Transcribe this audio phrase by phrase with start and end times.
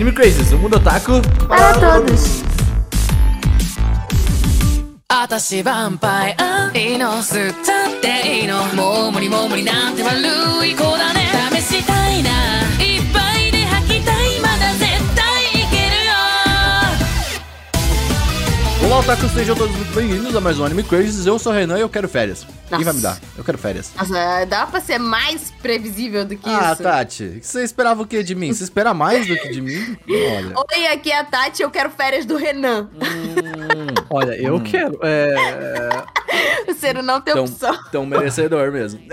[0.00, 2.44] Anime Crazes, o mundo otaku Para todos.
[5.08, 10.18] 私ヴァンパイアいいの吸ったっていいのもう無理もう無理なんて悪
[10.66, 11.09] い子だ
[19.03, 21.25] Olá, otakus, sejam todos muito bem-vindos a mais um Anime Crazes.
[21.25, 22.43] Eu sou o Renan e eu quero férias.
[22.69, 22.83] Quem Nossa.
[22.85, 23.19] vai me dar?
[23.35, 23.91] Eu quero férias.
[23.97, 26.83] Nossa, dá pra ser mais previsível do que Ah, isso.
[26.83, 28.53] Tati, você esperava o que de mim?
[28.53, 29.97] Você espera mais do que de mim?
[30.07, 30.53] Olha.
[30.55, 32.89] Oi, aqui é a Tati, eu quero férias do Renan.
[34.11, 34.99] Olha, eu quero.
[35.01, 35.35] É.
[36.67, 37.77] O Ciro não tem Tão, opção.
[37.91, 39.01] tão merecedor mesmo.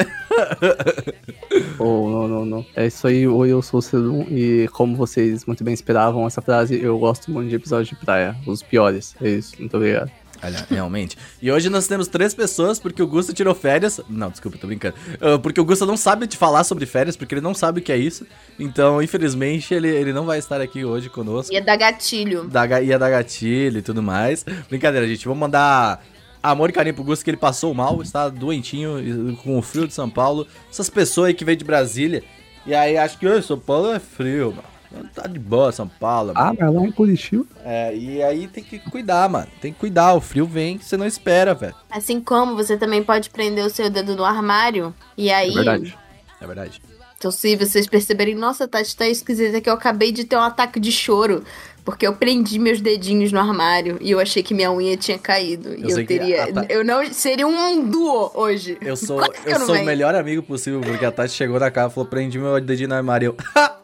[1.81, 2.67] Oh, não, não, não.
[2.77, 6.41] É isso aí, oi, eu sou o Cedum e como vocês muito bem esperavam essa
[6.43, 8.37] frase, eu gosto muito de episódios de praia.
[8.47, 9.17] Os piores.
[9.21, 10.11] É isso, muito obrigado.
[10.43, 11.17] Olha, realmente.
[11.43, 14.01] E hoje nós temos três pessoas, porque o Gusto tirou férias.
[14.09, 14.95] Não, desculpa, tô brincando.
[15.21, 17.83] Ah, porque o Gusto não sabe te falar sobre férias, porque ele não sabe o
[17.83, 18.27] que é isso.
[18.59, 21.53] Então, infelizmente, ele, ele não vai estar aqui hoje conosco.
[21.53, 22.45] Ia dar gatilho.
[22.49, 24.45] Da, ia dar gatilho e tudo mais.
[24.69, 25.25] Brincadeira, gente.
[25.27, 26.03] Vamos mandar
[26.43, 29.95] amor e carinho pro Gusto, que ele passou mal, está doentinho com o frio de
[29.95, 30.47] São Paulo.
[30.71, 32.23] Essas pessoas aí que veio de Brasília.
[32.67, 34.78] E aí acham que "Ô, São Paulo é frio, mano.
[35.15, 36.33] Tá de boa, São Paulo.
[36.35, 36.57] Ah, mano.
[36.61, 37.45] mas lá em Curitiba?
[37.65, 39.47] É, e aí tem que cuidar, mano.
[39.61, 40.15] Tem que cuidar.
[40.15, 41.75] O frio vem que você não espera, velho.
[41.91, 44.95] Assim como você também pode prender o seu dedo no armário.
[45.17, 45.99] E aí, É verdade.
[46.41, 46.83] É verdade.
[47.19, 50.79] Então, se vocês perceberem, nossa, Tati, tá esquisita que eu acabei de ter um ataque
[50.79, 51.43] de choro.
[51.85, 55.71] Porque eu prendi meus dedinhos no armário e eu achei que minha unha tinha caído.
[55.71, 56.45] Eu e eu teria.
[56.45, 57.05] a Ta- Eu não.
[57.13, 58.77] Seria um duo hoje.
[58.83, 61.91] Eu sou, Quase eu sou o melhor amigo possível, porque a Tati chegou na casa
[61.91, 63.35] e falou: prendi meu dedinho no armário.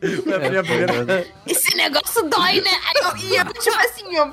[0.00, 0.50] Eu...
[0.50, 1.26] Minha primeira.
[1.46, 2.70] Esse negócio dói, né?
[2.70, 4.30] Aí eu, e eu, tipo assim, ó.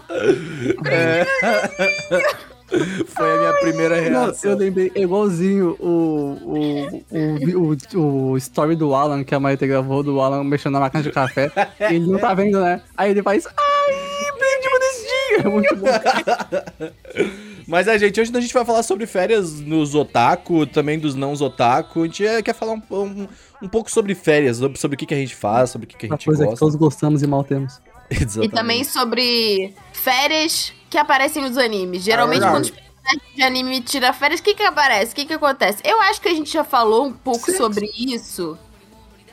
[3.08, 4.52] Foi a minha primeira Não, reação.
[4.52, 9.68] eu lembrei é igualzinho o, o, o, o, o story do Alan, que a Maite
[9.68, 11.52] gravou do Alan mexendo na máquina de café.
[11.80, 12.82] ele não tá vendo, né?
[12.98, 13.46] Aí ele faz.
[13.46, 15.48] Ai, prendi meu dedinho!
[15.48, 17.36] É muito bom.
[17.68, 21.34] Mas é, gente, hoje a gente vai falar sobre férias nos otaku, também dos não
[21.34, 22.04] otaku.
[22.04, 23.28] A gente é, quer falar um, um,
[23.64, 25.98] um pouco sobre férias, sobre, sobre o que, que a gente faz, sobre o que,
[25.98, 26.60] que a Uma gente coisa que gosta.
[26.60, 27.82] todos gostamos e mal temos.
[28.10, 28.52] Exatamente.
[28.52, 32.04] E também sobre férias que aparecem nos animes.
[32.04, 32.90] Geralmente, Ah, quando os verdade.
[33.04, 35.12] personagens de anime tiram férias, o que que aparece?
[35.12, 35.82] O que que acontece?
[35.84, 38.58] Eu acho que a gente já falou um pouco sobre isso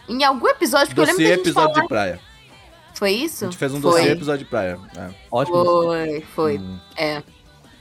[0.09, 1.83] em algum episódio, porque eu lembro Dossiê que a gente episódio falou...
[1.83, 2.21] de praia.
[2.95, 3.45] Foi isso?
[3.45, 3.91] A gente fez um foi.
[3.93, 4.79] dossiê episódio de praia.
[4.97, 5.09] É.
[5.31, 5.65] Ótimo.
[5.65, 6.59] Foi, foi.
[6.59, 6.79] Hum.
[6.97, 7.23] É.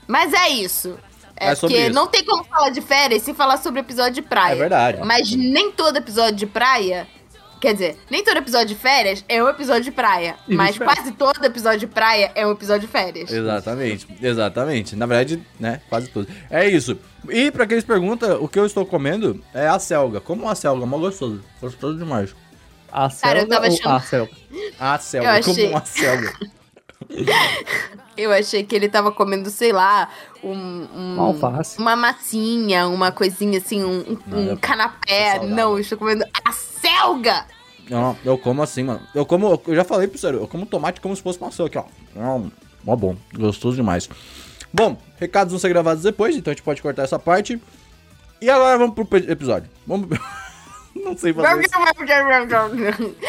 [0.06, 0.96] Mas é isso.
[1.36, 1.92] É, É porque isso.
[1.94, 4.52] não tem como falar de férias sem falar sobre episódio de praia.
[4.54, 5.00] É verdade.
[5.04, 7.06] Mas nem todo episódio de praia.
[7.62, 10.34] Quer dizer, nem todo episódio de férias é um episódio de praia.
[10.48, 10.94] E mas vice-versa.
[10.96, 13.30] quase todo episódio de praia é um episódio de férias.
[13.30, 14.96] Exatamente, exatamente.
[14.96, 16.26] Na verdade, né, quase tudo.
[16.50, 16.98] É isso.
[17.30, 20.20] E pra quem se pergunta, o que eu estou comendo é a selga.
[20.20, 21.40] Como a selga, mó gostoso.
[21.60, 22.34] Gostoso demais.
[22.90, 24.32] A Cara, eu selga tava ou achando- a selga?
[24.80, 26.32] A selga, Eu achei- como uma selga.
[28.16, 30.08] Eu achei que ele tava comendo, sei lá,
[30.42, 31.78] um, um- Uma alface.
[31.78, 35.40] uma massinha, uma coisinha assim, um, um- um canapé.
[35.46, 37.46] Não, eu estou comendo a selga!
[37.90, 39.00] Não, eu como assim, mano.
[39.14, 41.80] Eu como, eu já falei pro sério, eu como tomate como se fosse uma selga
[41.80, 42.36] aqui, ó.
[42.38, 42.50] Hum,
[42.84, 44.08] Mó bom, gostoso demais.
[44.72, 47.60] Bom, recados vão ser gravados depois, então a gente pode cortar essa parte.
[48.40, 49.70] E agora vamos pro episódio.
[49.86, 50.08] Vamos.
[51.02, 51.48] Não sei fazer.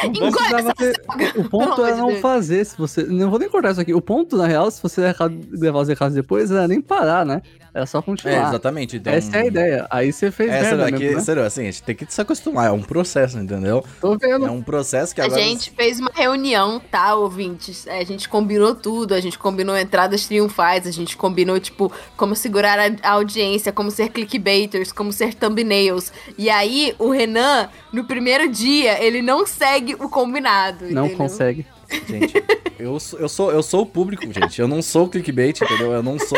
[0.03, 1.39] Engole precisava essa ter-!
[1.39, 2.19] O ponto é de não Deus.
[2.22, 3.03] fazer, se você.
[3.03, 3.94] Não vou nem cortar isso aqui.
[3.94, 7.41] O ponto, na real, se você levar levar os recados depois, era nem parar, né?
[7.73, 8.50] Era só É, continuar.
[8.50, 8.97] exatamente.
[8.97, 9.88] Então, Essa é a ideia.
[9.89, 11.23] Aí você fez Essa merda daqui, mesmo, né?
[11.23, 13.84] sério, assim, a gente tem que se acostumar, é um processo, entendeu?
[14.00, 14.45] Tô vendo.
[14.45, 15.41] É um processo que A agora...
[15.41, 17.88] gente fez uma reunião, tá, ouvintes?
[17.88, 22.35] É, A gente combinou tudo, a gente combinou entradas triunfais, a gente combinou, tipo, como
[22.35, 26.12] segurar a, a audiência, como ser clickbaiters, como ser thumbnails.
[26.38, 30.85] E aí, o Renan, no primeiro dia, ele não segue o combinado.
[30.91, 31.17] Não entendeu?
[31.17, 31.66] consegue.
[32.08, 32.44] Gente,
[32.80, 34.59] eu sou, eu, sou, eu sou o público, gente.
[34.59, 35.92] Eu não sou o clickbait, entendeu?
[35.92, 36.38] Eu não sou...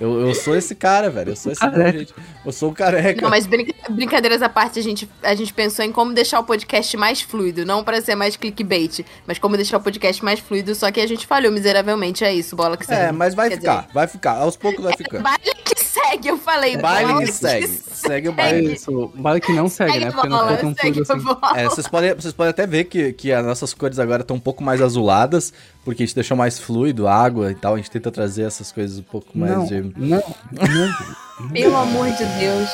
[0.00, 1.30] Eu, eu sou esse cara, velho.
[1.30, 1.82] Eu sou esse Careca.
[1.84, 2.14] cara, gente.
[2.44, 3.22] Eu sou o careca.
[3.22, 6.44] Não, mas brinca- brincadeiras à parte, a gente, a gente pensou em como deixar o
[6.44, 7.64] podcast mais fluido.
[7.64, 11.06] Não para ser mais clickbait, mas como deixar o podcast mais fluido, só que a
[11.06, 13.00] gente falhou miseravelmente, é isso, bola que segue.
[13.08, 14.32] É, mas vai Quer ficar, vai ficar.
[14.38, 15.20] Aos poucos vai dizer, ficar.
[15.20, 16.76] Baile que segue, eu falei.
[16.76, 17.66] Baile que segue.
[17.68, 18.72] Segue o É baile.
[18.74, 19.12] isso.
[19.14, 20.10] Vale que não segue, Segue né?
[20.10, 21.40] Porque não bola, foi tão segue fluido assim.
[21.40, 21.60] bola.
[21.60, 24.40] É, vocês podem, vocês podem até ver que, que as nossas cores agora estão um
[24.40, 25.52] pouco mais azuladas,
[25.84, 27.74] porque a gente deixou mais fluido, água e tal.
[27.74, 29.80] A gente tenta trazer essas coisas um pouco mais Não, de.
[29.96, 30.22] não,
[30.52, 31.48] não.
[31.50, 32.68] Pelo amor de Deus.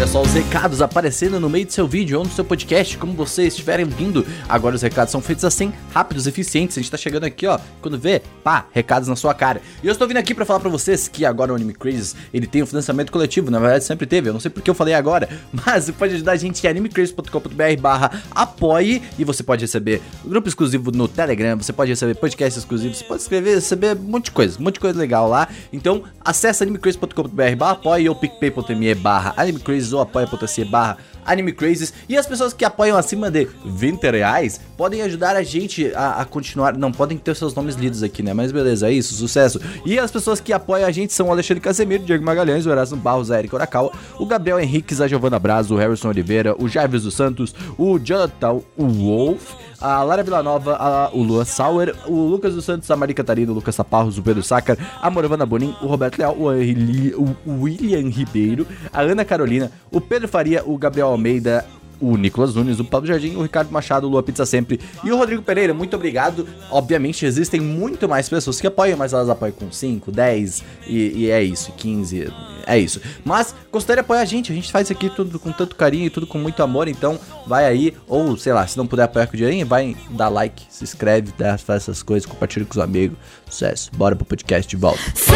[0.00, 3.12] Olha só os recados aparecendo no meio do seu vídeo ou no seu podcast, como
[3.12, 4.26] vocês estiverem vindo.
[4.48, 6.78] Agora os recados são feitos assim, rápidos, eficientes.
[6.78, 9.60] A gente tá chegando aqui, ó, quando vê, pá, recados na sua cara.
[9.82, 12.46] E eu estou vindo aqui pra falar pra vocês que agora o Anime Crazes, ele
[12.46, 15.28] tem um financiamento coletivo, na verdade sempre teve, eu não sei porque eu falei agora,
[15.52, 20.48] mas você pode ajudar a gente em animecrazes.com.br barra apoie e você pode receber grupo
[20.48, 24.30] exclusivo no Telegram, você pode receber podcast exclusivo, você pode escrever, receber um monte de
[24.30, 25.46] coisa, um monte de coisa legal lá.
[25.70, 30.98] Então, acessa animecrazes.com.br barra apoie ou picpay.me barra animecrazes apoia.se barra
[31.30, 31.92] Anime Crazes.
[32.08, 36.24] E as pessoas que apoiam acima de 20 reais podem ajudar a gente a, a
[36.24, 36.76] continuar.
[36.76, 38.34] Não, podem ter seus nomes lidos aqui, né?
[38.34, 39.60] Mas beleza, é isso, sucesso.
[39.84, 42.96] E as pessoas que apoiam a gente são o Alexandre Casemiro, Diego Magalhães, o Erasmo
[42.96, 47.02] Barros, o Eric Oracal, o Gabriel Henriques, a Giovana Braz, o Harrison Oliveira, o Jarvis
[47.02, 52.64] dos Santos, o Jonathan Wolf, a Lara Villanova, a, o Lua Sauer, o Lucas dos
[52.64, 56.18] Santos, a Maria Catarina, o Lucas Saparros, o Pedro Sacar, a Moravana Bonin, o Roberto
[56.18, 61.66] Leal, o, o William Ribeiro, a Ana Carolina, o Pedro Faria, o Gabriel Almeida,
[62.00, 65.16] o Nicolas Nunes, o Pablo Jardim, o Ricardo Machado, o Lua Pizza Sempre e o
[65.18, 65.74] Rodrigo Pereira.
[65.74, 66.48] Muito obrigado.
[66.70, 71.30] Obviamente existem muito mais pessoas que apoiam, mas elas apoiam com 5, 10 e, e
[71.30, 72.32] é isso, 15,
[72.66, 73.02] é isso.
[73.22, 76.10] Mas considere apoiar a gente, a gente faz isso aqui tudo com tanto carinho e
[76.10, 79.36] tudo com muito amor, então vai aí, ou sei lá, se não puder apoiar com
[79.36, 83.18] dinheirinho, vai dar like, se inscreve, dá- faz essas coisas, compartilha com os amigos.
[83.50, 83.90] Sucesso.
[83.94, 85.00] Bora pro podcast de volta.
[85.14, 85.34] Seu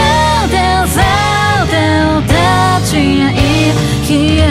[0.49, 0.91] Deus,
[2.91, 3.33] tinha
[4.07, 4.45] que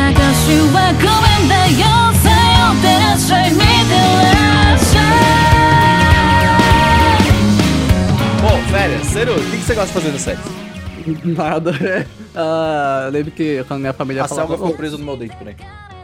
[8.42, 10.44] Bom, férias, sério, o que você gosta de fazer nas sexo?
[11.24, 12.06] Nada, né?
[12.36, 14.54] Uh, lembro que quando minha família a falava...
[14.54, 15.56] A ficou presa no meu dente, peraí.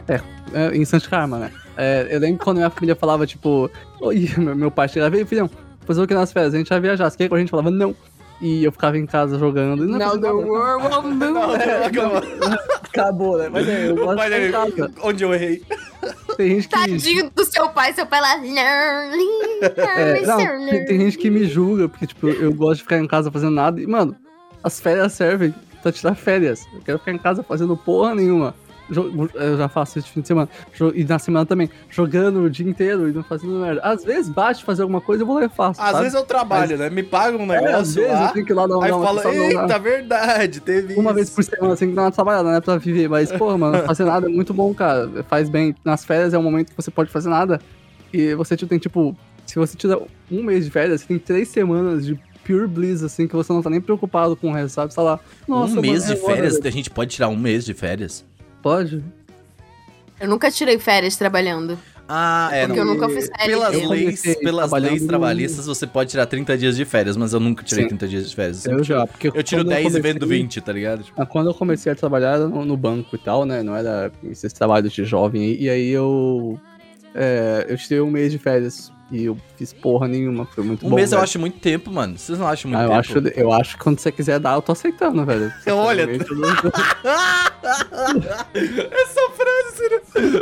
[0.08, 0.20] É,
[0.54, 1.52] é, em Santo Karma, né?
[1.76, 3.70] É, eu lembro quando minha família falava, tipo...
[4.00, 5.50] Oi, meu, meu pai chegava e filhão,
[5.90, 6.54] fazer o que nas férias?
[6.54, 7.10] A gente vai viajar.
[7.10, 7.94] Você quer que a gente falava, não.
[8.40, 9.84] E eu ficava em casa jogando.
[9.84, 10.34] e não fazia nada.
[10.34, 12.58] world will move.
[12.84, 13.48] Acabou, né?
[13.50, 14.92] Mas é, eu gosto de ficar em casa.
[15.02, 15.62] onde eu errei?
[16.36, 16.74] Tem gente que.
[16.74, 18.34] Tadinho do seu pai, seu pai lá.
[18.42, 20.36] É, não,
[20.70, 23.52] tem, tem gente que me julga, porque, tipo, eu gosto de ficar em casa fazendo
[23.52, 23.80] nada.
[23.80, 24.16] E, mano,
[24.64, 26.66] as férias servem pra tirar férias.
[26.72, 28.54] Eu quero ficar em casa fazendo porra nenhuma.
[29.34, 30.48] Eu já faço isso de fim de semana.
[30.94, 31.70] E na semana também.
[31.88, 33.80] Jogando o dia inteiro e não fazendo merda.
[33.82, 35.80] Às vezes bate fazer alguma coisa, eu vou lá e faço.
[35.80, 36.02] Às sabe?
[36.04, 36.90] vezes eu trabalho, né?
[36.90, 38.26] Me pagam um É, negócio às vezes lá.
[38.26, 41.10] eu tenho que ir lá dar, um- Aí uma fala, uma- eita, verdade, teve Uma
[41.10, 41.14] isso.
[41.14, 42.60] vez por semana, assim, que dá uma trabalhada, né?
[42.60, 43.08] Pra viver.
[43.08, 45.08] Mas, porra, mano, fazer nada é muito bom, cara.
[45.28, 45.74] Faz bem.
[45.84, 47.60] Nas férias é um momento que você pode fazer nada.
[48.12, 49.16] E você tem, tipo,
[49.46, 50.00] se você tira
[50.30, 53.62] um mês de férias, você tem três semanas de pure bliss, assim, que você não
[53.62, 54.92] tá nem preocupado com o resto, sabe?
[54.92, 55.20] Você tá lá.
[55.46, 56.66] Nossa, um mano, mês de é agora, férias, velho.
[56.68, 58.24] a gente pode tirar um mês de férias?
[58.62, 59.02] Pode?
[60.20, 61.78] Eu nunca tirei férias trabalhando.
[62.12, 62.88] Ah, é, Porque não.
[62.88, 63.46] eu nunca fiz férias.
[63.70, 67.62] Pelas leis, pelas leis trabalhistas, você pode tirar 30 dias de férias, mas eu nunca
[67.62, 67.88] tirei Sim.
[67.90, 68.66] 30 dias de férias.
[68.66, 71.04] Eu já, porque Eu tiro quando 10 e comecei- vendo 20, tá ligado?
[71.04, 73.62] Tipo, Quando eu comecei a trabalhar era no, no banco e tal, né?
[73.62, 75.40] Não era esses trabalhos de jovem.
[75.42, 76.58] aí, E aí eu.
[77.14, 78.90] é, eu tirei um mês de férias.
[79.10, 80.46] E eu fiz porra nenhuma.
[80.46, 80.96] Foi muito um bom.
[80.96, 81.24] mês eu velho.
[81.24, 82.16] acho muito tempo, mano.
[82.16, 83.00] Vocês não acham muito Ah, eu, tempo?
[83.00, 85.52] acho, eu acho que quando você quiser dar, eu tô aceitando, velho.
[85.74, 86.72] Olha- Sinceramente, eu-
[88.90, 90.00] Essa frase, Ciro.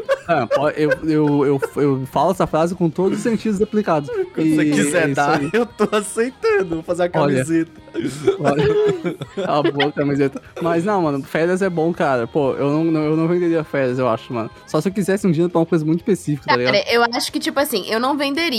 [0.31, 4.11] Ah, eu, eu, eu, eu falo essa frase com todos os sentidos aplicados.
[4.35, 5.49] Quando E você é quiser isso dar, aí.
[5.55, 6.75] eu tô aceitando.
[6.77, 7.33] Vou fazer a Olha.
[7.37, 7.71] camiseta.
[8.39, 8.65] Olha,
[9.47, 10.43] a boa camiseta.
[10.61, 12.27] Mas não, mano, férias é bom, cara.
[12.27, 14.51] Pô, eu não, não- eu não venderia férias, eu acho, mano.
[14.67, 16.75] Só se eu quisesse um dia pra uma coisa muito específica, tá ligado?
[16.75, 18.58] Cara, eu acho que, tipo assim, eu não venderia,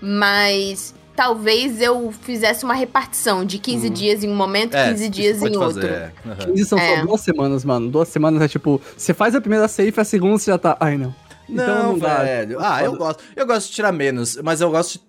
[0.00, 5.38] mas talvez eu fizesse uma repartição de 15 dias em um momento, 15 isso dias
[5.38, 5.94] pode em fazer, outro.
[5.94, 6.12] é.
[6.26, 6.52] Aham.
[6.52, 6.96] 15 são É.
[7.00, 7.90] só duas semanas, mano.
[7.90, 10.76] Duas semanas é tipo, você faz a primeira safe, a segunda você já tá.
[10.78, 11.14] Ai, não.
[11.48, 12.22] Não, Então dá.
[12.22, 12.58] velho.
[12.60, 13.22] Ah, eu gosto.
[13.34, 15.02] Eu gosto de tirar menos, mas eu gosto de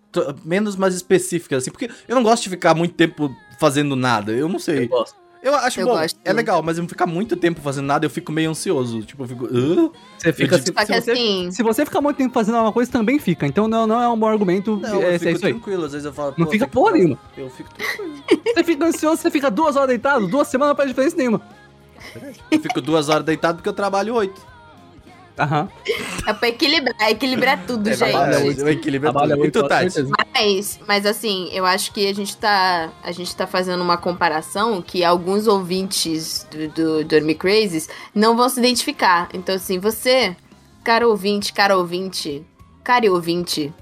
[0.46, 4.32] menos, mais específicas, assim, porque eu não gosto de ficar muito tempo fazendo nada.
[4.32, 4.86] Eu não sei.
[4.86, 5.16] Eu gosto.
[5.42, 6.20] Eu acho Eu bom, gosto.
[6.26, 9.02] é legal, mas eu ficar muito tempo fazendo nada, eu fico meio ansioso.
[9.04, 9.46] Tipo, eu fico.
[9.46, 12.34] "Hã?" Você fica Eu se, Só que se você, assim, se você ficar muito tempo
[12.34, 13.48] fazendo uma coisa, também fica.
[13.48, 14.76] Então não, não é um bom argumento.
[14.76, 15.54] Não, é, eu é fico isso aí.
[15.54, 15.86] tranquilo.
[15.86, 16.34] Às vezes eu falo.
[16.38, 17.20] Não "Pô, fica porra fazer." nenhuma.
[17.38, 18.24] Eu fico tranquilo.
[18.54, 21.42] Você fica ansioso, você fica duas horas deitado, duas semanas não faz diferença nenhuma.
[22.52, 24.46] Eu fico duas horas deitado porque eu trabalho oito.
[25.40, 25.70] Aham.
[26.28, 28.04] é pra equilibrar, equilibrar tudo, É, gente.
[28.04, 29.64] É, é Trabalha tudo.
[29.64, 29.92] Horas, Tati?
[29.92, 30.16] certeza.
[30.36, 32.90] Mas, mas assim, eu acho que a gente tá.
[33.04, 38.36] A gente tá fazendo uma comparação que alguns ouvintes do, do, do Anime Crazes não
[38.36, 39.30] vão se identificar.
[39.34, 40.36] Então, assim, você,
[40.84, 42.44] cara ouvinte, cara ouvinte,
[42.84, 43.74] cara ouvinte,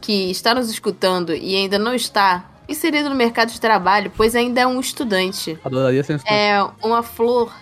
[0.00, 4.60] que está nos escutando e ainda não está inserido no mercado de trabalho, pois ainda
[4.60, 5.58] é um estudante.
[5.64, 6.40] Adoraria ser um estudante.
[6.40, 7.52] É uma flor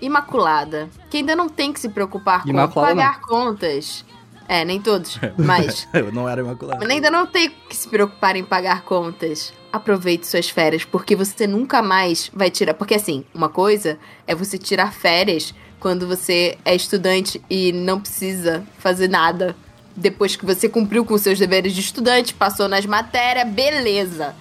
[0.00, 4.04] imaculada, que ainda não tem que se preocupar com Imaculada pagar contas.
[4.48, 6.78] É, nem todos, mas Eu não era imaculado.
[6.80, 9.52] mas ainda não tem que se preocupar em pagar contas.
[9.72, 12.74] aproveite suas férias, porque você nunca mais vai tirar.
[12.74, 18.64] Porque assim, uma coisa é você tirar férias quando você é estudante e não precisa
[18.78, 19.56] fazer nada.
[19.96, 24.34] Depois que você cumpriu com seus deveres de estudante, passou nas matérias, beleza.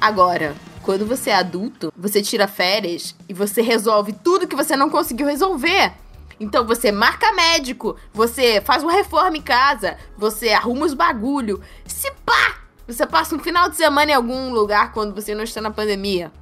[0.00, 4.90] Agora, quando você é adulto, você tira férias e você resolve tudo que você não
[4.90, 5.92] conseguiu resolver.
[6.40, 11.60] Então você marca médico, você faz uma reforma em casa, você arruma os bagulho.
[11.86, 12.58] Se pá!
[12.86, 16.32] Você passa um final de semana em algum lugar quando você não está na pandemia.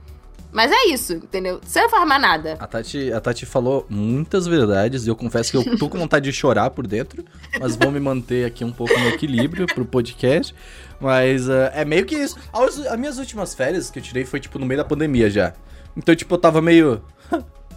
[0.52, 1.60] Mas é isso, entendeu?
[1.62, 2.56] Você não nada.
[2.58, 6.24] A Tati, a Tati falou muitas verdades e eu confesso que eu tô com vontade
[6.24, 7.24] de chorar por dentro,
[7.60, 10.54] mas vou me manter aqui um pouco no equilíbrio pro podcast.
[11.00, 12.36] Mas uh, é meio que isso.
[12.52, 15.54] As, as, minhas últimas férias que eu tirei foi, tipo, no meio da pandemia já.
[15.96, 17.02] Então, tipo, eu tava meio.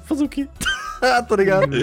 [0.03, 0.47] Fazer o quê?
[1.27, 1.75] tá ligado?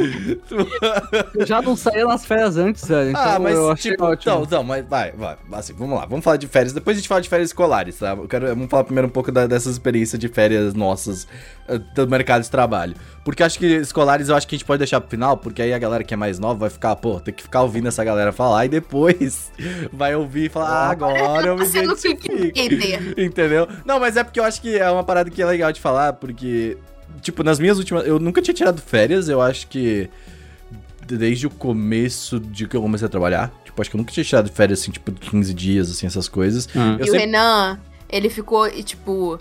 [1.34, 3.10] eu já não saía nas férias antes, velho.
[3.10, 4.34] Então ah, mas eu achei tipo, ótimo.
[4.34, 5.36] Não, não, mas vai, vai.
[5.52, 6.06] Assim, vamos lá.
[6.06, 6.72] Vamos falar de férias.
[6.72, 8.10] Depois a gente fala de férias escolares, tá?
[8.10, 11.24] Eu quero, vamos falar primeiro um pouco da, dessas experiências de férias nossas
[11.68, 12.94] uh, do mercado de trabalho.
[13.24, 15.74] Porque acho que escolares eu acho que a gente pode deixar pro final, porque aí
[15.74, 18.32] a galera que é mais nova vai ficar, pô, tem que ficar ouvindo essa galera
[18.32, 19.52] falar e depois
[19.92, 22.26] vai ouvir e falar, ah, agora eu me identifico.
[23.18, 23.68] Entendeu?
[23.84, 26.14] Não, mas é porque eu acho que é uma parada que é legal de falar,
[26.14, 26.78] porque
[27.20, 28.06] tipo, nas minhas últimas.
[28.06, 30.08] Eu nunca tinha tirado férias, eu acho que.
[31.06, 33.52] Desde o começo de que eu comecei a trabalhar.
[33.64, 36.68] Tipo, acho que eu nunca tinha tirado férias, assim, tipo, 15 dias, assim, essas coisas.
[36.74, 36.96] Hum.
[37.00, 37.10] e sempre...
[37.10, 39.38] o Renan, ele ficou, tipo.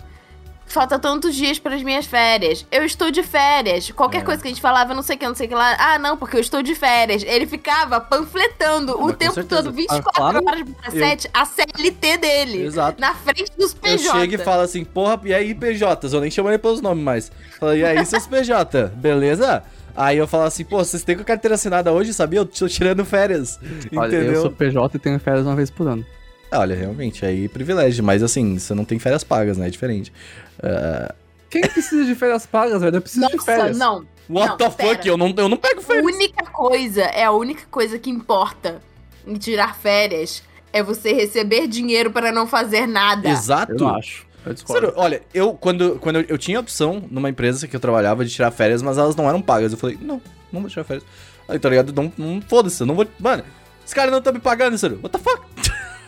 [0.70, 2.64] Falta tantos dias para as minhas férias.
[2.70, 3.90] Eu estou de férias.
[3.90, 4.24] Qualquer é.
[4.24, 5.76] coisa que a gente falava, não sei o que, não sei o que lá.
[5.76, 7.24] Ah, não, porque eu estou de férias.
[7.24, 9.64] Ele ficava panfletando não, o tempo certeza.
[9.64, 10.46] todo, 24 ah, claro.
[10.46, 11.30] horas por 7, eu...
[11.34, 12.62] a CLT dele.
[12.62, 13.00] Exato.
[13.00, 14.06] Na frente dos PJ.
[14.06, 16.12] Eu chego e falo assim, porra, e aí, PJs?
[16.12, 17.32] Eu nem chamo ele pelos nomes mais.
[17.58, 18.92] Falo, e aí, seus PJ?
[18.94, 19.64] Beleza?
[19.96, 22.38] Aí eu falo assim, pô, vocês têm com a carteira assinada hoje, sabia?
[22.38, 23.58] Eu tô tirando férias.
[23.92, 24.34] Olha, entendeu?
[24.34, 26.06] eu sou PJ e tenho férias uma vez por ano.
[26.52, 29.68] Olha, realmente, aí privilégio, mas assim, você não tem férias pagas, né?
[29.68, 30.12] É diferente.
[30.58, 31.14] Uh...
[31.48, 32.96] Quem precisa de férias pagas, velho?
[32.96, 33.78] Eu preciso Nossa, de férias.
[33.78, 34.06] não.
[34.28, 34.88] What não, the pera.
[34.94, 35.08] fuck?
[35.08, 36.04] Eu não, eu não pego férias.
[36.04, 38.80] A única coisa, é a única coisa que importa
[39.26, 43.28] em tirar férias é você receber dinheiro para não fazer nada.
[43.28, 43.72] Exato.
[43.72, 44.30] Eu acho.
[44.64, 48.24] Sério, olha, eu quando, quando eu, eu, tinha a opção numa empresa que eu trabalhava
[48.24, 49.72] de tirar férias, mas elas não eram pagas.
[49.72, 51.04] Eu falei, não, não vou tirar férias.
[51.46, 51.92] Aí, tá ligado?
[51.92, 53.06] Não, não foda-se, eu não vou.
[53.18, 53.44] Mano,
[53.84, 54.98] esse cara não tá me pagando, sério.
[55.02, 55.42] What the fuck?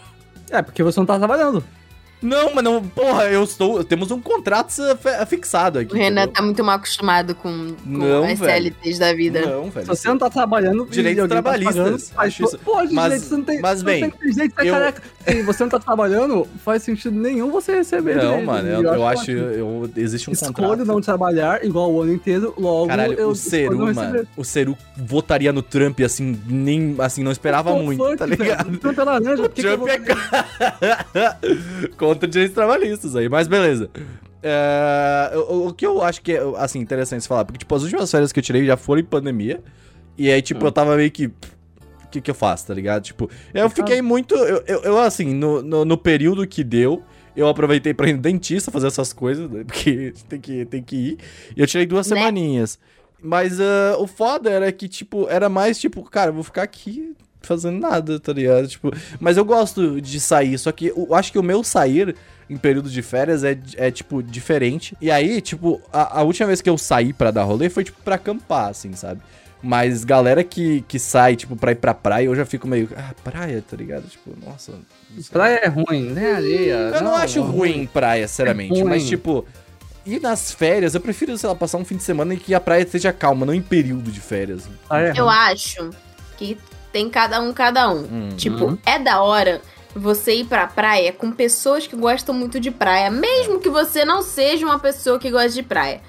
[0.52, 1.64] É, porque você não tá trabalhando.
[2.22, 3.82] Não, mas não, porra, eu estou.
[3.82, 4.72] Temos um contrato
[5.26, 5.92] fixado aqui.
[5.92, 6.34] O Renan entendeu?
[6.34, 9.40] tá muito mal acostumado com, com não, as CLTs da vida.
[9.40, 9.86] Não, velho.
[9.86, 12.08] Se você não tá trabalhando, direitos tá trabalhistas.
[12.08, 12.58] Tá faz, isso.
[12.58, 13.60] Pô, mas, direitos, você não tem.
[13.60, 14.72] Mas bem, tem direito, eu...
[14.72, 15.02] careca.
[15.26, 18.16] Se você não tá trabalhando, faz sentido nenhum você receber.
[18.16, 19.30] Não, direito, mano, eu, eu acho.
[19.30, 20.84] Eu, existe um Escolho contrato.
[20.84, 22.86] não trabalhar igual o ano inteiro, logo.
[22.88, 24.26] Caralho, eu o Ceru, mano.
[24.36, 26.94] O Ceru votaria no Trump assim, nem.
[26.98, 28.72] Assim, não esperava muito, funk, tá ligado?
[28.72, 30.02] O Trump é laranja, o Trump é.
[32.14, 33.90] Contra direitos trabalhistas aí, mas beleza.
[34.42, 38.10] É, o, o, que eu acho que é, assim, interessante falar, porque, tipo, as últimas
[38.10, 39.62] férias que eu tirei já foram em pandemia,
[40.18, 40.66] e aí, tipo, hum.
[40.66, 41.26] eu tava meio que...
[41.26, 43.02] O que que eu faço, tá ligado?
[43.04, 44.34] Tipo, eu fiquei muito...
[44.34, 47.02] Eu, eu, eu assim, no, no, no, período que deu,
[47.34, 50.96] eu aproveitei pra ir no dentista fazer essas coisas, né, porque tem que, tem que
[50.96, 51.18] ir,
[51.56, 52.16] e eu tirei duas né?
[52.16, 52.78] semaninhas.
[53.22, 57.14] Mas uh, o foda era que, tipo, era mais, tipo, cara, eu vou ficar aqui
[57.46, 58.68] fazendo nada, tá ligado?
[58.68, 62.14] Tipo, mas eu gosto de sair, só que eu acho que o meu sair
[62.48, 64.96] em período de férias é, é tipo, diferente.
[65.00, 68.00] E aí, tipo, a, a última vez que eu saí para dar rolê foi, tipo,
[68.02, 69.20] pra acampar, assim, sabe?
[69.62, 72.88] Mas galera que, que sai, tipo, pra ir pra praia, eu já fico meio.
[72.96, 74.08] Ah, praia, tá ligado?
[74.08, 74.72] Tipo, nossa.
[75.30, 76.32] Praia é ruim, né?
[76.32, 76.74] Areia.
[76.74, 78.80] Eu não, não acho não, ruim praia, sinceramente.
[78.80, 79.46] É mas, tipo.
[80.04, 82.60] E nas férias, eu prefiro, sei lá, passar um fim de semana em que a
[82.60, 84.68] praia esteja calma, não em período de férias.
[84.90, 85.90] Ah, é eu acho
[86.36, 86.58] que
[86.92, 88.02] tem cada um, cada um.
[88.02, 88.36] Uhum.
[88.36, 89.60] Tipo, é da hora
[89.94, 94.22] você ir pra praia com pessoas que gostam muito de praia, mesmo que você não
[94.22, 96.00] seja uma pessoa que gosta de praia.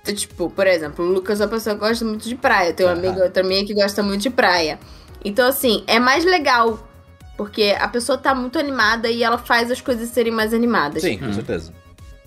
[0.00, 2.84] Então, tipo, por exemplo, o Lucas é uma pessoa que gosta muito de praia, tem
[2.84, 4.78] uma amiga outra minha que gosta muito de praia.
[5.24, 6.88] Então, assim, é mais legal,
[7.36, 11.02] porque a pessoa tá muito animada e ela faz as coisas serem mais animadas.
[11.02, 11.32] Sim, com hum.
[11.32, 11.72] certeza.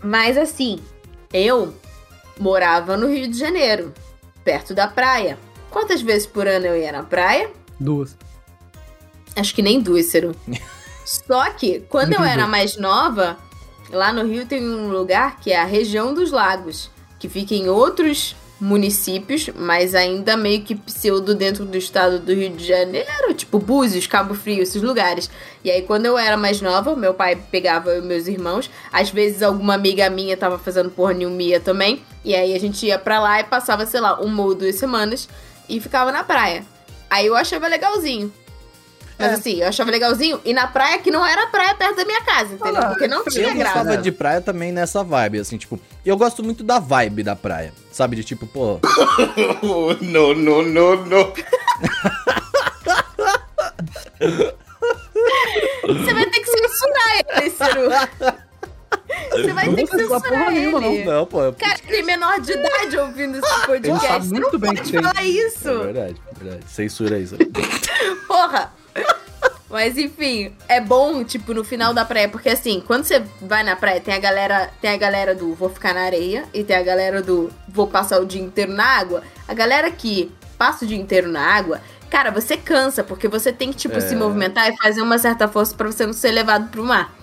[0.01, 0.79] Mas, assim,
[1.34, 1.74] eu
[2.39, 3.93] morava no Rio de Janeiro,
[4.43, 5.38] perto da praia.
[5.69, 7.50] Quantas vezes por ano eu ia na praia?
[7.79, 8.17] Duas.
[9.36, 10.36] Acho que nem duas, Ciro.
[11.05, 13.38] Só que, quando eu era mais nova,
[13.91, 16.89] lá no Rio tem um lugar que é a região dos lagos,
[17.20, 22.50] que fica em outros municípios, mas ainda meio que pseudo dentro do estado do Rio
[22.51, 25.29] de Janeiro, tipo Búzios, Cabo Frio, esses lugares.
[25.63, 29.10] E aí, quando eu era mais nova, meu pai pegava eu e meus irmãos, às
[29.10, 33.20] vezes alguma amiga minha tava fazendo porra nenhuma também, e aí a gente ia pra
[33.20, 35.27] lá e passava, sei lá, uma ou duas semanas
[35.67, 36.65] e ficava na praia.
[37.09, 38.31] Aí eu achava legalzinho.
[39.17, 40.41] Mas assim, eu achava legalzinho.
[40.43, 42.81] E na praia que não era praia perto da minha casa, entendeu?
[42.81, 43.79] Ah, Porque não tinha Eu graça.
[43.79, 45.79] gostava de praia também nessa vibe, assim, tipo...
[46.05, 48.17] Eu gosto muito da vibe da praia, sabe?
[48.17, 48.79] De tipo, pô...
[50.01, 51.33] no, no, no, no.
[55.88, 58.35] Você vai ter que censurar ele, Ciro.
[59.31, 61.05] Você vai ter que Não censurar nenhuma, ele.
[61.05, 61.43] Não, pô...
[61.45, 64.07] É Cara, ele é menor de idade ouvindo esse podcast.
[64.07, 65.01] sabe Você muito não bem pode que tem.
[65.03, 65.69] falar isso.
[65.69, 66.63] é verdade, é verdade.
[66.67, 67.36] Censura isso.
[68.27, 68.74] Porra!
[69.69, 73.75] Mas enfim, é bom, tipo, no final da praia, porque assim, quando você vai na
[73.75, 76.84] praia, tem a galera, tem a galera do vou ficar na areia e tem a
[76.84, 79.24] galera do vou passar o dia inteiro na água.
[79.48, 83.72] A galera que passa o dia inteiro na água, cara, você cansa, porque você tem
[83.72, 86.84] que, tipo, se movimentar e fazer uma certa força pra você não ser levado pro
[86.84, 87.13] mar.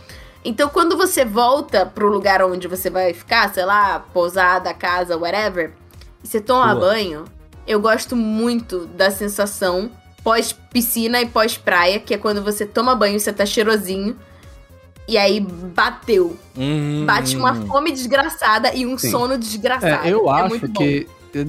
[0.45, 5.73] Então, quando você volta pro lugar onde você vai ficar, sei lá, pousada, casa, whatever,
[6.23, 6.89] e você toma Boa.
[6.89, 7.25] banho,
[7.67, 9.91] eu gosto muito da sensação
[10.25, 14.17] pós-piscina e pós-praia, que é quando você toma banho e você tá cheirosinho.
[15.07, 16.37] E aí bateu.
[16.57, 17.05] Hum.
[17.07, 19.11] Bate uma fome desgraçada e um Sim.
[19.11, 20.07] sono desgraçado.
[20.07, 21.09] É, eu É acho que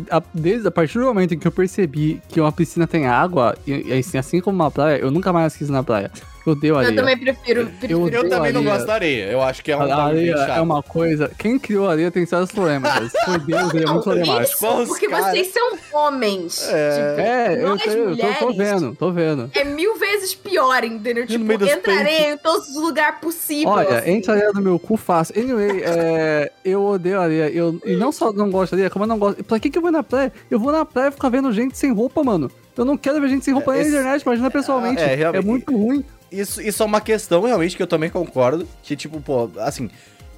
[0.10, 3.56] a- desde a partir do momento em que eu percebi que uma piscina tem água,
[3.68, 6.12] e, e assim, assim como uma praia, eu nunca mais quis ir na praia.
[6.46, 6.92] Eu odeio areia.
[6.92, 7.66] Eu também prefiro.
[7.68, 8.74] prefiro Eu Eu também não areia.
[8.76, 9.26] gosto da areia.
[9.32, 11.32] Eu acho que é um A areia é uma coisa.
[11.38, 12.92] Quem criou a areia tem sérios problemas.
[13.24, 14.66] foi Deus, ele é muito problemático.
[14.66, 16.58] Isso, porque cara- vocês são homens.
[16.60, 16.74] Tipo,
[17.22, 19.52] É, eu, sei, eu tô, tô mulheres, vendo, tô vendo.
[19.56, 21.24] É mil vezes pior, entendeu?
[21.24, 23.66] no Tipo, meio dos entrarei em todos os lugares possíveis.
[23.68, 24.12] Olha, assim.
[24.12, 25.42] entra areia no meu cu fácil.
[25.42, 27.50] Anyway, é, eu odeio areia.
[27.50, 29.44] Eu, e não só não gosto de areia, como eu não gosto.
[29.44, 30.32] Pra que, que eu vou na praia?
[30.52, 32.52] Eu vou na praia ficar vendo gente sem roupa, mano.
[32.76, 35.02] Eu não quero ver gente sem roupa É, na esse- internet, imagina pessoalmente.
[35.02, 35.46] É, É, realmente.
[35.46, 36.04] muito ruim.
[36.34, 38.68] Isso, isso é uma questão, realmente, que eu também concordo.
[38.82, 39.90] Que, tipo, pô, assim...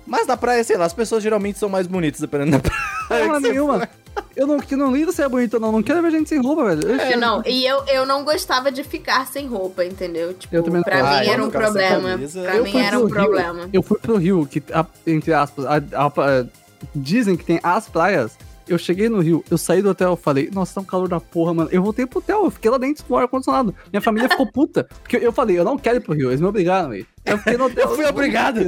[0.08, 3.25] Mas na praia, sei lá, as pessoas geralmente são mais bonitas, dependendo da praia.
[3.25, 3.90] Porra nenhuma.
[4.36, 5.72] Eu não, que não ligo se é bonito ou não.
[5.72, 6.92] Não quero ver gente sem roupa, velho.
[6.92, 10.36] Eu- Eu não, e eu, eu não gostava de ficar sem roupa, entendeu?
[10.36, 11.10] Tipo, Eu também não pra gosto.
[11.10, 12.18] mim Ah, era eu um não quero sem problema.
[12.44, 13.70] Pra eu mim era um Rio- problema.
[13.74, 14.62] Eu fui pro Rio, que,
[15.08, 16.46] entre aspas, a- a- a-
[16.94, 18.38] dizem que tem as praias.
[18.68, 21.20] Eu cheguei no Rio, eu saí do hotel, eu falei, nossa, tá um calor da
[21.20, 21.70] porra, mano.
[21.72, 23.76] Eu voltei pro hotel, eu fiquei lá dentro do ar-condicionado.
[23.92, 24.88] Minha família ficou puta.
[25.04, 27.06] Porque eu falei, eu não quero ir pro Rio, eles me obrigaram aí.
[27.24, 27.90] Eu fiquei no hotel.
[27.90, 28.60] Eu fui obrigado.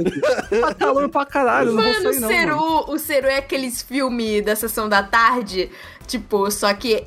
[0.60, 2.84] Tá calor pra caralho, eu não vou Mano, o sair não, Ceru, mano.
[2.88, 5.70] o Ceru é aqueles filmes da sessão da tarde,
[6.06, 7.04] tipo, só que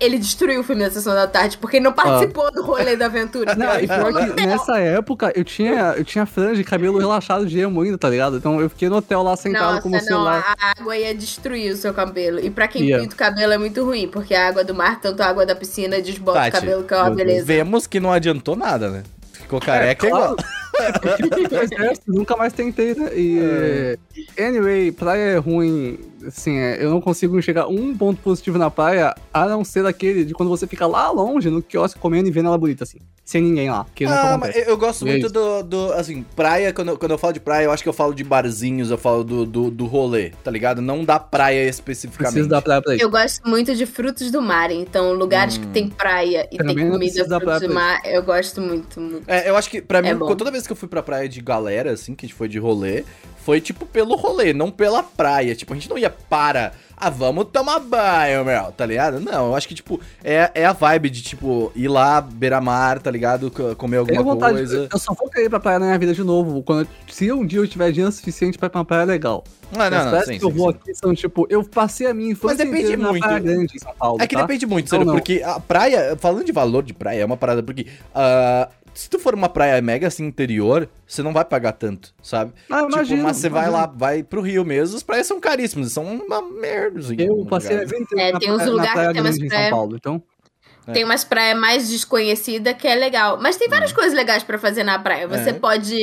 [0.00, 3.06] ele destruiu o filme da sessão da tarde porque ele não participou do rolê da
[3.06, 3.52] aventura.
[3.52, 3.56] Ah.
[3.56, 7.58] Não, e pior que nessa época eu tinha, eu tinha franja de cabelo relaxado de
[7.58, 8.36] emo ainda, tá ligado?
[8.36, 10.54] Então eu fiquei no hotel lá sentado com o não, celular.
[10.58, 12.40] a água ia destruir o seu cabelo.
[12.40, 13.00] E pra quem Ia.
[13.00, 15.54] pinta o cabelo é muito ruim, porque a água do mar, tanto a água da
[15.54, 17.44] piscina, desbota Tati, o cabelo, que é uma beleza.
[17.44, 19.02] Vemos que não adiantou nada, né?
[19.32, 20.36] Ficou careca igual.
[20.36, 20.54] Claro.
[21.62, 23.10] Exército, nunca mais tentei, né?
[23.14, 23.98] E.
[24.38, 25.98] Anyway, praia é ruim.
[26.26, 30.24] Assim, é, eu não consigo enxergar um ponto positivo na praia, a não ser aquele
[30.24, 32.98] de quando você fica lá longe no quiosque comendo e vendo ela bonita, assim.
[33.24, 33.86] Sem ninguém lá.
[33.94, 35.32] Que Ah, mas eu, gosto E é muito isso.
[35.32, 37.92] do, do, assim, praia, quando, eu- quando eu falo de praia, eu acho que eu
[37.92, 40.82] falo de barzinhos, eu falo do, do, do rolê, tá ligado?
[40.82, 42.32] Não da praia especificamente.
[42.32, 43.02] Preciso da praia pra isso.
[43.02, 46.90] Eu gosto muito de frutos do mar, então lugares que tem praia e Também tem
[46.90, 49.22] comida frutos praia do mar, eu gosto muito, muito.
[49.26, 50.26] É, eu acho que pra mim, É bom.
[50.36, 52.58] toda vez que eu fui pra praia de galera, assim, que a gente foi de
[52.58, 53.04] rolê,
[53.44, 55.54] foi tipo pelo rolê, não pela praia.
[55.54, 56.72] Tipo, a gente não ia para.
[56.96, 59.18] Ah, vamos tomar banho, meu, tá ligado?
[59.18, 63.10] Não, eu acho que, tipo, é, é a vibe de, tipo, ir lá, beira-mar, tá
[63.10, 63.50] ligado?
[63.76, 64.88] Comer alguma vontade, coisa.
[64.90, 66.62] eu só vou querer ir pra praia na minha vida de novo.
[66.62, 69.42] Quando, se um dia eu tiver dinheiro suficiente pra ir pra uma praia legal.
[69.76, 70.78] Ah, As não, não, praias sim, que eu sim, vou sim.
[70.80, 73.22] aqui são tipo, eu passei a minha infância depende inteira na muito.
[73.24, 74.22] Praia Grande em São Paulo.
[74.22, 74.42] É que tá?
[74.42, 75.14] depende muito, Então sério, não.
[75.18, 79.18] porque a praia, falando de valor de praia, é uma parada, porque ah, se tu
[79.18, 82.52] for uma praia mega assim interior, você não vai pagar tanto, sabe?
[82.70, 85.92] Ah, tipo, imagino, mas você vai lá, vai pro Rio mesmo, as praias são caríssimas,
[85.92, 87.00] são uma merda.
[87.00, 87.98] assim, Eu passei a lugar.
[88.16, 90.22] É, na tem uns lugares que tem umas praias- São Paulo, então...
[90.92, 93.38] Tem umas praias mais desconhecidas que é legal.
[93.40, 95.26] Mas tem várias coisas legais pra fazer na praia.
[95.26, 95.52] Você É.
[95.54, 95.96] pode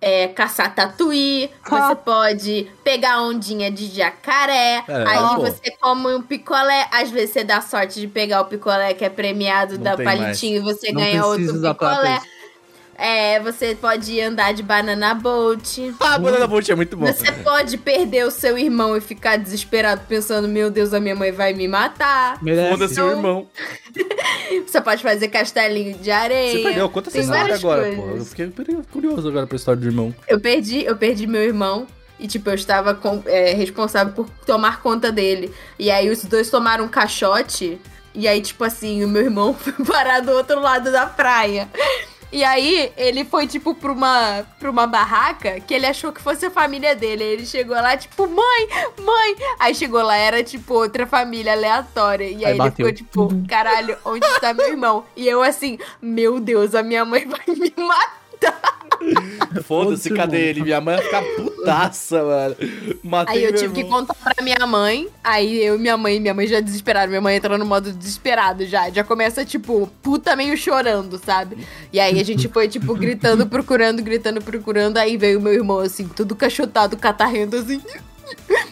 [0.00, 1.88] é, caçar tatuí, Ah.
[1.88, 5.40] você pode pegar ondinha de jacaré, É, aí pô.
[5.42, 6.86] você come um picolé.
[6.92, 10.56] Às vezes você dá sorte de pegar o picolé que é premiado, Não tem palitinho
[10.58, 12.20] e você Não ganha outro da picolé.
[13.00, 15.94] É, você pode andar de banana boat.
[16.00, 17.06] Ah, Banana Boat é muito bom.
[17.06, 21.30] Você pode perder o seu irmão e ficar desesperado pensando, meu Deus, a minha mãe
[21.30, 22.42] vai me matar.
[22.42, 22.70] Merece.
[22.70, 23.46] Foda seu irmão.
[24.66, 26.50] Você pode fazer castelinho de areia.
[26.52, 28.00] Você perdeu, conta essa história agora, coisas.
[28.04, 28.10] pô.
[28.16, 28.52] Eu fiquei
[28.90, 30.12] curioso agora pra história do irmão.
[30.26, 31.86] Eu perdi, eu perdi meu irmão.
[32.18, 35.54] E, tipo, eu estava com- é, responsável por tomar conta dele.
[35.78, 37.78] E aí os dois tomaram um caixote.
[38.12, 41.68] E aí, tipo assim, o meu irmão foi parar do outro lado da praia.
[42.30, 46.44] E aí, ele foi, tipo, pra uma, pra uma barraca que ele achou que fosse
[46.44, 47.24] a família dele.
[47.24, 48.68] Aí ele chegou lá, tipo, mãe,
[49.00, 49.36] mãe.
[49.58, 52.24] Aí chegou lá, era, tipo, outra família aleatória.
[52.26, 52.86] E aí, Aí ele bateu.
[52.86, 55.04] ficou, tipo, caralho, onde está meu irmão?
[55.16, 58.77] E eu, assim, meu Deus, a minha mãe vai me matar.
[59.64, 60.62] Foda-se, cadê ele?
[60.62, 62.56] Minha mãe vai ficar putaça, mano.
[63.02, 64.00] Matei Aí eu tive que irmão.
[64.00, 65.08] contar pra minha mãe.
[65.22, 67.06] Aí eu e minha mãe, minha mãe já desesperada.
[67.08, 68.90] Minha mãe entrou no modo desesperado já.
[68.90, 71.66] Já começa, tipo, puta meio chorando, sabe?
[71.92, 74.98] E aí a gente foi, tipo, gritando, procurando, gritando, procurando.
[74.98, 77.80] Aí veio meu irmão, assim, tudo cachotado, catarrendo, assim.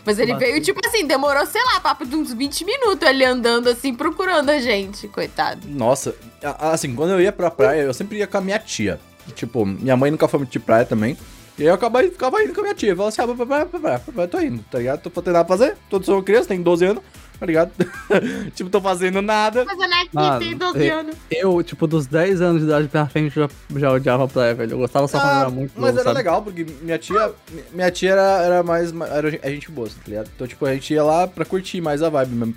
[0.05, 3.69] Mas ele veio, tipo assim, demorou, sei lá, papo de uns 20 minutos ele andando,
[3.69, 5.67] assim, procurando a gente, coitado.
[5.67, 6.15] Nossa,
[6.61, 9.01] assim, quando eu ia pra praia, eu sempre ia com a minha tia.
[9.35, 11.17] Tipo, minha mãe nunca foi muito de praia também.
[11.59, 12.95] E aí eu acabava, ficava indo com a minha tia.
[12.95, 15.01] Falava assim, ah, pra praia, pra praia, pra praia, tô indo, tá ligado?
[15.01, 15.77] Tô fazendo nada pra fazer.
[15.89, 17.03] Todos são criança, tem 12 anos,
[17.41, 17.73] tá ligado?
[18.55, 19.65] tipo, tô fazendo nada.
[19.65, 21.17] Mas a Netinha Mano, tem 12 é- anos.
[21.31, 24.73] Eu, tipo, dos 10 anos de idade pra frente, já, já odiava a praia, velho.
[24.73, 26.17] Eu gostava só quando Ah, era muito mas novo, era sabe?
[26.19, 27.33] legal, porque minha tia,
[27.73, 28.93] minha tia era, era mais.
[29.11, 30.31] Era a gente boa, tá ligado?
[30.37, 32.55] Então, tipo, a gente ia lá pra curtir mais a vibe mesmo.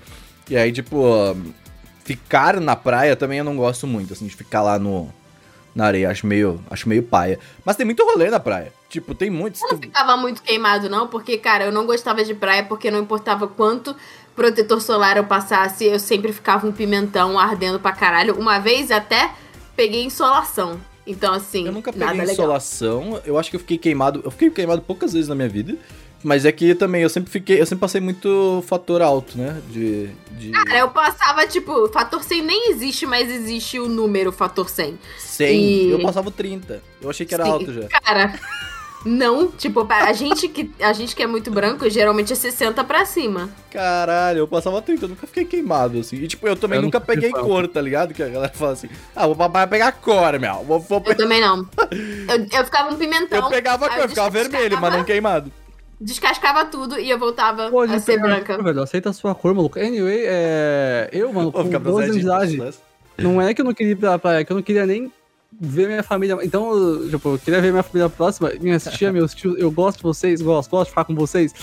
[0.49, 1.37] E aí, tipo,
[2.03, 5.13] ficar na praia também eu não gosto muito, assim, de ficar lá no.
[5.75, 7.39] Na areia, acho meio, acho meio paia.
[7.63, 8.73] Mas tem muito rolê na praia.
[8.89, 9.61] Tipo, tem muitos.
[9.61, 12.99] Eu não ficava muito queimado, não, porque, cara, eu não gostava de praia porque não
[12.99, 13.95] importava quanto
[14.35, 18.35] protetor solar eu passasse, eu sempre ficava um pimentão ardendo pra caralho.
[18.39, 19.31] Uma vez até
[19.75, 20.79] peguei insolação.
[21.05, 22.33] Então, assim, Eu nunca peguei legal.
[22.33, 23.21] insolação.
[23.25, 24.21] Eu acho que eu fiquei queimado.
[24.23, 25.75] Eu fiquei queimado poucas vezes na minha vida.
[26.23, 27.61] Mas é que também eu sempre fiquei.
[27.61, 29.61] Eu sempre passei muito fator alto, né?
[29.69, 30.09] De.
[30.31, 34.99] de Cara, eu passava, tipo, fator 100 nem existe, mas existe o número fator 100.
[35.17, 35.61] 100.
[35.61, 36.81] e- Eu passava o 30.
[37.01, 37.87] Eu achei que era Sim, alto já.
[37.87, 38.37] Cara,
[39.05, 43.05] não, tipo, a gente, que, a gente que é muito branco, geralmente é 60 pra
[43.05, 43.49] cima.
[43.71, 46.17] Caralho, eu passava 30, eu nunca fiquei queimado, assim.
[46.17, 48.13] E, tipo, eu também Eu nunca peguei cor, tá ligado?
[48.13, 50.65] Que a galera fala assim, ah, o papai vai pegar cor, meu.
[50.65, 51.59] Vou, vou Eu também não.
[52.29, 53.39] Eu, eu ficava um pimentão.
[53.39, 55.51] Eu pegava cor, eu ficava vermelho, mas não queimado.
[55.99, 58.55] Descascava tudo e eu voltava Pode a ser branca.
[58.55, 58.81] cor, velho.
[58.81, 59.77] Aceita a sua cor, maluco.
[59.79, 61.09] Anyway, é...
[61.11, 62.73] Eu, mano, Vou com ficar 12 anos de idade,
[63.17, 65.11] não é que eu não queria ir pra praia, é que eu não queria nem
[65.59, 66.37] ver minha família.
[66.41, 69.97] Então, eu, tipo, eu queria ver minha família próxima, me assistia, meus tios, eu gosto
[69.97, 71.53] de vocês, gosto, gosto de ficar com vocês.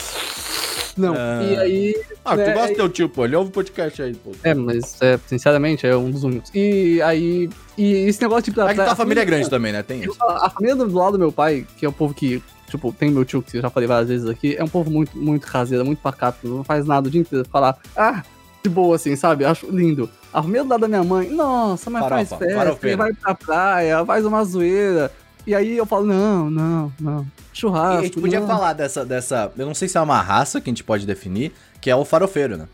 [0.99, 1.43] Não, Ah.
[1.43, 2.03] e aí...
[2.25, 3.25] Ah, tu né, gosta do teu tio, pô.
[3.25, 4.33] Ele ouve o podcast aí, pô.
[4.43, 6.51] É, mas, é, sinceramente, é um dos únicos.
[6.55, 7.49] E aí...
[7.77, 9.83] E esse negócio de ir pra É que tua família é grande também, né?
[9.83, 10.17] Tem isso.
[10.23, 12.43] A, a família do lado do meu pai, que é o povo que,
[12.77, 15.17] tipo, tem meu tio, que eu já falei várias vezes aqui, é um povo muito,
[15.17, 17.47] muito caseiro, muito pacato, não faz nada o dia inteiro.
[17.51, 18.23] Falar, ah,
[18.63, 19.45] de boa, assim, sabe?
[19.45, 20.09] Acho lindo.
[20.33, 24.05] A família do lado da minha mãe, nossa, mas Farofa, faz festa, vai pra praia,
[24.05, 25.11] faz uma zoeira.
[25.47, 27.27] E aí eu falo, não, não, não.
[27.53, 27.99] E Churrasco.
[27.99, 28.47] a gente podia não.
[28.47, 29.51] falar dessa, dessa.
[29.57, 32.05] Eu não sei se é uma raça que a gente pode definir, que é o
[32.05, 32.69] farofeiro, né?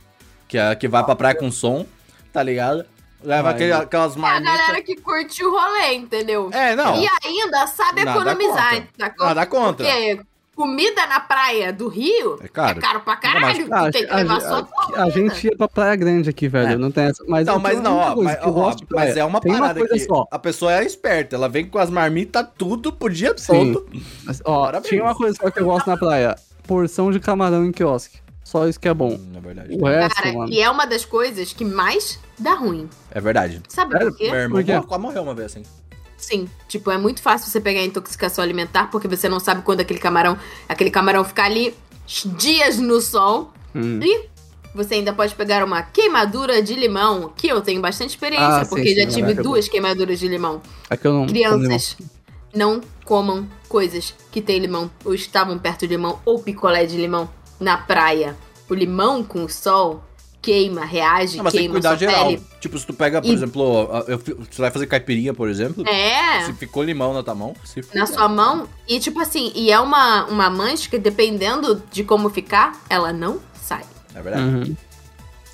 [0.49, 1.87] Que é que vai pra praia com som,
[2.33, 2.85] tá ligado?
[3.23, 4.57] Leva aquele- aquelas É a marmitas.
[4.59, 6.51] galera que curte o rolê, entendeu?
[6.53, 6.97] É, não.
[7.01, 8.71] E ainda sabe Nada economizar.
[8.75, 8.89] contra.
[8.99, 9.27] Tá contra?
[9.27, 9.87] Nada contra.
[9.87, 10.21] Porque
[10.55, 12.79] comida na praia do Rio É caro.
[12.79, 13.69] é caro pra Não, mas- caralho.
[13.73, 15.05] Ah, tu tem que a, levar a- sua a- porra.
[15.05, 16.73] a gente ia pra Praia Grande aqui, velho.
[16.73, 16.77] É.
[16.77, 17.25] Não tem essa.
[17.27, 19.81] Mas Não, mas não, ó, coisa mas, ó, gosto de mas é uma Tem parada
[19.81, 20.27] coisa que só.
[20.31, 23.73] a pessoa é esperta, ela vem com as marmitas tudo pro dia Sim.
[23.73, 23.89] todo.
[24.25, 24.89] Mas, ó, Parabéns.
[24.89, 26.37] tinha uma coisa só que eu gosto na praia.
[26.67, 28.22] Porção de camarão em quiosque.
[28.45, 29.19] Só isso que é bom.
[29.33, 29.75] Na verdade.
[29.81, 30.53] O resto, Cara, mano.
[30.53, 32.89] e é uma das coisas que mais dá ruim.
[33.11, 33.63] É verdade.
[33.69, 34.31] Sabe por quê?
[34.31, 34.75] Meu irmão Por quê?
[34.75, 35.63] mor- quase morreu uma vez assim.
[36.17, 39.99] Sim, tipo, é muito fácil você pegar intoxicação alimentar porque você não sabe quando aquele
[39.99, 41.75] camarão, aquele camarão ficar ali
[42.37, 43.99] dias no sol Hum.
[44.03, 44.29] e
[44.75, 48.89] você ainda pode pegar uma queimadura de limão, que eu tenho bastante experiência, Ah, porque
[48.91, 49.43] sim, já é tive verdade.
[49.49, 50.61] duas queimaduras de limão.
[50.91, 51.27] É que eu não.
[51.27, 51.97] Crianças,
[52.55, 57.29] não comam coisas que tem limão ou estavam perto de limão ou picolé de limão
[57.63, 58.37] na praia.
[58.69, 60.03] O limão com o sol
[60.41, 62.27] queima, reage, Não, mas tem que queima cuidar sua geral.
[62.27, 62.43] pele.
[62.61, 65.87] Tipo, se tu pega, por E- exemplo, eu você vai fazer caipirinha, por exemplo.
[65.89, 66.43] É.
[66.45, 68.67] Se ficou limão na tua mão, se na sua mão.
[68.89, 73.39] E tipo assim, e é uma, uma mancha que dependendo de como ficar, ela não
[73.63, 73.85] sai.
[74.15, 74.43] É verdade.
[74.45, 74.77] Uhum.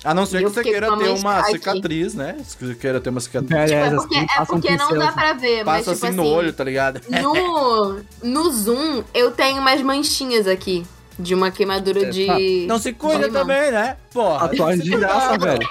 [0.03, 1.51] A não ser que você queira ter uma aqui.
[1.51, 2.37] cicatriz, né?
[2.45, 3.51] Se você queira ter uma cicatriz.
[3.59, 5.13] É, Tipo, é é, porque, assim, é passa um porque não dá assim.
[5.13, 7.01] pra ver, mas Passa tipo assim assim, no olho, tá ligado?
[7.21, 10.85] no, no zoom eu tenho umas manchinhas aqui.
[11.19, 12.65] De uma queimadura É, de.
[12.67, 13.97] Não se cuida também, né?
[14.13, 14.47] Porra.
[14.47, 15.67] Tatuagem de graça, velho.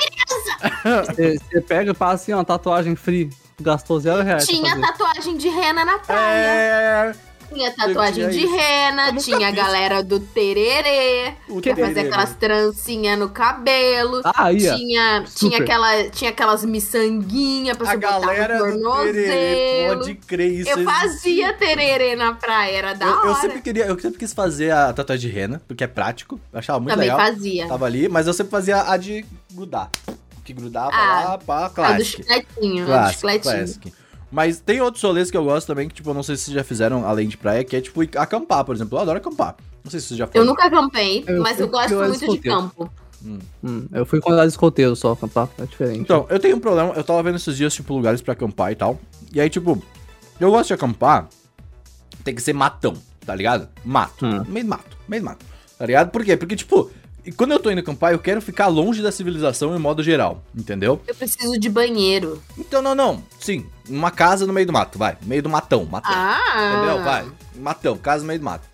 [1.51, 3.31] Você pega e passa assim, ó, tatuagem free.
[3.61, 4.47] Gastou zero reais.
[4.47, 7.15] Tinha tatuagem de rena na praia.
[7.15, 7.15] É.
[7.53, 12.01] Tinha tatuagem de rena, tinha a galera do tererê, O que tererê.
[12.01, 14.21] aquelas trancinhas no cabelo.
[14.25, 14.77] Ah, ia.
[14.77, 15.39] Tinha, Super.
[15.57, 19.99] tinha, aquela, tinha aquelas miçanguinhas pra A você botar galera no tererê, tornozelo.
[20.01, 20.71] pode crer isso.
[20.71, 23.29] Eu fazia tererê na praia, era da Eu, hora.
[23.29, 26.39] eu sempre queria, eu sempre quis fazer a tatuagem de rena, porque é prático.
[26.53, 27.19] Eu achava muito Também legal.
[27.27, 27.67] fazia.
[27.67, 29.91] Tava ali, mas eu sempre fazia a de grudar.
[30.45, 32.23] Que grudava Ah, lá, pá, A do clássico.
[32.23, 33.43] chicletinho, a do Clássico, chicletinho.
[33.55, 33.93] classic.
[34.31, 36.55] Mas tem outros rolês que eu gosto também, que, tipo, eu não sei se vocês
[36.55, 38.99] já fizeram além de praia, que é, tipo, acampar, por exemplo.
[38.99, 39.57] Eu adoro acampar.
[39.83, 40.45] Não sei se vocês já Eu foram.
[40.47, 42.57] nunca acampei, Eu mas eu gosto eu muito de solteiro.
[42.57, 42.91] campo.
[43.65, 46.01] Hum, eu fui quando era escoteiro só, acampar, é diferente.
[46.01, 48.77] Então, eu tenho um problema, eu tava vendo esses dias, tipo, lugares pra acampar e
[48.77, 49.01] tal.
[49.33, 49.83] E aí, tipo,
[50.39, 51.29] eu gosto de acampar,
[52.23, 53.69] tem que ser matão, tá ligado?
[53.85, 54.25] Mato.
[54.27, 54.45] Hum.
[54.47, 55.45] Meio mato, meio mato.
[55.79, 56.11] Tá ligado?
[56.11, 56.37] Por quê?
[56.37, 56.91] Porque, tipo,
[57.29, 60.43] e quando eu tô indo acampar, eu quero ficar longe da civilização em modo geral,
[60.57, 61.01] entendeu?
[61.07, 62.43] Eu preciso de banheiro.
[62.57, 63.23] Então, não, não.
[63.39, 65.17] Sim, uma casa no meio do mato, vai.
[65.23, 66.11] Meio do matão, matão.
[66.15, 66.75] Ah!
[66.77, 67.05] Entendeu?
[67.05, 67.27] Vai.
[67.57, 68.67] Matão, casa no meio do mato.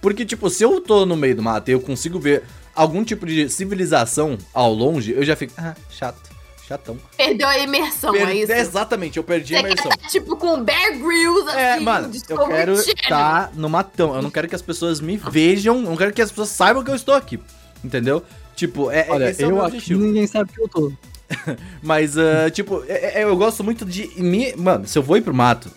[0.00, 2.42] Porque, tipo, se eu tô no meio do mato e eu consigo ver
[2.74, 5.52] algum tipo de civilização ao longe, eu já fico.
[5.58, 6.30] Ah, chato.
[6.66, 6.96] Chatão.
[7.16, 8.52] Perdeu a imersão, Per- é isso?
[8.52, 9.90] Exatamente, eu perdi a Você quer imersão.
[9.90, 14.14] tá, tipo, com Bear Grylls, assim, É, mano, eu quero estar no matão.
[14.14, 16.84] Eu não quero que as pessoas me vejam, eu não quero que as pessoas saibam
[16.84, 17.40] que eu estou aqui.
[17.84, 18.22] Entendeu?
[18.54, 20.02] Tipo, é, é- Olha, esse é o eu meu objetivo.
[20.02, 20.92] ninguém sabe que eu tô.
[21.82, 24.08] Mas, ah, tipo, é- é- eu gosto muito de.
[24.20, 24.54] Me...
[24.56, 25.70] Mano, se eu vou ir pro mato,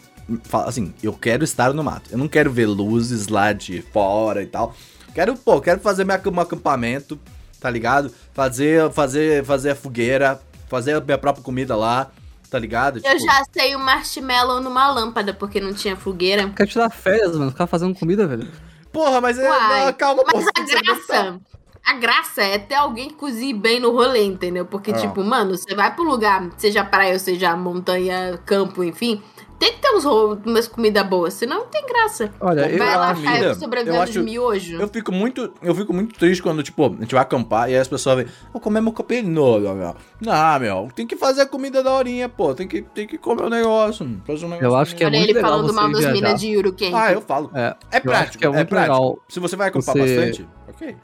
[0.44, 2.10] fala assim, eu quero estar no mato.
[2.12, 4.76] Eu não quero ver luzes lá de fora e tal.
[5.14, 7.20] Quero, pô, quero fazer minha, meu acampamento,
[7.60, 8.12] tá ligado?
[8.34, 12.12] Fazer, fazer, fazer a fogueira, fazer a minha própria comida lá,
[12.50, 13.00] tá ligado?
[13.04, 16.50] Eu já sei o marshmallow numa lâmpada, porque não tinha fogueira.
[16.50, 18.48] Quer tirar férias, mano, ficar fazendo comida, velho.
[18.92, 19.48] Porra, mas é.
[19.48, 20.32] Não, calma, pô.
[20.36, 21.40] Mas você a graça,
[21.86, 24.66] a graça é ter alguém que cozinhe bem no rolê, entendeu?
[24.66, 24.96] Porque, Ah.
[24.98, 29.22] tipo, mano, você vai pro lugar, seja praia ou seja montanha, campo, enfim,
[29.60, 32.32] tem que ter uns umas comidas boas, senão não tem graça.
[32.42, 33.22] Olha, eu vai lá, acho.
[33.22, 34.78] comida, cai sobrevivendo eu acho- de miojo.
[34.82, 37.80] Eu fico muito, eu fico muito triste quando, tipo, a gente vai acampar e aí
[37.80, 39.96] as pessoas vêm, vou comer meu capelino, meu.
[40.20, 43.44] Não, meu, tem que fazer a comida da horinha, pô, tem que, tem que comer
[43.44, 44.66] o negócio, fazer um negócio.
[44.68, 46.94] Eu acho que é Olha muito ele legal falando mal das minas de Yuruken.
[46.94, 47.50] Ah, eu falo.
[47.54, 48.94] É, É eu prático, é é, muito prático.
[48.94, 50.96] legal Se você vai acampar você- bastante, ok.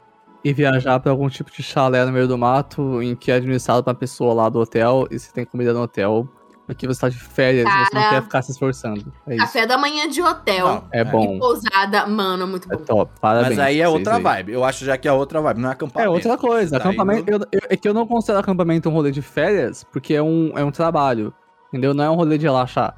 [0.44, 3.82] Ir viajar pra algum tipo de chalé no meio do mato, em que é administrado
[3.84, 6.26] pra pessoa lá do hotel, e você tem comida no hotel,
[6.66, 8.14] porque você tá de férias e você não Cara.
[8.16, 9.12] quer ficar se esforçando.
[9.26, 9.44] É isso.
[9.44, 10.66] Café da manhã de hotel.
[10.66, 11.34] Não, É bom.
[11.34, 12.84] E pousada, mano, muito É bom.
[12.84, 13.12] top.
[13.20, 13.56] Parabéns.
[13.56, 14.22] Mas aí é outra aí.
[14.22, 14.52] vibe.
[14.52, 16.10] Eu acho já que é outra vibe, não é acampamento.
[16.10, 16.70] É outra coisa.
[16.78, 17.30] Daí Acampamento.
[17.30, 20.52] eu- eu- é que eu não considero acampamento um rolê de férias, porque é um,
[20.56, 21.34] é um trabalho.
[21.68, 21.92] Entendeu?
[21.92, 22.96] Não é um rolê de relaxar.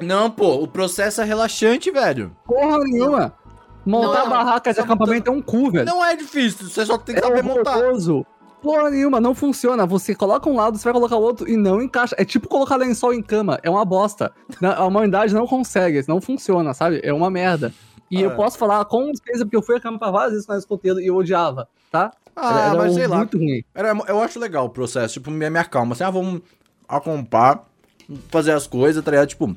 [0.00, 2.34] Não, pô, o processo é relaxante, velho.
[2.46, 3.34] Porra nenhuma!
[3.84, 5.86] Montar Não, barraca de acampamento é um cu, velho.
[5.86, 7.78] Não é difícil, você só tem que é saber montar.
[8.62, 9.86] Porra nenhuma, não funciona.
[9.86, 12.14] Você coloca um lado, você vai colocar o outro e não encaixa.
[12.18, 13.58] É tipo colocar lençol em cama.
[13.62, 14.32] É uma bosta.
[14.62, 17.00] A humanidade não consegue, não funciona, sabe?
[17.02, 17.72] É uma merda.
[18.10, 18.34] E eu Ah.
[18.34, 21.16] posso falar com certeza, porque eu fui acampar várias vezes com a escoteiro e eu
[21.16, 22.12] odiava, tá?
[22.36, 23.18] Ah, mas sei lá.
[23.18, 23.62] muito ruim.
[23.74, 25.92] Era, eu acho legal o processo, tipo, me, me acalma.
[25.94, 26.42] Assim, ah, vamos
[26.88, 27.64] acampar,
[28.28, 29.28] fazer as coisas, tá ligado?
[29.28, 29.56] Tipo,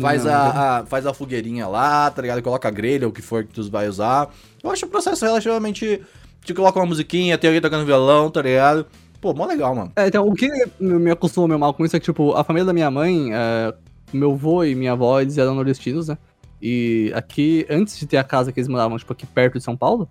[0.00, 2.42] faz, a, a- faz a fogueirinha lá, tá ligado?
[2.42, 4.30] Coloca a grelha, o que for que tu vai usar.
[4.62, 6.00] Eu acho o processo relativamente...
[6.42, 8.84] Te coloca uma musiquinha, tem alguém tocando violão, tá ligado?
[9.18, 9.90] Pô, mó legal, mano.
[9.96, 10.46] É, então, o que
[10.78, 13.72] me acostumou meio mal com isso é que, tipo, a família da minha mãe, é,
[14.12, 16.18] meu avô e minha avó, eles eram nordestinos, né?
[16.60, 19.74] E aqui, antes de ter a casa que eles moravam, tipo, aqui perto de São
[19.74, 20.06] Paulo,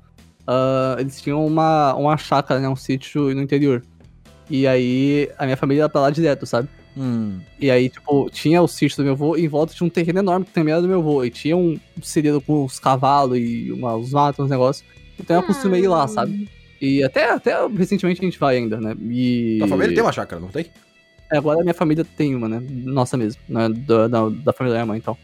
[0.47, 2.67] ah, eles tinham uma, uma chácara, né?
[2.67, 3.83] Um sítio no interior.
[4.49, 6.67] E aí, a minha família ia pra lá direto, sabe?
[6.95, 7.39] Hum.
[7.59, 10.19] E aí, tipo, tinha o sítio do meu avô e em volta tinha um terreno
[10.19, 11.23] enorme que também era do meu avô.
[11.23, 14.85] E tinha um cereiro com os cavalos e uma, os matos, uns negócios.
[15.19, 16.49] Então eu acostumei ir lá, sabe?
[16.81, 18.95] E até, até recentemente a gente vai ainda, né?
[19.09, 19.57] E...
[19.59, 20.65] Tua família tem uma chácara, não tem?
[21.31, 22.61] É, agora a minha família tem uma, né?
[22.69, 23.69] Nossa mesmo, né?
[23.69, 25.17] Da, da, da família da minha mãe, então.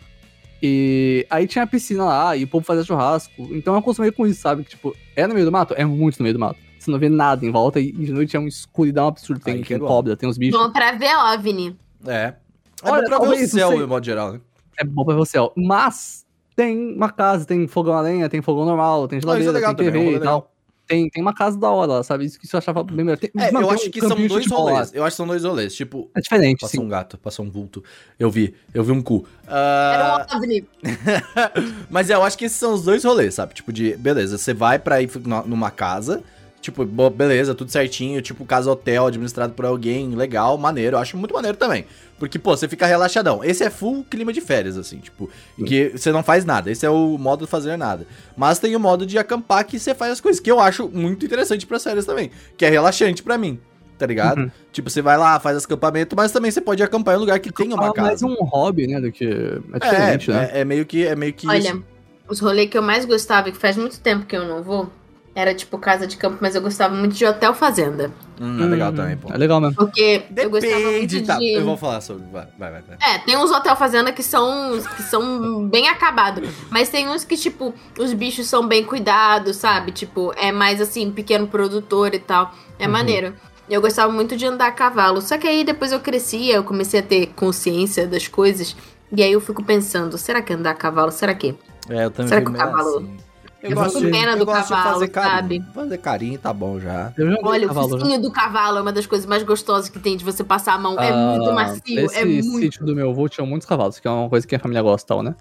[0.61, 3.49] E aí tinha a piscina lá, e o povo fazia churrasco.
[3.51, 4.63] Então eu acostumei com isso, sabe?
[4.63, 5.73] Que, tipo, é no meio do mato?
[5.77, 6.59] É muito no meio do mato.
[6.79, 9.41] Você não vê nada em volta, e, de noite é uma escuridão absurda.
[9.43, 10.59] Tem, Aí que tem é cobra, tem os bichos.
[10.59, 11.75] Bom pra ver OVNI.
[12.07, 12.13] É.
[12.13, 12.35] É
[12.83, 13.77] Olha, bom pra ver o céu, sei.
[13.79, 14.41] de modo geral, né?
[14.79, 15.51] É bom pra você, ó.
[15.57, 19.51] Mas tem uma casa, tem fogão a lenha, tem fogão normal, tem Não, é geladeira,
[19.51, 20.51] legal tem também, é um TV rolê e tal.
[20.87, 22.25] Tem, tem uma casa da hora lá, sabe?
[22.25, 23.17] Isso que isso eu achava bem melhor.
[23.17, 24.91] Tem, É, mano, eu tem acho um que são dois rolês.
[24.93, 25.75] Eu acho que são dois rolês.
[25.75, 26.85] Tipo, É diferente, passou sim.
[26.85, 27.83] um gato, passou um vulto.
[28.17, 29.23] Eu vi, eu vi um cu.
[29.45, 30.65] Era Ah, um OVNI.
[31.91, 33.53] Mas é, eu acho que esses são os dois rolês, sabe?
[33.53, 35.09] Tipo, de, beleza, você vai pra ir
[35.45, 36.23] numa casa,
[36.61, 40.95] tipo, beleza, tudo certinho, tipo, casa hotel administrado por alguém, legal, maneiro.
[40.97, 41.85] Eu acho muito maneiro também.
[42.17, 43.41] Porque, pô, você fica relaxadão.
[43.43, 46.69] Esse é full clima de férias, assim, tipo, em que você não faz nada.
[46.69, 48.05] Esse é o modo de fazer nada.
[48.35, 51.25] Mas tem o modo de acampar que você faz as coisas, que eu acho muito
[51.25, 52.29] interessante pra férias também.
[52.57, 53.57] Que é relaxante pra mim,
[53.97, 54.39] tá ligado?
[54.41, 54.51] Uhum.
[54.73, 57.53] Tipo, você vai lá, faz acampamento, mas também você pode acampar em um lugar que
[57.53, 58.07] tenha uma Ah, casa.
[58.09, 58.99] mais um hobby, né?
[58.99, 59.23] Do que.
[59.25, 60.49] É É, diferente, né?
[60.53, 61.07] é, é meio que.
[61.07, 61.83] É meio que Olha, isso.
[62.27, 64.91] os rolês que eu mais gostava, e que faz muito tempo que eu não vou,
[65.35, 68.11] era tipo casa de campo, mas eu gostava muito de hotel fazenda.
[68.41, 69.31] Hum, é legal Hum, também, pô.
[69.33, 69.75] É legal mesmo.
[69.75, 71.25] Porque eu gostava muito Depende, de.
[71.27, 71.39] tá.
[71.41, 72.23] Eu vou falar sobre.
[72.31, 72.83] Vai, vai, vai.
[73.01, 76.49] É, tem uns hotel fazenda que são, que são bem acabados.
[76.69, 79.91] Mas tem uns que, tipo, os bichos são bem cuidados, sabe?
[79.91, 82.53] Tipo, é mais assim, pequeno produtor e tal.
[82.77, 82.91] É Uhum.
[82.93, 83.33] maneiro.
[83.69, 85.21] Eu gostava muito de andar a cavalo.
[85.21, 88.75] Só que aí depois eu crescia, eu comecei a ter consciência das coisas.
[89.11, 91.11] E aí eu fico pensando, será que andar a cavalo?
[91.11, 91.55] Será que?
[91.89, 93.17] É, eu também Será que o cavalo- assim.
[93.61, 93.75] Eu
[94.11, 95.31] pena eu do gosto de cavalo, fazer carinho.
[95.63, 95.63] sabe?
[95.73, 97.11] Fazer carinho tá bom já.
[97.17, 99.99] Eu já Olha, cavalo, o focinho do cavalo é uma das coisas mais gostosas que
[99.99, 100.97] tem de você passar a mão.
[100.99, 102.59] É Ah, muito macio, Esse é muito.
[102.59, 105.07] sítio do meu avô tinha muitos cavalos, que é uma coisa que a família gosta,
[105.07, 105.35] tal, né?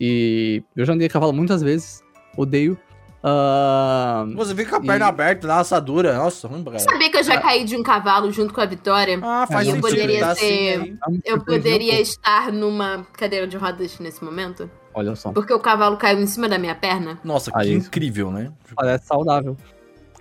[0.00, 2.02] E eu já andei a cavalo muitas vezes,
[2.36, 2.78] odeio.
[3.26, 6.14] Ah, Você fica com a perna E- aberta, dá assadura.
[6.14, 6.82] Nossa, ruim caralho.
[6.84, 9.18] Sabia que eu já caí de um cavalo junto com a Vitória?
[9.22, 9.90] Ah, faz Eu sentido.
[9.90, 10.96] poderia tá ser- assim aí.
[11.02, 14.70] é um Eu de poderia estar numa cadeira de rodas nesse momento?
[14.94, 17.18] Olha só, Porque o cavalo caiu em cima da minha perna?
[17.24, 17.88] Nossa, que isso.
[17.88, 18.52] incrível, né?
[18.76, 19.56] parece saudável.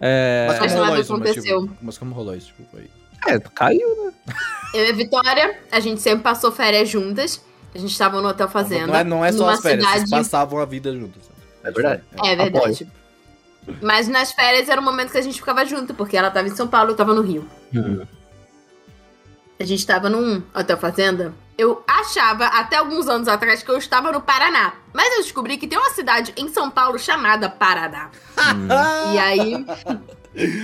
[0.01, 1.61] É, Mas como Mas rolou isso, mas, aconteceu.
[1.61, 2.47] tipo, mas como rolou isso?
[2.47, 2.89] Tipo, foi...
[3.27, 4.13] é, caiu, né?
[4.73, 7.41] Eu e a Vitória, a gente sempre passou férias juntas.
[7.73, 8.87] A gente tava no hotel fazenda.
[8.87, 11.21] Não é, não é só as férias, vocês cidade- passavam a vida juntos.
[11.63, 12.03] É verdade.
[12.23, 12.87] É verdade.
[13.81, 16.55] Mas nas férias era o momento que a gente ficava junto, porque ela tava em
[16.55, 17.47] São Paulo e eu tava no Rio.
[17.73, 18.01] Hum.
[19.63, 21.33] A gente tava num hotel fazenda.
[21.57, 24.73] Eu achava, até alguns anos atrás, que eu estava no Paraná.
[24.91, 28.09] Mas eu descobri que tem uma cidade em São Paulo chamada Paraná.
[29.13, 29.65] E aí.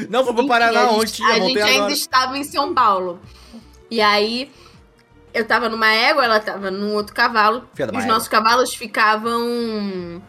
[0.10, 1.94] Não, vou pro enfim, Paraná a gente, ontem, a eu voltei gente ainda agora.
[1.94, 3.22] estava em São Paulo.
[3.90, 4.52] E aí.
[5.34, 7.64] Eu tava numa égua, ela tava num outro cavalo.
[7.80, 8.06] E os égua.
[8.06, 10.22] nossos cavalos ficavam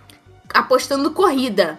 [0.55, 1.77] apostando corrida.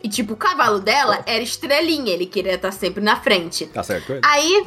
[0.00, 3.66] E tipo, o cavalo dela era estrelinha, ele queria estar sempre na frente.
[3.66, 4.20] Tá certo.
[4.22, 4.64] Aí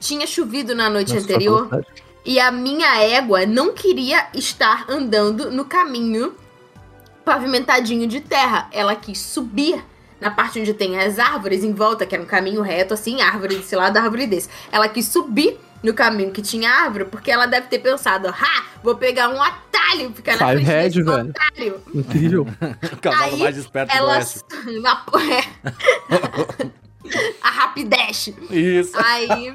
[0.00, 2.02] tinha chovido na noite Nossa, anterior velocidade.
[2.24, 6.34] e a minha égua não queria estar andando no caminho
[7.24, 8.68] pavimentadinho de terra.
[8.72, 9.82] Ela quis subir
[10.20, 13.56] na parte onde tem as árvores em volta, que era um caminho reto, assim, árvore
[13.56, 14.48] desse lado, árvore desse.
[14.72, 18.96] Ela quis subir no caminho que tinha árvore, porque ela deve ter pensado, ha, vou
[18.96, 21.30] pegar um atalho, ficar na Five frente head, desse velho.
[21.30, 21.80] otário.
[21.94, 22.46] Incrível.
[22.92, 24.16] O cavalo Aí, mais esperto do Ela...
[24.16, 24.40] Oeste.
[27.42, 28.28] A rapidez.
[28.50, 28.92] Isso.
[28.96, 29.52] Aí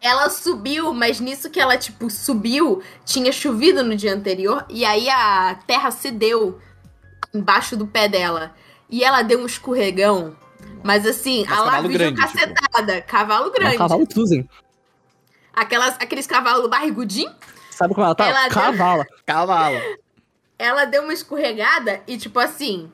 [0.00, 5.08] ela subiu, mas nisso que ela, tipo, subiu, tinha chovido no dia anterior, e aí
[5.10, 6.58] a terra cedeu
[7.34, 8.54] embaixo do pé dela.
[8.88, 10.34] E ela deu um escorregão.
[10.82, 12.16] Mas assim, Mas a lá tipo.
[12.16, 13.02] cacetada.
[13.02, 13.76] Cavalo É um grande.
[13.78, 14.48] cavalo Tuzen.
[15.52, 17.34] Aquelas, aqueles cavalos barrigudinhos.
[17.70, 18.26] Sabe como ela tá?
[18.26, 19.06] Ela deu- Cavala.
[19.26, 19.78] Cavalo.
[20.58, 22.90] Ela deu uma escorregada e, tipo assim.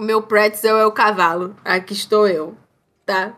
[0.00, 1.54] O meu pretzel é o cavalo.
[1.62, 2.56] Aqui estou eu.
[3.04, 3.34] Tá?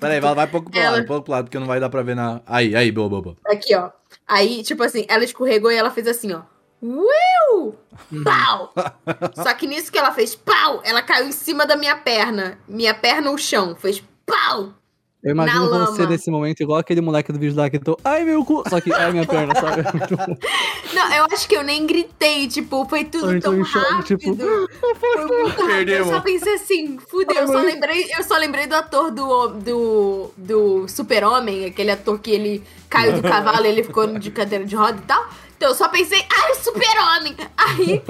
[0.00, 1.78] Peraí, vai, vai um pouco pro Ela- lado, um pouco pro lado, porque não vai
[1.78, 2.40] dar pra ver na...
[2.44, 3.36] Aí, aí, boa, boa, boa.
[3.46, 3.90] Aqui, ó.
[4.26, 6.42] Aí, tipo assim, ela escorregou e ela fez assim, ó.
[6.82, 7.76] Uiu!
[8.24, 8.74] Pau!
[9.40, 12.58] Só que nisso que ela fez pau, ela caiu em cima da minha perna.
[12.66, 13.76] Minha perna no chão.
[13.76, 14.74] Fez pau!
[15.22, 16.10] Eu imagino Na você lama.
[16.12, 17.98] nesse momento, igual aquele moleque do vídeo lá que tô.
[18.02, 18.62] Ai, meu cu!
[18.68, 19.82] Só que, ai, minha perna, sabe?
[19.82, 20.36] Bom.
[20.94, 23.92] Não, eu acho que eu nem gritei, tipo, foi tudo Eu tô tão em choque,
[23.92, 24.18] rápido.
[24.18, 24.36] tipo,
[24.98, 25.90] Foi muito rápido.
[25.90, 30.30] Eu só pensei assim, fudeu, eu só lembrei, eu só lembrei do ator do, do,
[30.36, 34.74] do Super-Homem, aquele ator que ele caiu do cavalo e ele ficou de cadeira de
[34.74, 35.28] roda e tal.
[35.56, 37.36] Então eu só pensei, ai, Super-Homem!
[37.58, 38.02] Aí,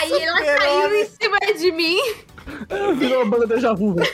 [0.00, 1.98] aí ela caiu em cima de mim.
[2.96, 4.10] Virou uma banda déjà vu, velho.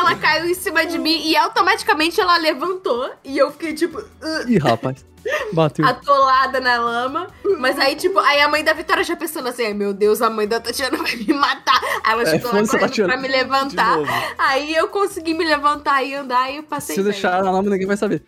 [0.00, 3.10] Ela caiu em cima de mim e automaticamente ela levantou.
[3.24, 5.04] E eu fiquei, tipo, "Uh", Ih, rapaz.
[5.52, 5.86] Bateu.
[5.86, 7.26] atolada na lama.
[7.58, 10.30] Mas aí, tipo, aí a mãe da Vitória já pensando assim, ai meu Deus, a
[10.30, 11.78] mãe da Tatiana vai me matar.
[12.02, 13.12] Aí ela É, chegou lá foda-se, correndo Tatiana.
[13.12, 13.98] pra me levantar.
[14.38, 17.12] Aí eu consegui me levantar e andar e eu passei Se bem.
[17.12, 18.22] deixar na lama, ninguém vai saber.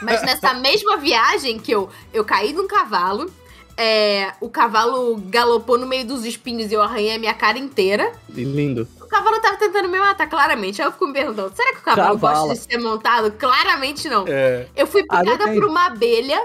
[0.00, 3.30] Mas nessa mesma viagem que eu, eu caí num cavalo,
[3.76, 8.12] é, o cavalo galopou no meio dos espinhos e eu arranhei a minha cara inteira.
[8.28, 8.86] Lindo.
[9.00, 10.80] O cavalo tava tentando me matar, claramente.
[10.80, 12.46] Aí eu fico me perguntando, será que o cavalo Cavala.
[12.48, 13.32] gosta de ser montado?
[13.32, 14.24] Claramente não.
[14.28, 16.40] É, Eu fui Ah, picada por uma abelha.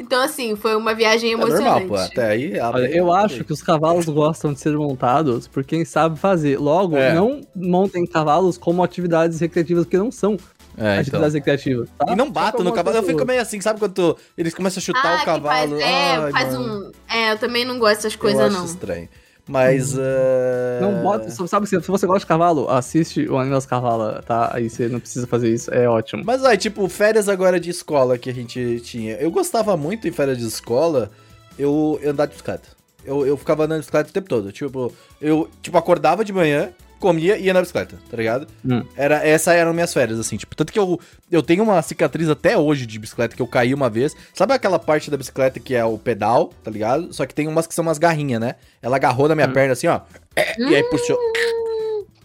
[0.00, 1.62] Então, assim, foi uma viagem é emocionante.
[1.64, 1.96] normal, pô.
[1.96, 2.58] Até aí...
[2.58, 6.58] Olha, eu acho que os cavalos gostam de ser montados por quem sabe fazer.
[6.58, 7.12] Logo, É.
[7.14, 10.32] não montem cavalos como atividades recreativas, porque não são
[10.78, 11.00] É, então.
[11.00, 11.88] atividades recreativas.
[11.98, 12.12] Tá?
[12.12, 12.96] E não bato no cavalo.
[12.96, 15.44] Eu fico meio assim, sabe quando tu- eles começam a chutar Ah, o que cavalo?
[15.46, 16.92] faz, é, Ai, faz mano, um...
[17.14, 18.64] É, eu também não gosto dessas eu coisas, acho não.
[18.64, 19.08] estranho.
[19.50, 19.96] Mas...
[19.98, 24.50] eh, Não bota, sabe, se você gosta de cavalo, assiste o Anime das Cavalas, tá?
[24.54, 26.22] Aí você não precisa fazer isso, é ótimo.
[26.24, 29.14] Mas aí, tipo, férias agora de escola que a gente tinha.
[29.16, 31.10] Eu gostava muito em férias de escola
[31.58, 32.68] eu, eu andar de bicicleta.
[33.04, 34.52] Eu, eu ficava andando de bicicleta o tempo todo.
[34.52, 38.46] Tipo, eu tipo, acordava de manhã, comia e ia na bicicleta, tá ligado?
[38.64, 38.84] Hum.
[38.96, 41.00] Era, essa eram minhas férias, assim, tipo, tanto que eu,
[41.32, 44.14] eu tenho uma cicatriz até hoje de bicicleta que eu caí uma vez.
[44.34, 47.12] Sabe aquela parte da bicicleta que é o pedal, tá ligado?
[47.12, 48.54] Só que tem umas que são umas garrinhas, né?
[48.80, 49.52] Ela agarrou na minha Hum.
[49.52, 50.00] perna assim, ó.
[50.36, 51.18] é, E aí puxou.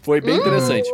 [0.02, 0.88] Foi bem interessante.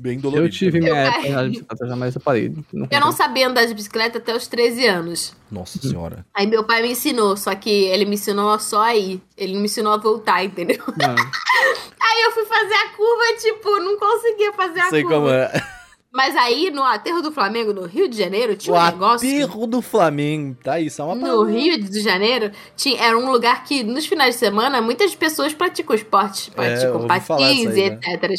[0.00, 0.46] Bem dolorido.
[0.46, 2.54] Eu tive minha Eu época na bicicleta, jamais eu parei.
[2.72, 5.34] Não Eu não sabia andar de bicicleta até os 13 anos.
[5.50, 6.24] Nossa senhora.
[6.32, 9.20] Aí meu pai me ensinou, só que ele me ensinou só aí.
[9.36, 10.78] Ele não me ensinou a voltar, entendeu?
[10.96, 11.10] Não.
[11.16, 11.16] Aí
[12.18, 15.16] Aí eu fui fazer a curva, tipo, não conseguia fazer a Sei curva.
[15.16, 15.78] como é.
[16.10, 19.28] Mas aí, no aterro do Flamengo, no Rio de Janeiro, tinha O um negócio.
[19.28, 20.56] aterro do Flamengo.
[20.64, 21.50] Tá isso, é uma No parada.
[21.50, 25.94] Rio de Janeiro, tinha, era um lugar que, nos finais de semana, muitas pessoas praticam
[25.94, 26.48] esportes.
[26.48, 28.00] Praticam ouvi falar patins e aí, né?
[28.14, 28.30] etc.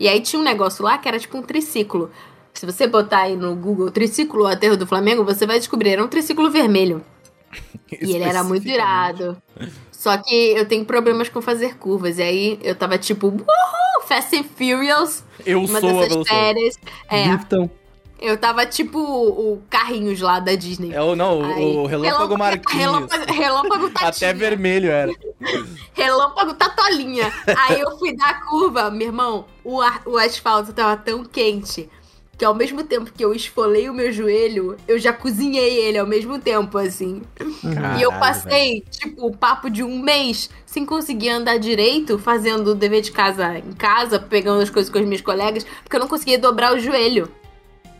[0.00, 2.10] E aí tinha um negócio lá que era tipo um triciclo.
[2.54, 5.90] Se você botar aí no Google triciclo aterro do Flamengo, você vai descobrir.
[5.90, 7.04] Era um triciclo vermelho.
[8.00, 9.36] E ele era muito irado.
[9.90, 12.18] Só que eu tenho problemas com fazer curvas.
[12.18, 15.24] E aí eu tava tipo, uhul, Fast and Furious.
[15.44, 16.28] Eu Uma sou dessas velocidade.
[16.28, 16.74] férias.
[17.10, 17.70] É, Driftão.
[18.20, 20.92] Eu tava tipo o Carrinhos lá da Disney.
[20.92, 22.84] É o, não, Aí, o Relâmpago Marquinhos.
[22.84, 24.08] Relâmpago, relâmpago Tatinha.
[24.30, 25.12] Até vermelho era.
[25.94, 27.32] Relâmpago Tatolinha.
[27.46, 31.88] Aí eu fui dar a curva, meu irmão, o, ar- o asfalto tava tão quente
[32.36, 36.06] que ao mesmo tempo que eu esfolei o meu joelho, eu já cozinhei ele ao
[36.06, 37.20] mesmo tempo, assim.
[37.38, 42.68] e eu Caralho, passei, tipo, o papo de um mês sem conseguir andar direito, fazendo
[42.70, 46.00] o dever de casa em casa, pegando as coisas com as minhas colegas, porque eu
[46.00, 47.30] não conseguia dobrar o joelho.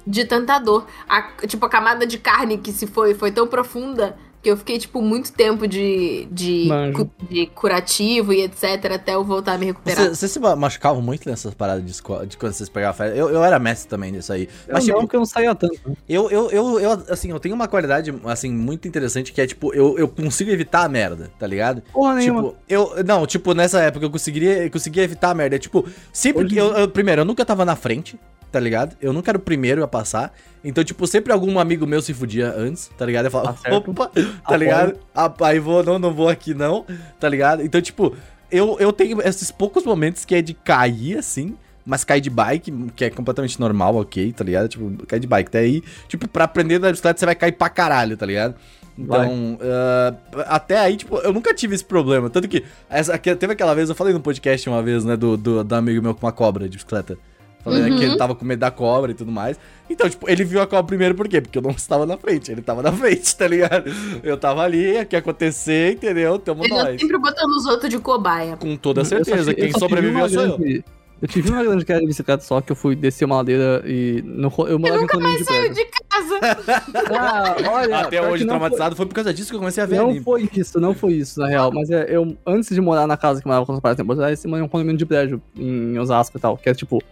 [0.06, 0.86] De tanta dor.
[1.08, 4.78] A- tipo, a camada de carne que se foi, foi tão profunda que eu fiquei,
[4.78, 8.92] tipo, muito tempo de, de, cu- de curativo e etc.
[8.94, 10.02] até eu voltar a me recuperar.
[10.06, 13.18] Você, você se ma- machucava muito nessas paradas de escola, de quando vocês pegavam férias?
[13.18, 14.48] Eu, eu era mestre também nisso aí.
[14.66, 15.78] Eu Mas, não, tipo, porque eu não saía tanto.
[16.08, 19.74] eu, eu, eu, eu, assim, eu tenho uma qualidade, assim, muito interessante que é, tipo,
[19.74, 21.82] eu, eu consigo evitar a merda, tá ligado?
[21.92, 22.42] Porra nenhuma.
[22.44, 23.04] Tipo, eu.
[23.04, 25.58] Não, tipo, nessa época eu conseguiria, eu conseguia evitar a merda.
[25.58, 26.56] Tipo, sempre que.
[26.56, 28.18] Eu, eu- primeiro, eu nunca tava na frente,
[28.50, 28.96] tá ligado?
[29.00, 30.32] Eu nunca era o primeiro a passar.
[30.64, 33.26] Então, tipo, sempre algum amigo meu se fudia antes, tá ligado?
[33.26, 34.58] Eu falava, Tá opa, tá Apoio.
[34.58, 34.98] ligado?
[35.14, 36.84] Ah, aí vou, não, não vou aqui não,
[37.18, 37.62] tá ligado?
[37.62, 38.14] Então, tipo,
[38.50, 41.56] eu, eu tenho esses poucos momentos que é de cair, assim.
[41.86, 44.68] Mas cair de bike, que é completamente normal, ok, tá ligado?
[44.68, 45.48] Tipo, cair de bike.
[45.48, 48.54] Até aí, tipo, pra aprender da bicicleta, você vai cair pra caralho, tá ligado?
[48.98, 50.14] Então, ah,
[50.54, 52.28] até aí, tipo, eu nunca tive esse problema.
[52.28, 55.64] Tanto que, essa, teve aquela vez, eu falei no podcast uma vez, né, do, do,
[55.64, 57.16] do amigo meu com uma cobra de bicicleta.
[57.62, 59.58] Falei né, que ele tava com medo da cobra e tudo mais.
[59.88, 61.40] Então, tipo, ele viu a cobra primeiro, por quê?
[61.40, 63.90] Porque eu não estava na frente, ele tava na frente, tá ligado?
[64.22, 66.38] Eu tava ali, o que acontecer, entendeu?
[66.38, 67.00] Tamo Ele tá nós.
[67.00, 68.56] sempre botando os outros de cobaia.
[68.56, 70.82] Com toda Eu só certeza, eu quem sobreviveu sou eu.
[71.22, 74.22] Eu tive uma grande queda de bicicleta só que eu fui descer uma ladeira e
[74.24, 76.40] no, ro- eu morava em condomínio de Saiu de casa.
[77.14, 79.04] Ah, olha, Até hoje não traumatizado, foi...
[79.04, 80.24] por causa disso que eu comecei a ver Foi, não anime.
[80.24, 81.70] foi isso, não foi isso, na real.
[81.74, 84.42] Mas é, eu, antes de morar na casa que eu morava com os pais temporais,
[84.42, 87.02] eu morei em um condomínio de prédio em Osasco e tal, que é tipo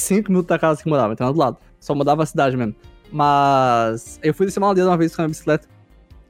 [0.00, 1.56] 5 minutos da casa que eu morava, então era do lado.
[1.80, 2.74] Só mudava a cidade mesmo.
[3.10, 5.66] Mas eu fui descer uma ladeira uma vez com a minha bicicleta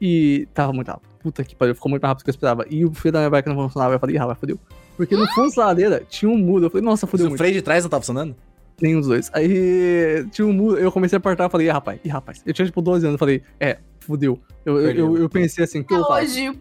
[0.00, 1.08] e tava muito rápido.
[1.20, 2.64] Puta que pariu, ficou muito mais rápido do que eu esperava.
[2.70, 3.94] E o fio da minha bike não funcionava.
[3.94, 4.58] Eu falei, ih, rapaz, fodeu.
[4.96, 6.66] Porque no fundo da ladeira tinha um muro.
[6.66, 7.38] Eu falei, nossa, Se fodeu o muito.
[7.38, 8.34] freio de trás não tá funcionando?
[8.80, 9.30] Nenhum dos dois.
[9.32, 12.42] Aí tinha um muro, eu comecei a apertar, eu falei, ih, rapaz, ih, rapaz.
[12.46, 14.38] Eu tinha tipo 12 anos, eu falei, é, fudeu.
[14.64, 16.22] Eu, eu, eu, eu pensei assim, o que eu faço?
[16.22, 16.52] Hoje,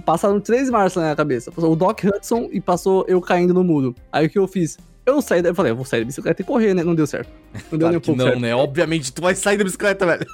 [0.00, 1.52] Passaram três marços na minha cabeça.
[1.52, 3.94] Passou o Doc Hudson e passou eu caindo no muro.
[4.10, 4.78] Aí o que eu fiz?
[5.04, 6.84] Eu saí, da- eu falei, eu vou sair da bicicleta e correr, né?
[6.84, 7.28] Não deu certo.
[7.72, 8.40] Não deu Claro nem um pouco não, certo.
[8.40, 8.54] né?
[8.54, 10.24] Obviamente, tu vai sair da bicicleta, velho.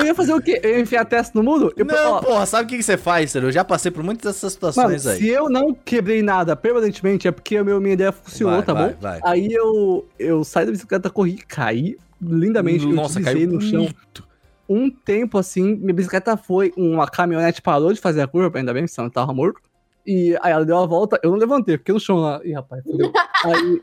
[0.00, 0.60] Eu ia fazer o quê?
[0.64, 1.72] Eu ia enfiar a testa no muro?
[1.76, 3.46] Eu, não, ó, porra, sabe o que, que você faz, Ciro?
[3.46, 5.18] Eu já passei por muitas dessas Mano, situações aí.
[5.20, 8.88] se eu não quebrei nada permanentemente, é porque a minha ideia funcionou, Vai, tá vai,
[8.90, 8.96] bom?
[9.00, 9.20] vai.
[9.22, 12.84] Aí eu, eu saí da bicicleta, corri, caí lindamente.
[12.86, 13.80] Nossa, eu deslizei caiu no chão.
[13.82, 14.26] muito.
[14.68, 18.84] Um tempo assim, minha bicicleta foi, uma caminhonete parou de fazer a curva, ainda bem,
[18.88, 19.60] senão eu tava morto.
[20.06, 22.40] E aí ela deu a volta, eu não levantei, fiquei no chão lá.
[22.44, 22.82] Ih, rapaz,
[23.44, 23.82] aí,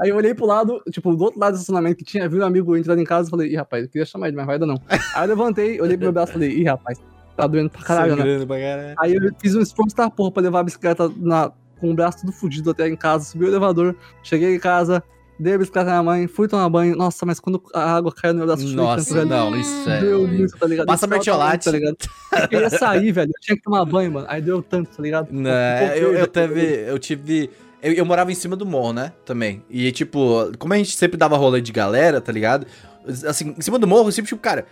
[0.00, 2.44] aí eu olhei pro lado, tipo, do outro lado do estacionamento que tinha, vi um
[2.44, 4.66] amigo entrando em casa e falei, ih, rapaz, eu queria chamar ele, mas vai dar
[4.66, 4.80] não.
[4.88, 7.00] aí eu levantei, olhei pro meu braço e falei, ih, rapaz,
[7.36, 8.46] tá doendo pra caralho, né?
[8.46, 8.94] Pra caralho.
[8.98, 11.50] Aí eu fiz um esforço da porra pra levar a bicicleta na,
[11.80, 15.02] com o braço tudo fudido até em casa, subi o elevador, cheguei em casa,
[15.38, 16.96] dei a bicicleta na mãe, fui tomar banho.
[16.96, 19.26] Nossa, mas quando a água caiu no meu braço, Nossa, velho.
[19.26, 20.00] não, isso é.
[20.00, 20.86] Deu muito, tá ligado?
[20.86, 21.64] Passa mertiolate.
[21.64, 21.96] Tá ligado?
[22.32, 23.30] Eu queria sair, velho.
[23.30, 24.26] Eu tinha que tomar banho, mano.
[24.28, 25.28] Aí deu tanto, tá ligado?
[25.30, 26.62] Não, Ficou eu, eu teve.
[26.88, 27.50] Eu tive.
[27.82, 29.12] Eu, eu morava em cima do morro, né?
[29.24, 29.62] Também.
[29.68, 32.66] E, tipo, como a gente sempre dava rolê de galera, tá ligado?
[33.26, 34.66] Assim, em cima do morro, sempre, tipo, cara,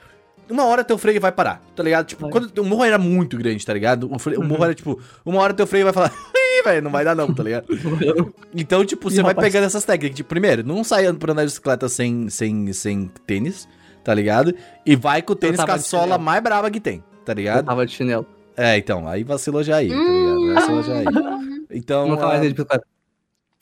[0.50, 2.06] uma hora teu freio vai parar, tá ligado?
[2.06, 2.30] Tipo, Vai.
[2.32, 4.12] quando o morro era muito grande, tá ligado?
[4.12, 6.90] O, freio- o morro era, tipo, uma hora teu freio vai falar, ih, velho, não
[6.90, 7.66] vai dar não, tá ligado?
[8.54, 9.46] Então, tipo, você vai rapaz.
[9.48, 10.16] pegando essas técnicas.
[10.16, 13.66] Tipo, primeiro, não saia pra andar de bicicleta sem, sem, sem tênis,
[14.04, 14.54] tá ligado?
[14.84, 17.64] E vai com o tênis com a sola mais braba que tem, tá Eu ligado?
[17.64, 18.26] tava de chinelo.
[18.56, 20.54] É, então, aí vacilou já aí, tá ligado?
[20.54, 21.04] Vacilou já aí.
[21.74, 22.86] Então, Nunca mais ah, de bicicleta.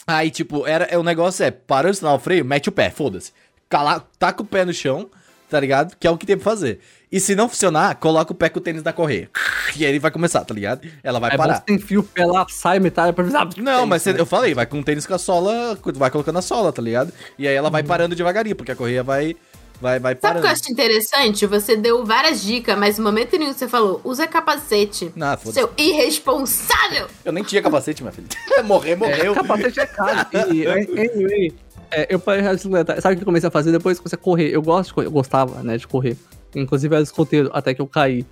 [0.05, 2.91] aí, tipo, era, é, o negócio é, parou de sinal o freio, mete o pé,
[2.91, 3.33] foda-se.
[3.69, 5.09] Cala, taca o pé no chão,
[5.51, 5.97] tá ligado?
[5.99, 6.79] Que é o que tem pra fazer.
[7.13, 9.29] E se não funcionar, coloca o pé com o tênis da correia.
[9.77, 10.89] E aí ele vai começar, tá ligado?
[11.03, 11.57] Ela vai É bom parar.
[11.57, 13.49] você tem fio, lá, sai metade pra avisar.
[13.57, 16.43] Não, mas você- eu falei, vai com o tênis com a sola, vai colocando a
[16.43, 17.13] sola, tá ligado?
[17.39, 17.73] E aí ela Uhum.
[17.73, 19.37] vai parando devagarinho, porque a correia vai
[19.83, 21.47] Vai, vai Sabe o que eu acho interessante?
[21.47, 25.11] Você deu várias dicas, mas em momento nenhum você falou, usa capacete.
[25.17, 25.55] Não, foda-se.
[25.55, 27.07] Seu irresponsável!
[27.25, 28.29] Eu nem tinha capacete, minha filha.
[28.63, 29.33] Morrer, morreu.
[29.35, 30.29] Capacete é caro.
[30.53, 31.55] E, anyway,
[31.91, 33.01] é, eu parei de bicicleta.
[33.01, 34.51] Sabe o que eu comecei a fazer depois que você correr?
[34.51, 36.17] Eu gosto de correr, eu gostava, né, de correr.
[36.55, 38.25] Inclusive era escoteiro, até que eu caí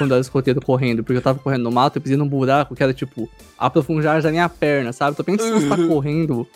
[0.00, 2.82] quando era escoteiro correndo, porque eu tava correndo no mato e pisei num buraco que
[2.82, 3.28] era tipo
[3.58, 5.12] a profundidade da minha perna, sabe?
[5.12, 6.46] Então pensa se você tá correndo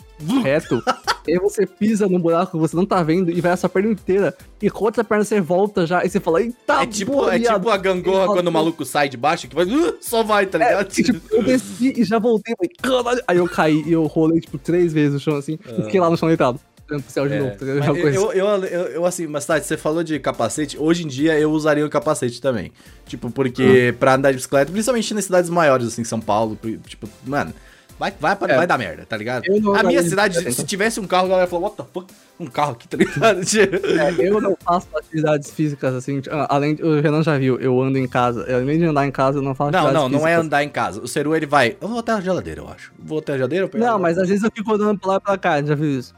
[0.43, 0.81] reto,
[1.27, 3.69] e aí você pisa num buraco que você não tá vendo e vai a sua
[3.69, 7.29] perna inteira, e com outra perna você volta já, e você fala, eita, É tipo,
[7.29, 10.23] é viado." tipo a gangorra quando o maluco sai de baixo, que vai, uh, só
[10.23, 10.87] vai, tá ligado?
[10.97, 13.23] E, tipo, eu desci e já voltei, falei, caralho.
[13.27, 16.09] Aí eu caí e eu rolei, tipo, três vezes no chão, assim, e fiquei lá
[16.09, 16.59] no chão deitado.
[17.07, 20.03] Céu de É, novo, tá coisa eu, eu, eu, eu, assim, mas tá, você falou
[20.03, 22.71] de capacete, hoje em dia eu usaria o capacete também.
[23.07, 23.97] Tipo, porque Hum.
[23.99, 26.55] pra andar de bicicleta, principalmente nas cidades maiores, assim, São Paulo,
[26.85, 27.51] tipo, mano,
[27.97, 28.55] vai, vai, É.
[28.57, 29.45] vai dar merda, tá ligado?
[29.79, 30.63] A minha cidade, se então.
[30.65, 32.13] tivesse um carro, a galera falou, what the fuck?
[32.39, 33.39] Um carro aqui, tá ligado?
[33.45, 36.21] Tipo, É, eu não faço atividades físicas assim.
[36.29, 38.45] ah, Além o Renan já viu, eu ando em casa.
[38.53, 41.01] Além de andar em casa, eu não faço Não, não, não é andar em casa.
[41.01, 42.91] O Ceru, ele vai, eu vou até a geladeira, eu acho.
[42.99, 45.19] Vou até a geladeira, eu Não, mas às vezes eu fico andando pra lá e
[45.21, 46.13] pra cá, já viu isso?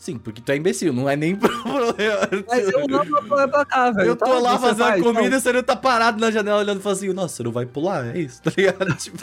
[0.00, 1.94] Sim, porque tu é imbecil, não é nem problema.
[2.48, 4.08] Mas eu não vou e pra cá, velho.
[4.08, 6.80] Eu tô lá você fazendo faz, comida e você não tá parado na janela olhando
[6.80, 8.96] e falando assim, nossa, você não vai pular, é isso, tá ligado?
[8.96, 9.18] Tipo,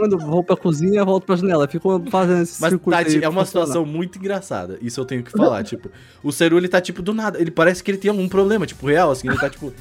[0.00, 1.68] Eu vou pra cozinha, volto pra janela.
[1.68, 4.78] Fico fazendo esse Mas, circuito Tati, é uma situação muito engraçada.
[4.80, 5.90] Isso eu tenho que falar, tipo.
[6.22, 7.38] O Ceru, ele tá, tipo, do nada.
[7.38, 9.28] Ele parece que ele tem algum problema, tipo, real, assim.
[9.28, 9.74] Ele tá, tipo...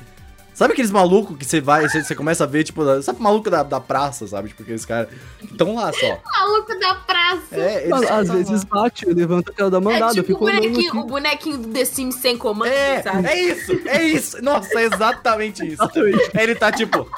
[0.53, 2.83] Sabe aqueles malucos que você vai, você, você começa a ver, tipo...
[3.01, 4.49] Sabe o maluco da, da praça, sabe?
[4.49, 6.19] Tipo, aqueles caras que estão lá só.
[6.39, 7.55] Maluco da praça!
[7.55, 10.47] É, eles às vezes bate, eu levanto aquela da É mandada, eu tipo fico o
[10.47, 10.97] bonequinho, aqui.
[10.97, 13.27] o bonequinho do The Sims sem comando, É, sabe?
[13.27, 14.41] é isso, é isso.
[14.43, 15.81] Nossa, é exatamente isso.
[15.83, 16.31] Exatamente.
[16.37, 17.09] Ele tá, tipo...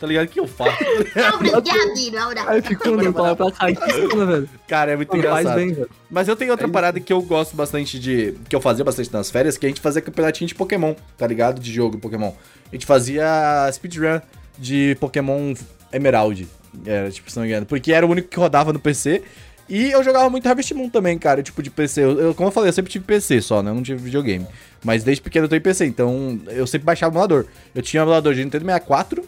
[0.00, 0.24] Tá ligado?
[0.24, 0.76] O que eu faço?
[1.34, 2.44] Obrigado, Laura.
[2.48, 3.36] Aí eu fico andando pra
[3.76, 4.48] funciona, velho.
[4.66, 5.54] Cara, é muito engraçado.
[5.56, 5.76] bem.
[6.10, 8.34] Mas eu tenho outra parada que eu gosto bastante de.
[8.48, 11.60] que eu fazia bastante nas férias, que a gente fazia campeonatinho de Pokémon, tá ligado?
[11.60, 12.32] De jogo Pokémon.
[12.72, 14.20] A gente fazia speedrun
[14.58, 15.52] de Pokémon
[15.92, 16.48] Emerald.
[16.86, 17.66] Era, tipo, se não me engano.
[17.66, 19.22] Porque era o único que rodava no PC.
[19.68, 22.02] E eu jogava muito Harvest Moon também, cara, tipo de PC.
[22.02, 23.70] Eu, eu- como eu falei, eu sempre tive PC só, né?
[23.70, 24.46] Eu não tive videogame.
[24.82, 27.44] Mas desde pequeno eu tenho PC, então eu sempre baixava o emulador.
[27.74, 29.22] Eu tinha um emulador de Nintendo 64.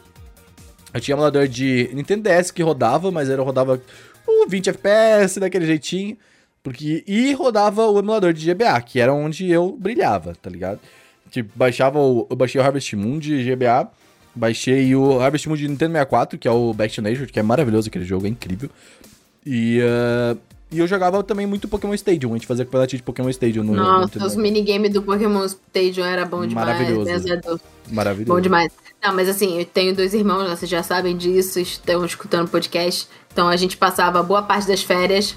[0.93, 3.81] Eu tinha emulador de Nintendo DS que rodava, mas era rodava
[4.27, 6.17] uh, 20 FPS, daquele jeitinho.
[6.63, 10.79] Porque, e rodava o emulador de GBA, que era onde eu brilhava, tá ligado?
[11.31, 13.91] Tipo, baixava o, eu baixei o Harvest Moon de GBA,
[14.35, 17.43] baixei o Harvest Moon de Nintendo 64, que é o Back to Nature, que é
[17.43, 18.71] maravilhoso aquele jogo, é incrível.
[19.45, 20.37] E, ah,
[20.73, 23.75] e eu jogava também muito Pokémon Stadium, a gente fazia campeonato de Pokémon Stadium no,
[23.75, 24.41] no Nossa, os 64.
[24.41, 26.67] minigames do Pokémon Stadium era bom demais.
[26.67, 27.11] Maravilhoso.
[27.33, 27.61] a Deus.
[27.91, 28.33] Maravilhoso.
[28.35, 28.73] Bom demais.
[29.03, 33.09] Não, mas assim, eu tenho dois irmãos, vocês já sabem disso, estão escutando o podcast.
[33.33, 35.37] Então a gente passava boa parte das férias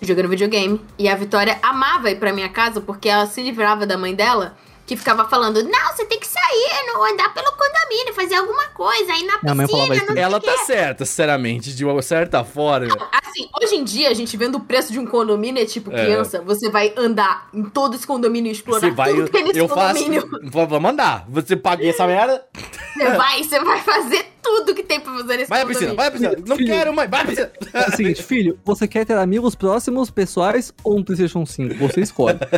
[0.00, 0.80] jogando videogame.
[0.98, 4.56] E a Vitória amava ir pra minha casa porque ela se livrava da mãe dela,
[4.86, 9.12] que ficava falando: Não, você tem que sair, não andar pelo condomínio, fazer alguma coisa,
[9.16, 10.06] ir na falava piscina, isso.
[10.06, 12.86] não Ela tá quê." certa, sinceramente, de uma certa forma.
[13.12, 16.04] Assim, hoje em dia, a gente vendo o preço de um condomínio, é tipo, É.
[16.04, 19.32] criança, você vai andar em todo esse condomínio e explorar Você vai, tudo eu, que
[19.32, 19.94] tem nesse eu faço.
[20.04, 20.30] condomínio.
[20.68, 21.24] Vamos andar.
[21.28, 22.44] Você paguei essa merda.
[22.94, 26.06] Você vai, você vai fazer tudo que tem pra fazer nesse Vai à piscina, vai
[26.06, 26.36] à piscina.
[26.46, 26.72] Não Filho.
[26.72, 27.50] quero, mãe, vai à piscina.
[27.72, 31.74] É o seguinte, filho, você quer ter amigos próximos, pessoais ou um PlayStation 5?
[31.74, 32.38] Você escolhe.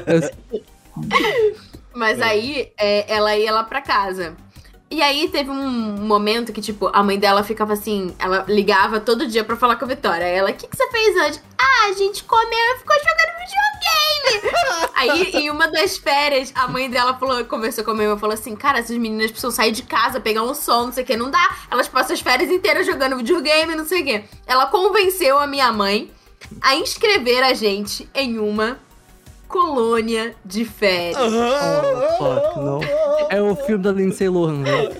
[1.94, 4.36] Mas aí, é, ela ia lá pra casa.
[4.88, 9.26] E aí teve um momento que, tipo, a mãe dela ficava assim, ela ligava todo
[9.26, 10.24] dia pra falar com a Vitória.
[10.24, 11.40] Ela, o que, que você fez hoje?
[11.58, 14.90] Ah, a gente comeu e ficou jogando videogame.
[14.94, 18.78] aí, em uma das férias, a mãe dela falou, conversou comigo e falou assim: Cara,
[18.78, 21.56] essas meninas precisam sair de casa, pegar um som, não sei o que, não dá.
[21.68, 24.24] Elas passam as férias inteiras jogando videogame, não sei o que.
[24.46, 26.12] Ela convenceu a minha mãe
[26.60, 28.78] a inscrever a gente em uma
[29.48, 31.16] colônia de férias.
[31.18, 32.80] oh, fuck, não.
[33.30, 34.90] É o filme da Lindsay Lohan, velho.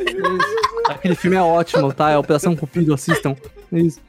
[0.89, 2.11] Aquele filme é ótimo, tá?
[2.11, 3.37] É Operação Cupido, assistam.
[3.73, 4.01] É isso.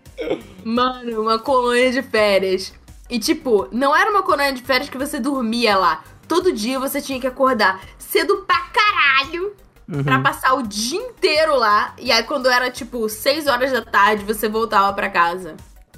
[0.64, 2.74] Mano, uma colônia de férias.
[3.10, 6.04] E tipo, não era uma colônia de férias que você dormia lá.
[6.28, 9.54] Todo dia você tinha que acordar cedo pra caralho
[9.90, 10.04] Uhum.
[10.04, 11.94] pra passar o dia inteiro lá.
[11.98, 15.56] E aí, quando era tipo 6 horas da tarde, você voltava pra casa.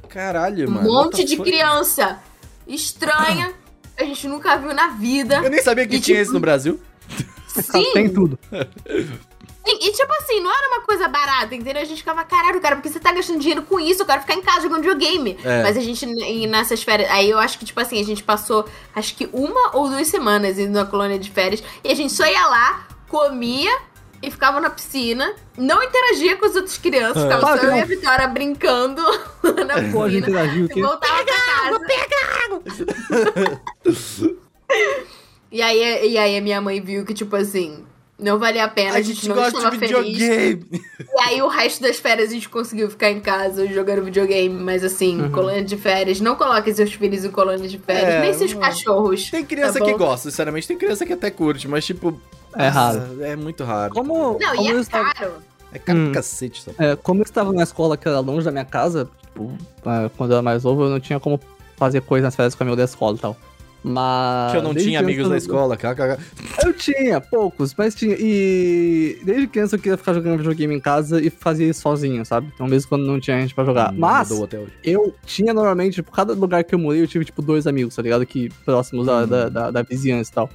[0.08, 0.88] Caralho, Um mano.
[0.94, 1.50] monte what the de fuck?
[1.50, 2.20] criança
[2.68, 3.52] estranha.
[4.00, 5.42] A gente nunca viu na vida.
[5.44, 6.80] Eu nem sabia que E, tinha tipo, isso no Brasil.
[7.48, 7.92] Sim.
[7.94, 8.40] Tem tudo.
[9.66, 11.82] E, e, tipo assim, não era uma coisa barata, entendeu?
[11.82, 14.02] A gente ficava, caralho, cara, porque você tá gastando dinheiro com isso?
[14.02, 15.38] Eu quero ficar em casa jogando videogame.
[15.44, 15.62] É.
[15.62, 16.06] Mas a gente,
[16.48, 19.90] nessas férias, aí eu acho que, tipo assim, a gente passou, acho que uma ou
[19.90, 23.78] duas semanas indo na colônia de férias, e a gente só ia lá, comia
[24.22, 27.82] e ficava na piscina, não interagia com as outras crianças, ficava Claro só eu e
[27.82, 29.02] a Vitória brincando
[29.66, 30.18] na piscina.
[30.18, 30.82] interagir o E quê?
[30.82, 31.24] voltava
[31.80, 32.86] pra casa.
[35.52, 37.84] E aí, e aí a minha mãe viu que, tipo assim,
[38.20, 40.20] não valia a pena, a, gente, não estava feliz.
[40.20, 40.60] E
[41.26, 45.22] aí o resto das férias a gente conseguiu ficar em casa jogando videogame, mas assim,
[45.22, 45.32] Uhum.
[45.32, 46.20] colônia de férias.
[46.20, 48.62] Não coloquem seus filhos em colônia de férias, É, nem seus não.
[48.62, 49.30] cachorros.
[49.32, 50.68] Tem criança tá que gosta, sinceramente.
[50.68, 52.20] Tem criança que até curte, mas tipo.
[52.56, 53.00] É raro.
[53.00, 53.94] nossa, É muito raro.
[53.94, 55.32] Como, Não, como e eu é estava, caro.
[55.72, 56.06] É caro Hum.
[56.06, 56.78] pra cacete, sabe?
[56.80, 59.52] é, como eu estava numa escola que era longe da minha casa, tipo,
[59.86, 61.40] é, quando eu era mais novo, eu não tinha como
[61.78, 63.38] fazer coisa nas férias com a amigo da escola e tal.
[63.84, 64.52] Mas.
[64.52, 66.18] Que eu não tinha amigos eu- na escola, kkk.
[66.66, 68.16] Eu tinha, poucos, mas tinha.
[68.20, 72.52] E desde criança eu queria ficar jogando videogame em casa e fazia isso sozinho, sabe?
[72.54, 73.92] Então mesmo quando não tinha gente pra jogar.
[73.94, 74.30] Hum, Mas
[74.84, 78.02] eu tinha normalmente, tipo, cada lugar que eu morei, eu tive, tipo, dois amigos, tá
[78.02, 78.26] ligado?
[78.26, 79.28] Que próximos da, Hum.
[79.28, 80.50] da, da, da vizinhança e tal.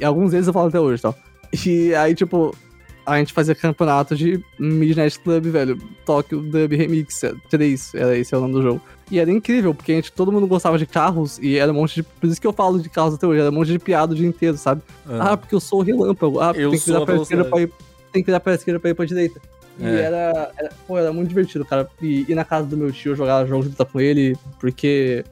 [0.00, 1.14] E alguns deles eu falo até hoje e tal.
[1.66, 2.56] E aí, tipo,
[3.04, 5.76] a gente fazia campeonato de Midnight Club, velho.
[6.06, 7.20] Tokyo Dub Remix
[7.50, 8.80] 3, era esse é o nome do jogo.
[9.12, 11.96] E era incrível, porque a gente, todo mundo gostava de carros e era um monte
[11.96, 12.02] de.
[12.02, 14.16] Por isso que eu falo de carros até hoje, era um monte de piada o
[14.16, 14.80] dia inteiro, sabe?
[15.06, 16.40] Ah, porque eu sou o relâmpago.
[16.40, 17.70] Ah, Eu tem que a pra esquerda pra ir.
[18.10, 19.38] Tem que virar pra esquerda pra ir pra direita.
[19.78, 20.00] E É.
[20.00, 20.70] era, era.
[20.86, 21.86] Pô, era muito divertido, cara.
[22.00, 25.22] E ir na casa do meu tio jogar jogos de luta com ele, porque.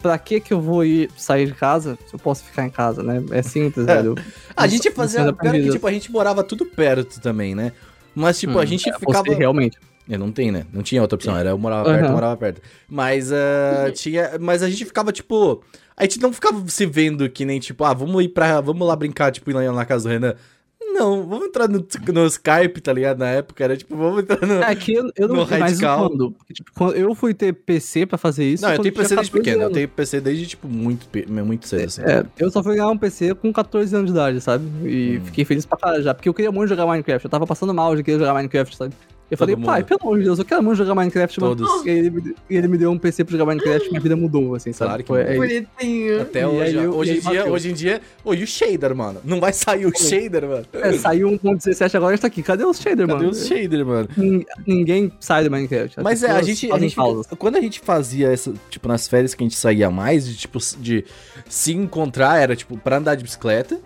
[0.00, 3.02] Pra que que eu vou ir sair de casa se eu posso ficar em casa,
[3.02, 3.22] né?
[3.30, 4.14] É simples, velho.
[4.56, 5.34] a gente fazia.
[5.34, 7.72] Pior que, tipo, a gente morava tudo perto também, né?
[8.14, 9.22] Mas, tipo, a Hum, gente é, ficava.
[9.28, 9.76] Você realmente.
[10.08, 10.64] É, não tem, né?
[10.72, 11.36] Não tinha outra opção.
[11.36, 12.60] Era eu morava perto, eu morava perto.
[12.88, 14.32] Mas ah, tinha.
[14.40, 15.62] Mas a gente ficava, tipo.
[15.96, 18.60] A gente não ficava se vendo que nem, tipo, ah, vamos ir pra.
[18.60, 20.34] Vamos lá brincar, tipo, ir lá na casa do Renan.
[20.78, 23.18] Não, vamos entrar no, no Skype, tá ligado?
[23.18, 24.62] Na época era tipo, vamos entrar no.
[24.62, 26.08] É que eu, eu não sei mais radical.
[26.08, 26.30] quando.
[26.32, 28.62] Porque, tipo, quando eu fui ter PC pra fazer isso.
[28.62, 29.56] não, eu tenho PC desde 14 pequeno.
[29.62, 29.74] Eu anos.
[29.74, 31.06] tenho PC desde, tipo, muito,
[31.44, 32.02] muito cedo, assim.
[32.02, 34.64] É, eu só fui ganhar um PC com 14 anos de idade, sabe?
[34.88, 35.24] E Hum.
[35.26, 37.24] fiquei feliz pra caralho já, porque eu queria muito jogar Minecraft.
[37.24, 38.94] Eu tava passando mal de querer jogar Minecraft, sabe?
[39.28, 39.66] Eu Todo falei, mundo.
[39.66, 41.56] pai, pelo amor de Deus, eu quero muito jogar Minecraft, mano.
[41.56, 41.84] Todos.
[41.84, 44.14] E ele, me- e ele me deu um PC pra jogar Minecraft e minha vida
[44.14, 45.02] mudou, assim, sabe?
[45.02, 45.36] Claro que Foi- é.
[45.36, 46.22] Bonitinho.
[46.22, 46.76] Até E hoje.
[46.76, 47.52] eu- hoje, em dia, bateu.
[47.52, 48.00] hoje em dia.
[48.24, 49.20] Ô, e o shader, mano?
[49.24, 50.64] Não vai sair o shader, mano?
[50.74, 52.40] É, saiu 1.17 agora, a gente tá aqui.
[52.42, 53.30] Cadê os shader, Cadê mano?
[53.30, 54.08] o shader, mano?
[54.16, 55.98] Nin- Ninguém sai do Minecraft.
[55.98, 56.94] As Mas é, a gente, a gente
[57.36, 60.58] quando a gente fazia essa, tipo, nas férias que a gente saía mais, de tipo,
[60.78, 61.04] de
[61.48, 63.80] se encontrar, era tipo, pra andar de bicicleta,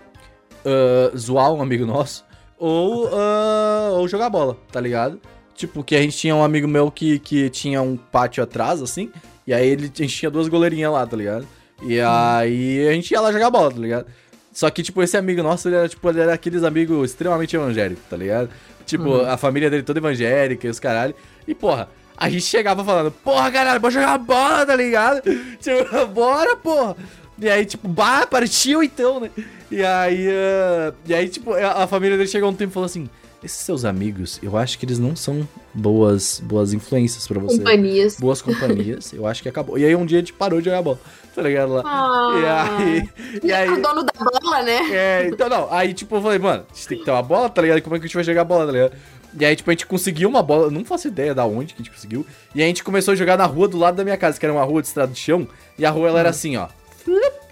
[0.67, 2.25] ah, zoar um amigo nosso,
[2.61, 5.19] ou, ah, ou jogar bola, tá ligado?
[5.55, 9.11] Tipo, que a gente tinha um amigo meu que, que tinha um pátio atrás, assim,
[9.47, 11.47] e aí ele, a gente tinha duas goleirinhas lá, tá ligado?
[11.83, 14.07] E aí a gente ia lá jogar bola, tá ligado?
[14.53, 18.05] Só que, tipo, esse amigo nosso, ele era, tipo, ele era aqueles amigos extremamente evangélicos,
[18.11, 18.51] tá ligado?
[18.85, 21.15] Tipo, a família dele toda evangélica e os caralho.
[21.47, 25.23] E, porra, a gente chegava falando, porra, caralho, bora jogar bola, tá ligado?
[25.61, 26.97] Tipo, bora, porra.
[27.41, 29.31] E aí, tipo, bah, partiu então, né?
[29.71, 32.87] E aí, ah, e aí, tipo, a, a família dele chegou um tempo e falou
[32.87, 33.09] assim,
[33.43, 37.57] esses seus amigos, eu acho que eles não são boas, boas influências pra você.
[37.59, 38.17] Companhias.
[38.21, 39.79] Boas companhias, eu acho que acabou.
[39.79, 41.01] E aí um dia a gente parou de jogar bola,
[41.35, 41.73] tá ligado?
[41.73, 41.83] Lá.
[41.83, 42.77] E Ah.
[42.79, 43.09] aí,
[43.43, 44.79] e aí, O dono da bola, né?
[44.93, 47.49] é, então não, aí tipo, eu falei, mano, a gente tem que ter uma bola,
[47.49, 47.81] tá ligado?
[47.81, 48.93] Como é que a gente vai jogar bola, tá ligado?
[49.39, 51.81] E aí, tipo, a gente conseguiu uma bola, eu não faço ideia da onde que
[51.81, 52.27] a gente conseguiu.
[52.55, 54.45] E aí a gente começou a jogar na rua do lado da minha casa, que
[54.45, 55.47] era uma rua de estrada de chão,
[55.79, 56.67] e a rua ela era assim, ó.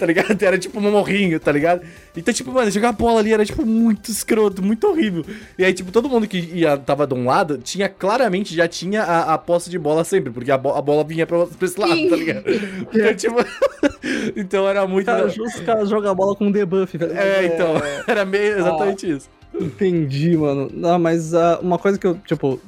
[0.00, 0.42] Tá ligado?
[0.42, 1.82] Era tipo um morrinho, tá ligado?
[2.16, 5.22] Então, tipo, mano, jogar bola ali era, tipo, muito escroto, muito horrível.
[5.58, 9.02] E aí, tipo, todo mundo que ia, tava de um lado, tinha claramente, já tinha
[9.02, 11.78] a, a posse de bola sempre, porque a, bo- a bola vinha pra, pra esse
[11.78, 12.44] lado, tá ligado?
[12.94, 13.36] Então, tipo.
[14.34, 15.04] então era muito.
[15.04, 17.12] Cara, os caras jogam bola com debuff, velho.
[17.12, 17.74] É, então,
[18.06, 19.28] era meio exatamente isso.
[19.54, 20.70] Entendi, mano.
[20.72, 22.58] Não, mas ah, uma coisa que eu, tipo.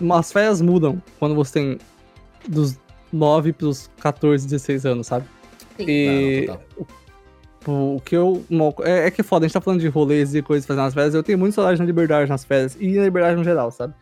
[0.00, 1.78] Umas férias mudam quando você tem
[2.46, 2.78] dos
[3.12, 5.26] 9 pros 14, 16 anos, sabe?
[5.78, 5.84] Sim.
[5.88, 6.86] E o
[7.66, 8.44] o que eu.
[8.82, 10.94] é, é que é foda, a gente tá falando de rolês e coisas fazendo nas
[10.94, 11.14] férias.
[11.14, 13.94] Eu tenho muito saudade na liberdade nas férias e na liberdade no geral, sabe?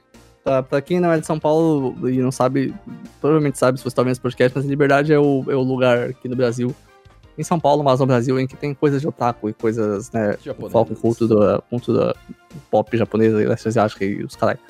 [0.44, 2.72] Pra, pra quem não é de São Paulo e não sabe,
[3.20, 5.62] provavelmente sabe se você tá vendo esse podcast, mas a liberdade é o, é o
[5.62, 6.74] lugar aqui no Brasil.
[7.36, 10.38] Em São Paulo, mas no Brasil, em que tem coisas de otaku e coisas, né?
[10.42, 10.72] Japonesas.
[10.72, 12.14] Foco em cultura, cultura
[12.70, 14.60] pop japonesa e leste asiática e os caralho.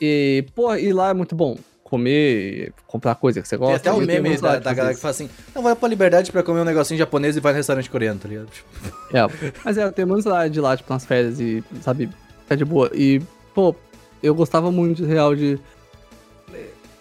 [0.00, 1.56] E, pô, e lá é muito bom.
[1.88, 3.76] Comer, comprar coisa que você Tem gosta.
[3.90, 6.62] até o meme da, da galera que fala assim: não, vai pra liberdade pra comer
[6.62, 8.48] um negocinho japonês e vai no restaurante coreano, tá ligado?
[9.12, 9.20] É,
[9.64, 12.10] mas é, eu tenho muita saudade de lá, tipo, nas férias e, sabe,
[12.42, 12.90] ficar de boa.
[12.92, 13.22] E,
[13.54, 13.72] pô,
[14.20, 15.60] eu gostava muito, real, de...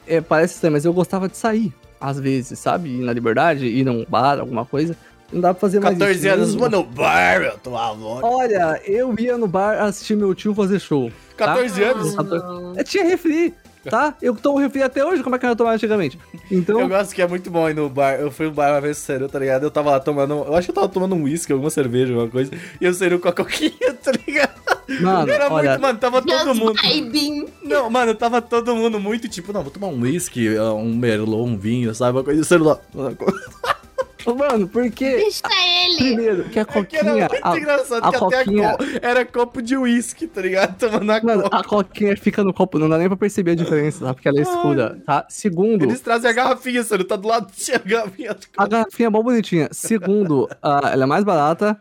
[0.05, 2.89] É, parece estranho, mas eu gostava de sair, às vezes, sabe?
[2.89, 4.95] Ir na liberdade, ir num bar, alguma coisa.
[5.33, 6.29] Não dá pra fazer mais 14 isso.
[6.29, 8.27] anos, vou no bar, meu, tomar vodka.
[8.27, 11.09] Olha, eu ia no bar assistir meu tio fazer show.
[11.35, 11.47] tá?
[11.55, 12.15] 14 anos?
[12.15, 12.73] Não.
[12.77, 13.51] É, tinha refri,
[13.89, 14.15] tá?
[14.21, 16.19] Eu tomo refri até hoje, como é que eu ia tomar antigamente?
[16.51, 18.15] Então, Eu gosto que é muito bom ir no bar.
[18.19, 19.63] Eu fui no bar uma vez com o Seru, tá ligado?
[19.63, 20.33] Eu tava lá tomando.
[20.33, 22.51] Eu acho que eu tava tomando um uísque, alguma cerveja, alguma coisa.
[22.79, 24.53] E o Seru com a coquinha, tá ligado?
[25.01, 26.79] mano, Era olha, muito, mano, tava todo mundo.
[26.81, 27.47] vibing.
[27.63, 31.57] Não, mano, tava todo mundo muito tipo, não, vou tomar um uísque, um merlot, um
[31.57, 32.17] vinho, sabe?
[32.17, 32.39] Uma coisa.
[32.39, 32.79] E o Seru lá.
[34.33, 35.17] Mano, porque.
[35.17, 35.41] Deixa
[35.85, 35.97] ele!
[36.15, 37.27] Primeiro, que a É que era coquinha.
[37.29, 38.83] muito a- engraçado a que até coquinha- a co...
[39.01, 40.77] era copo de uísque, tá ligado?
[40.79, 41.57] Tomando a Mano, coca.
[41.57, 44.13] a coquinha fica no copo, não dá nem pra perceber a diferença, tá?
[44.13, 45.25] Porque ela é escura, tá?
[45.29, 48.35] Segundo, Eles trazem a garrafinha, você tá do lado de a garrafinha.
[48.57, 49.69] a garrafinha é mó bonitinha.
[49.71, 51.79] Segundo, ah, ela é mais barata,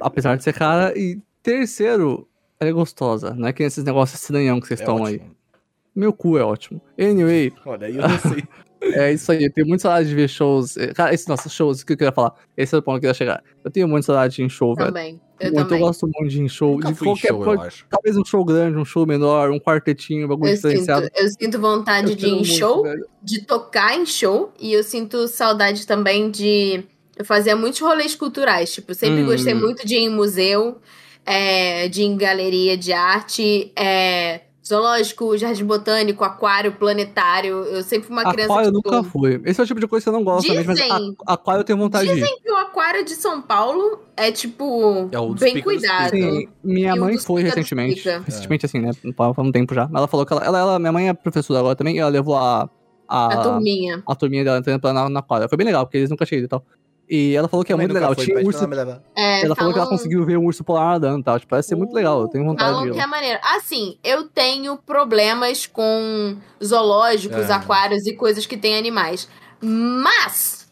[0.00, 0.92] apesar de ser cara.
[0.96, 2.28] E terceiro,
[2.60, 3.34] ela é gostosa.
[3.34, 5.16] Não é que esses negócios estranhão que vocês É tomam aí.
[5.16, 5.34] ótimo.
[5.96, 6.80] Meu cu é ótimo.
[6.98, 8.44] Anyway, Olha, aí eu não sei.
[8.92, 9.44] é isso aí.
[9.44, 10.76] Eu tenho muita saudade de ver shows.
[10.76, 12.32] eh, Cara, esses nossos shows, o que eu queria falar?
[12.56, 13.42] Esse é o ponto que eu ia chegar.
[13.64, 14.88] Eu tenho muita saudade de ir em show, velho.
[14.88, 15.20] Também.
[15.40, 15.80] Eu Muito, também.
[15.80, 16.74] eu gosto muito de ir em show.
[16.74, 17.62] Nunca de fui em qualquer show, eu coisa.
[17.64, 17.86] acho.
[17.90, 21.08] Talvez um show grande, um show menor, um quartetinho, um bagulho Eu sinto, diferenciado.
[21.14, 23.06] eu sinto vontade Eu de ir em muito, show, velho.
[23.22, 26.84] de tocar em show, e eu sinto saudade também de.
[27.16, 29.26] Eu fazia muitos rolês culturais, tipo, sempre Hum.
[29.26, 30.78] gostei muito de ir em museu,
[31.26, 37.64] é, de ir em galeria de arte, é, zoológico, jardim botânico, aquário, planetário.
[37.64, 38.52] Eu sempre fui uma criança.
[38.52, 39.40] Aquário eu tipo, nunca fui.
[39.44, 41.60] Esse é o tipo de coisa que eu não gosto também, mas Dizem- a- aquário
[41.60, 42.14] eu tenho vontade de ir.
[42.22, 46.10] Dizem que o aquário de São Paulo é, tipo, É bem cuidado.
[46.10, 47.96] Sim, minha E mãe foi dos recentemente.
[47.96, 48.22] Pica.
[48.24, 48.90] Recentemente, assim, né?
[49.16, 49.84] Faz um tempo já.
[49.86, 52.10] Mas ela falou que ela, ela, ela- minha mãe é professora agora também, e ela
[52.10, 52.68] levou a.
[53.06, 54.02] A, A turminha.
[54.06, 55.46] a turminha dela entrando na, na quadra.
[55.46, 56.64] Foi bem legal, porque eles nunca tinham ido e tal.
[57.08, 58.14] E ela falou que é Também muito legal.
[58.14, 58.64] foi, Tinha pede urso.
[59.14, 61.38] É, Ela falou que ela conseguiu ver um urso polar nadando e tal.
[61.38, 62.22] Tipo, parece ser muito legal.
[62.22, 63.38] Eu tenho vontade Falam de que é maneiro.
[63.42, 67.52] Assim, eu tenho problemas com zoológicos, É.
[67.52, 69.28] aquários e coisas que têm animais.
[69.60, 70.66] Mas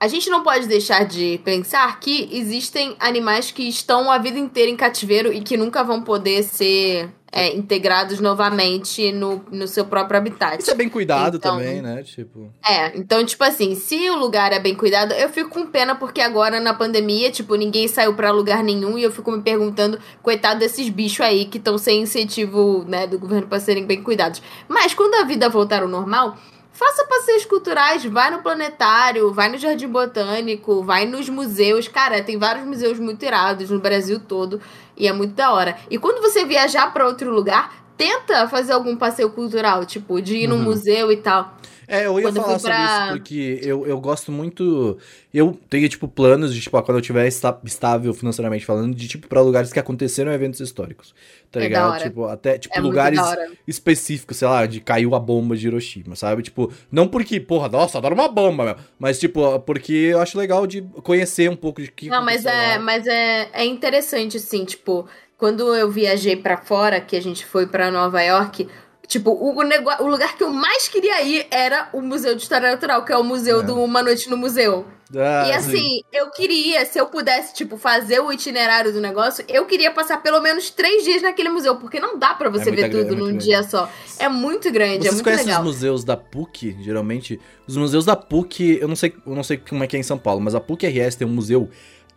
[0.00, 4.70] a gente não pode deixar de pensar que existem animais que estão a vida inteira
[4.70, 10.16] em cativeiro e que nunca vão poder ser é, integrados novamente no, no seu próprio
[10.18, 10.60] habitat.
[10.62, 12.00] Isso é bem cuidado Então- também, né?
[12.04, 12.52] Tipo.
[12.64, 16.20] É, então, tipo assim, se o lugar é bem cuidado, eu fico com pena porque
[16.20, 20.60] agora na pandemia, tipo, ninguém saiu pra lugar nenhum e eu fico me perguntando, coitado
[20.60, 24.40] desses bichos aí que estão sem incentivo, né, do governo pra serem bem cuidados.
[24.68, 26.36] Mas quando a vida voltar ao normal,
[26.72, 31.88] faça passeios culturais, vai no planetário, vai no jardim botânico, vai nos museus.
[31.88, 34.60] Cara, tem vários museus muito irados no Brasil todo
[34.96, 35.76] e é muito da hora.
[35.90, 40.46] E quando você viajar pra outro lugar, tenta fazer algum passeio cultural, tipo, de ir
[40.48, 40.62] num Uhum.
[40.62, 41.56] museu e tal.
[41.86, 44.98] É, eu ia Quando falar sobre pra- isso, porque eu, eu gosto muito.
[45.32, 49.40] Eu tenho, tipo, planos de, tipo, quando eu tiver estável financeiramente falando, de, tipo, pra
[49.40, 51.14] lugares que aconteceram eventos históricos.
[51.50, 52.02] Tá É ligado?
[52.02, 53.20] Tipo, até, tipo, É lugares
[53.66, 56.42] específicos, sei lá, de caiu a bomba de Hiroshima, sabe?
[56.42, 58.76] Tipo, não porque, porra, nossa, adoro uma bomba, meu.
[58.98, 62.08] Mas, tipo, porque eu acho legal de conhecer um pouco de que.
[62.08, 62.78] Não, mas é, lá.
[62.80, 65.06] mas é, é interessante, assim, tipo,
[65.38, 68.66] quando eu viajei pra fora, que a gente foi pra Nova York,
[69.06, 73.04] tipo, o, o lugar que eu mais queria ir era o Museu de História Natural,
[73.04, 73.62] que é o museu É.
[73.62, 74.86] do Uma Noite no Museu.
[75.16, 79.64] Ah, e assim, eu queria, se eu pudesse, tipo, fazer o itinerário do negócio, eu
[79.64, 82.88] queria passar pelo menos três dias naquele museu, porque não dá pra você É ver
[82.88, 83.88] grande, tudo é num muito dia só.
[84.18, 85.60] É muito grande, é Vocês muito conhecem legal.
[85.60, 87.38] os museus da PUC, geralmente?
[87.66, 90.02] Os museus da PUC, eu não sei, eu não sei como é que é em
[90.02, 91.68] São Paulo, mas a PUC RS tem um museu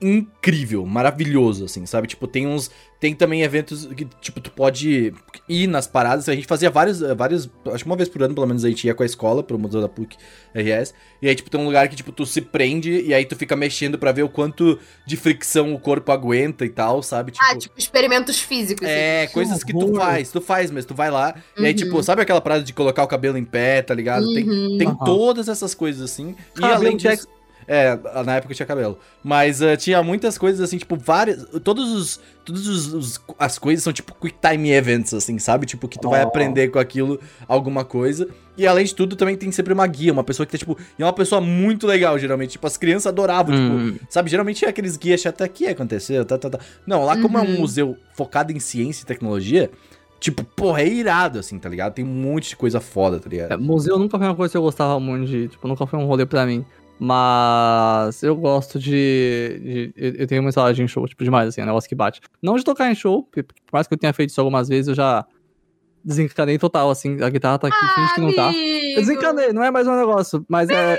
[0.02, 2.08] incrível, maravilhoso, assim, sabe?
[2.08, 2.70] Tipo, tem uns.
[3.00, 5.14] Tem também eventos que, tipo, tu pode
[5.48, 6.28] ir nas paradas.
[6.28, 7.48] A gente fazia vários, vários.
[7.68, 9.58] Acho que uma vez por ano, pelo menos, a gente ia com a escola pro
[9.60, 10.18] Museu da PUC
[10.56, 10.96] RS.
[11.22, 13.56] E aí, tipo, tem um lugar que, tipo, tu se prende e aí tu fica
[13.56, 17.34] mexendo pra ver o quanto de fricção o corpo aguenta e tal, sabe?
[17.40, 18.88] Ah, tipo, experimentos físicos.
[18.88, 19.34] É, assim.
[19.34, 21.76] coisas que tu faz, tu faz mesmo, tu vai lá, e aí, Uhum.
[21.78, 24.26] tipo, sabe aquela parada de colocar o cabelo em pé, tá ligado?
[24.34, 24.78] Tem, Uhum.
[24.80, 25.06] tem Aham.
[25.06, 26.36] todas essas coisas assim.
[26.60, 27.28] e além de disso.
[27.68, 28.98] É, na época eu tinha cabelo.
[29.22, 31.44] Mas eh, tinha muitas coisas assim, tipo, várias.
[31.64, 32.20] Todos os.
[32.46, 35.66] Todas os, os- as coisas são tipo quick time events, assim, sabe?
[35.66, 36.28] Tipo, que tu vai Oh.
[36.30, 38.26] aprender com aquilo alguma coisa.
[38.58, 40.78] E além de tudo, também tem sempre uma guia, uma pessoa que tá, tipo.
[40.98, 42.52] E é uma pessoa muito legal, geralmente.
[42.52, 43.92] Tipo, as crianças adoravam, Hum.
[43.96, 44.06] tipo.
[44.10, 46.60] Sabe, geralmente é aqueles guias chato aqui aconteceu, tá, tá, tá.
[46.86, 47.60] Não, lá como é um Uhum.
[47.60, 49.70] museu focado em ciência e tecnologia,
[50.22, 51.94] tipo, porra, é irado, assim, tá ligado?
[51.96, 53.52] Tem um monte de coisa foda, tá ligado?
[53.52, 55.50] É, museu nunca foi uma coisa que eu gostava muito de.
[55.50, 56.66] Tipo, nunca foi um rolê pra mim.
[57.00, 59.92] Mas eu gosto de.
[59.94, 62.20] de- eu, tenho uma saudade em show, tipo, demais, assim, é um negócio que bate.
[62.42, 64.88] Não de tocar em show, porque por mais que eu tenha feito isso algumas vezes,
[64.90, 65.26] eu já
[66.04, 67.22] desencanei total, assim.
[67.22, 68.50] A guitarra tá aqui, finge que não tá.
[68.50, 68.96] Eu Amigo!
[69.02, 70.98] desencanei, não é mais um negócio, mas é.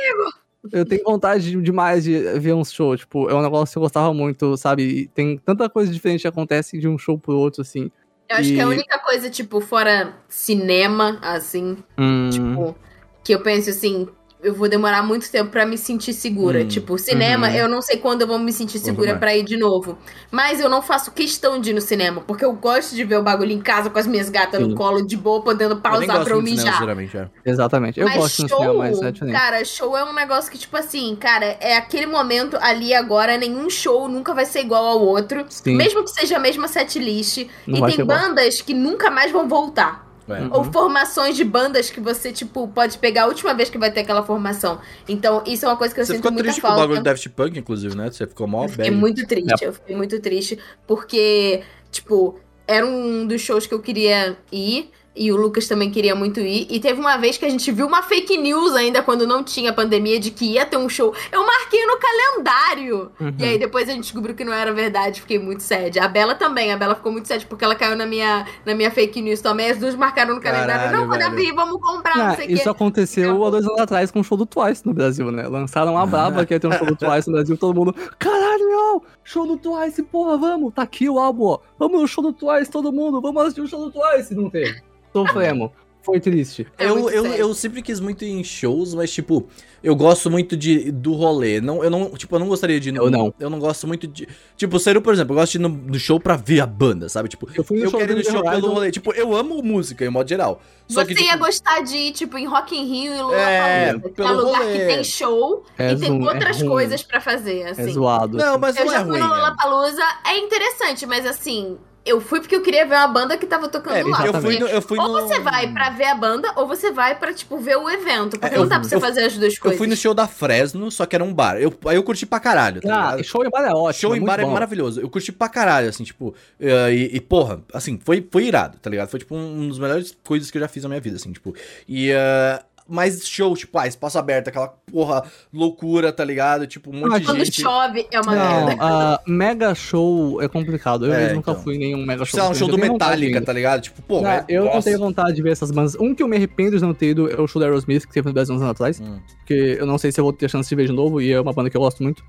[0.73, 3.83] Eu tenho vontade de- demais de ver um show, tipo, é um negócio que eu
[3.83, 4.83] gostava muito, sabe?
[4.83, 7.91] E tem tanta coisa diferente que acontece de um show pro outro, assim.
[8.29, 12.77] Eu acho que a E- única coisa, tipo, fora cinema, assim, Hum, tipo,
[13.25, 14.09] que eu penso assim,
[14.43, 16.61] eu vou demorar muito tempo pra me sentir segura.
[16.63, 17.55] Hum, Tipo, cinema, uhum.
[17.55, 19.99] eu não sei quando eu vou me sentir segura pra ir de novo.
[20.31, 23.23] Mas eu não faço questão de ir no cinema, porque eu gosto de ver o
[23.23, 24.69] bagulho em casa com as minhas gatas Sim.
[24.69, 27.31] no colo, de boa, podendo eu pausar gosto pra eu cinema, mijar.
[27.45, 27.51] é.
[27.51, 27.99] exatamente.
[28.01, 29.35] Eu mas gosto show, cinema, mas é diferente.
[29.35, 33.69] cara, show é um negócio que, tipo assim, cara, é aquele momento ali agora, nenhum
[33.69, 35.45] show nunca vai ser igual ao outro.
[35.49, 35.75] Sim.
[35.77, 37.47] Mesmo que seja a mesma setlist.
[37.67, 38.19] Não e tem igual.
[38.19, 40.08] bandas que nunca mais vão voltar.
[40.29, 40.57] É.
[40.57, 44.01] Ou formações de bandas que você, tipo, pode pegar a última vez que vai ter
[44.01, 44.81] aquela formação.
[45.09, 46.83] Então, isso é uma coisa que eu Você sinto ficou muita triste com o falta.
[46.83, 48.11] bagulho do Daft Punk, inclusive, né?
[48.11, 53.27] Você ficou mó Eu fiquei muito triste, eu fiquei muito triste, porque, tipo, era um
[53.27, 54.91] dos shows que eu queria ir.
[55.19, 56.67] E o Lucas também queria muito ir.
[56.71, 59.73] E teve uma vez que a gente viu uma fake news ainda, quando não tinha
[59.73, 61.13] pandemia, de que ia ter um show.
[61.33, 63.11] Eu marquei no calendário.
[63.21, 63.35] Uhum.
[63.39, 65.21] E aí depois a gente descobriu que não era verdade.
[65.21, 65.99] Fiquei muito sad.
[65.99, 66.73] A Bela também.
[66.73, 69.71] A Bela ficou muito sad porque ela caiu na minha, na minha fake news também.
[69.71, 70.69] As duas marcaram no calendário.
[70.83, 72.69] Caralho, não, quando abrir, vamos comprar, não Ah, sei o isso quê.
[72.69, 75.49] aconteceu há dois anos atrás com o show do Twice no Brasil, né?
[75.49, 78.69] Lançaram uma braba que ia ter um show do Twice no Brasil, todo mundo, caralho,
[78.73, 81.59] ó, show do Twice, porra, vamos, tá aqui o álbum, ó.
[81.79, 84.35] Vamos no show do Twice, todo mundo, vamos assistir o show do Twice.
[84.35, 84.81] Não teve.
[85.13, 85.71] Sofremos.
[86.01, 86.67] Foi triste.
[86.79, 87.37] É eu, eu, sério.
[87.39, 89.47] eu sempre quis muito ir em shows, mas, tipo,
[89.83, 91.61] eu gosto muito de, do rolê.
[91.61, 93.03] Não, eu não, tipo, eu não gostaria de ir no.
[93.05, 93.35] Eu não.
[93.39, 94.27] Eu não gosto muito de.
[94.57, 96.67] Tipo, o Seru, por exemplo, eu gosto de ir no, no show pra ver a
[96.67, 97.29] banda, sabe?
[97.29, 98.55] Tipo, Eu fui no eu show quero ir do no show Horizon.
[98.61, 98.91] pelo rolê.
[98.91, 100.63] Tipo, eu amo música, em modo geral.
[100.87, 103.37] Só Você que, ia tipo, gostar de ir, tipo, em Rock in Rio e Lula
[103.39, 104.79] É, Palusa, que é pelo um lugar rolê.
[104.79, 106.69] que tem show É e tem zoom, é outras ruim.
[106.71, 107.93] coisas pra fazer, É assim.
[107.93, 108.39] zoado.
[108.39, 109.21] Não, mas eu não já é fui ruim.
[109.21, 109.35] no né?
[109.35, 113.69] Lollapalooza, é interessante, mas assim, eu fui porque eu queria ver uma banda que tava
[113.69, 114.27] tocando É, lá.
[114.27, 114.67] eu fui no.
[114.67, 115.13] Eu fui ou no...
[115.29, 118.39] você vai pra ver a banda, ou você vai pra, tipo, ver o evento.
[118.39, 119.79] Porque É, não eu- dá pra você eu- fazer as duas Eu coisas.
[119.79, 121.57] fui no show da Fresno, só que era um bar.
[121.61, 123.93] Eu, aí eu curti pra caralho, tá Ah, show em bar é ótimo.
[124.01, 124.51] Show em muito bar é bom.
[124.53, 125.01] maravilhoso.
[125.01, 126.35] Eu curti pra caralho, assim, tipo.
[126.59, 129.09] eh, e, e, porra, assim, foi, foi irado, tá ligado?
[129.09, 131.55] Foi, tipo, um dos melhores coisas que eu já fiz na minha vida, assim, tipo.
[131.87, 132.11] E.
[132.11, 135.23] eh, mas show, tipo, ah, espaço aberto, aquela porra
[135.53, 136.67] loucura, tá ligado?
[136.67, 137.61] Tipo, um monte Ah, de Quando gente.
[137.61, 138.83] chove, é uma Não, merda.
[138.83, 141.07] ah, mega show é complicado.
[141.07, 141.63] Eu É, mesmo nunca então.
[141.63, 142.33] fui em nenhum mega show.
[142.35, 143.83] Sei lá, um Eu show do Metallica, tá ligado?
[143.83, 145.95] Tipo, pô, Ah, é- eu não tenho vontade de ver essas bandas.
[145.97, 148.13] Um que eu me arrependo de não ter ido é o show da Aerosmith, que
[148.13, 149.01] teve no Brasil uns anos atrás.
[149.01, 149.19] Hum.
[149.39, 151.41] Porque eu não sei se eu vou ter chance de ver de novo, e é
[151.41, 152.23] uma banda que eu gosto muito.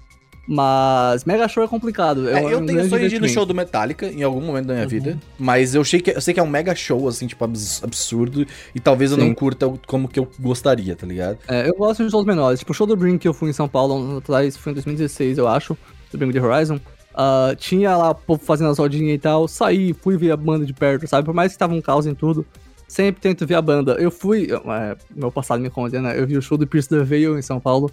[0.48, 2.28] Mas Mega Show é complicado.
[2.28, 4.74] É, eu tenho grande sonho de ir no show do Metallica em algum momento da
[4.74, 4.90] minha Uhum.
[4.90, 5.20] vida.
[5.38, 8.46] Mas eu sei, que, eu sei que é um mega show, assim, tipo, abs- absurdo.
[8.74, 9.34] E talvez eu não Sim.
[9.36, 11.38] curta como que eu gostaria, tá ligado?
[11.48, 12.60] É, eu gosto de shows menores.
[12.60, 15.38] Tipo, o show do Brink que eu fui em São Paulo atrás, foi em 2016,
[15.38, 15.78] eu acho,
[16.12, 16.80] do Brink de Horizon.
[17.14, 19.48] Ah, tinha lá o povo fazendo as rodinhas e tal.
[19.48, 21.26] Saí, fui ver a banda de perto, sabe?
[21.26, 22.46] Por mais que tava um caos em tudo,
[22.88, 23.94] sempre tento ver a banda.
[24.00, 27.38] Eu fui, é, meu passado me condena, eu vi o show do Pierce the Veil
[27.38, 27.92] em São Paulo.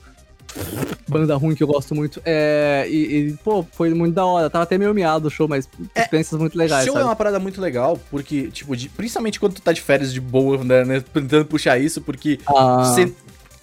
[1.08, 2.20] Banda ruim que eu gosto muito.
[2.24, 4.50] É, e, e, pô, foi muito da hora.
[4.50, 7.04] Tava até meio miado o show, mas experiências muito legais, show sabe?
[7.04, 10.20] é uma parada muito legal, porque, tipo, de- principalmente quando tu tá de férias de
[10.20, 12.82] boa, né, né, tentando puxar isso, porque Ah.
[12.84, 13.12] você,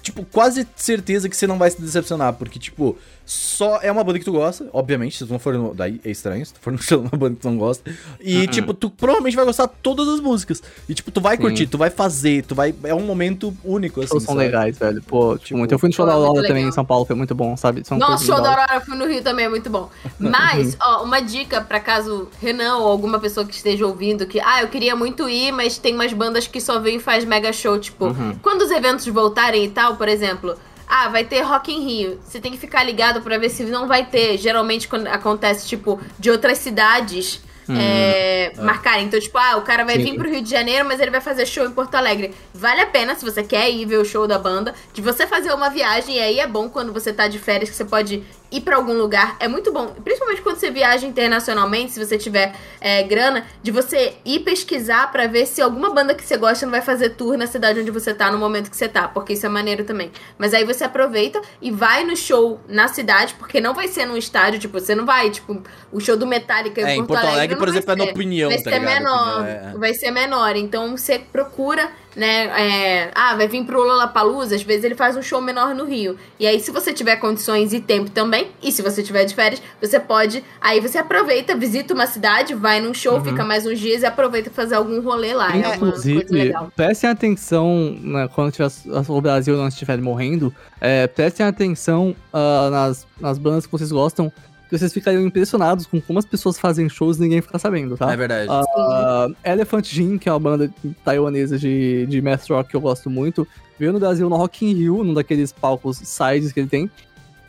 [0.01, 4.19] tipo, quase certeza que você não vai se decepcionar, porque, tipo, só é uma banda
[4.19, 6.71] que tu gosta, obviamente, se tu não for no, daí é estranho, se tu for
[6.74, 9.65] no show de uma banda que tu não gosta, e, tipo, tu provavelmente vai gostar
[9.67, 11.43] de todas as músicas, e, tipo, tu vai Sim.
[11.43, 14.39] curtir, tu vai fazer, tu vai, é um momento único, assim, são sabe?
[14.39, 15.01] legais, velho.
[15.03, 15.71] Pô, tipo, Tipo, muito.
[15.71, 17.86] Eu fui no show da muito Aurora também em São Paulo, foi muito bom, sabe?
[17.86, 18.49] São Nossa, show da.
[18.49, 19.89] Aurora, eu fui no Rio também, é muito bom.
[20.19, 24.61] Mas, ó, uma dica pra caso Renan ou alguma pessoa que esteja ouvindo que, ah,
[24.61, 27.80] eu queria muito ir, mas tem umas bandas que só vêm e faz mega show,
[27.80, 28.36] tipo, Uhum.
[28.41, 30.55] quando os eventos voltarem e tal, por exemplo,
[30.88, 32.19] ah, vai ter Rock in Rio.
[32.23, 34.38] Você tem que ficar ligado pra ver se não vai ter.
[34.38, 37.41] Geralmente quando acontece, tipo, de outras cidades.
[37.69, 39.05] é, marcarem.
[39.05, 40.03] Então, tipo, ah, o cara vai Sim.
[40.03, 42.34] vir pro Rio de Janeiro, mas ele vai fazer show em Porto Alegre.
[42.53, 45.53] Vale a pena, se você quer ir ver o show da banda, de você fazer
[45.53, 46.17] uma viagem.
[46.17, 48.21] E aí é bom quando você tá de férias, que você pode
[48.56, 49.36] ir pra algum lugar.
[49.39, 49.88] É muito bom.
[50.04, 55.28] Principalmente quando você viaja internacionalmente, se você tiver é, grana, de você ir pesquisar pra
[55.28, 58.14] ver se alguma banda que você gosta não vai fazer tour na cidade onde você
[58.14, 59.08] tá, no momento que você tá.
[59.08, 60.12] Porque isso é maneiro também.
[60.38, 64.18] Mas aí você aproveita e vai no show na cidade, porque não vai ser num
[64.18, 67.60] estádio, tipo, você não vai, tipo, o show do Metallica É, em Porto Alegre, não
[67.60, 68.12] por exemplo, é na ser.
[68.12, 68.93] opinião, Vai tá ser ligado?
[68.93, 69.39] menor.
[69.41, 69.78] Opinião, é, é.
[69.78, 70.56] Vai ser menor.
[70.56, 72.45] Então você procura, né?
[72.45, 76.18] é, ah, vai vir pro Lollapalooza, às vezes ele faz um show menor no Rio.
[76.39, 79.61] E aí, se você tiver condições e tempo também, e se você tiver de férias,
[79.82, 80.43] você pode.
[80.61, 83.24] Aí você aproveita, visita uma cidade, vai num show, Uhum.
[83.24, 85.55] fica mais uns dias e aproveita pra fazer algum rolê lá.
[85.55, 86.72] É coisa Inclusive, legal.
[86.76, 88.68] prestem atenção né, quando tiver,
[89.07, 90.53] o Brasil não estiver morrendo.
[90.80, 94.32] É, prestem atenção ah, nas, nas bandas que vocês gostam.
[94.78, 98.11] Vocês ficariam impressionados com como as pessoas fazem shows e ninguém fica sabendo, tá?
[98.11, 98.49] É verdade.
[98.49, 100.74] Ah, Elephant Gin, que é uma banda
[101.05, 103.47] taiwanesa de, de math rock que eu gosto muito,
[103.78, 106.89] veio no Brasil no Rock in Rio, num daqueles palcos sides que ele tem.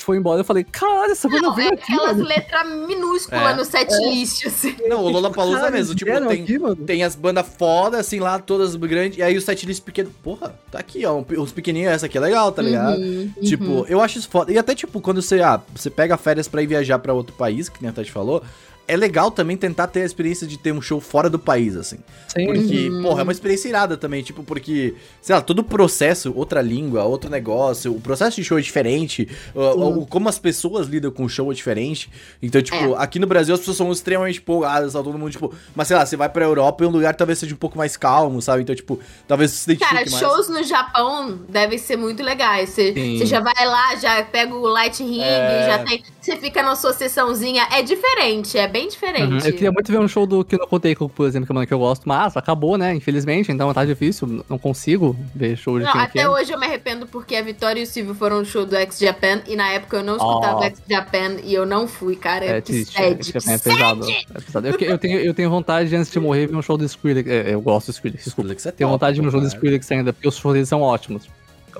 [0.04, 2.28] Foi embora eu falei, caralho, essa banda Não, veio é aqui, aquelas mano.
[2.28, 3.54] letras minúsculas É.
[3.54, 4.76] no setlist, assim.
[4.86, 8.76] Não, o Lollapalooza Caralho, mesmo, tipo, tem, aqui, tem as bandas foda, assim, lá, todas
[8.76, 12.20] grandes, e aí o setlist pequeno, porra, tá aqui, ó, os pequenininhos, essa aqui é
[12.20, 12.98] legal, tá ligado?
[13.00, 14.52] Uhum, Tipo, eu acho isso foda.
[14.52, 17.70] E até, tipo, quando você, ah, você pega férias pra ir viajar pra outro país,
[17.70, 18.42] que nem a Tati falou,
[18.86, 21.98] é legal também tentar ter a experiência de ter um show fora do país, assim.
[22.28, 22.46] Sim.
[22.46, 26.60] Porque, porra, é uma experiência irada também, tipo, porque, sei lá, todo o processo, outra
[26.60, 31.10] língua, outro negócio, o processo de show é diferente, o, o- como as pessoas lidam
[31.10, 32.10] com o show é diferente.
[32.42, 35.88] Então, tipo, aqui no Brasil as pessoas são extremamente empolgadas, tá todo mundo, tipo, mas
[35.88, 38.42] sei lá, você vai pra Europa e um lugar talvez seja um pouco mais calmo,
[38.42, 38.62] sabe?
[38.62, 40.22] Então, tipo, talvez você se identifique Cara, mais.
[40.22, 42.70] shows no Japão devem ser muito legais.
[42.70, 45.66] Você, você já vai lá, já pega o light ring, É.
[45.66, 46.02] já tem.
[46.20, 47.66] Você fica na sua sessãozinha.
[47.72, 48.88] É diferente, é bem Uhum.
[48.88, 49.46] diferente.
[49.46, 51.72] Eu queria muito ver um show do Kino Koteiko, por exemplo, que é uma que
[51.72, 52.92] eu gosto, mas acabou, né?
[52.94, 57.06] Infelizmente, então tá difícil, não consigo ver show de Não, até hoje eu me arrependo
[57.06, 59.98] porque a Vitória e o Silvio foram no show do X Japan e na época
[59.98, 60.62] eu não escutava Oh.
[60.64, 62.44] X Japan e eu não fui, cara.
[62.44, 64.06] É que triste, sede, é, que é pesado.
[64.10, 64.66] É pesado.
[64.66, 66.84] Eu, que- eu tenho, eu tenho vontade de, antes de morrer, ver um show do
[66.84, 67.28] Skrillex.
[67.30, 68.48] É, eu gosto do Skrillex, desculpa.
[68.52, 69.46] Skrillex é Tenho top, vontade de ver um show do.
[69.46, 71.28] Skrillex ainda, porque os shows deles são ótimos.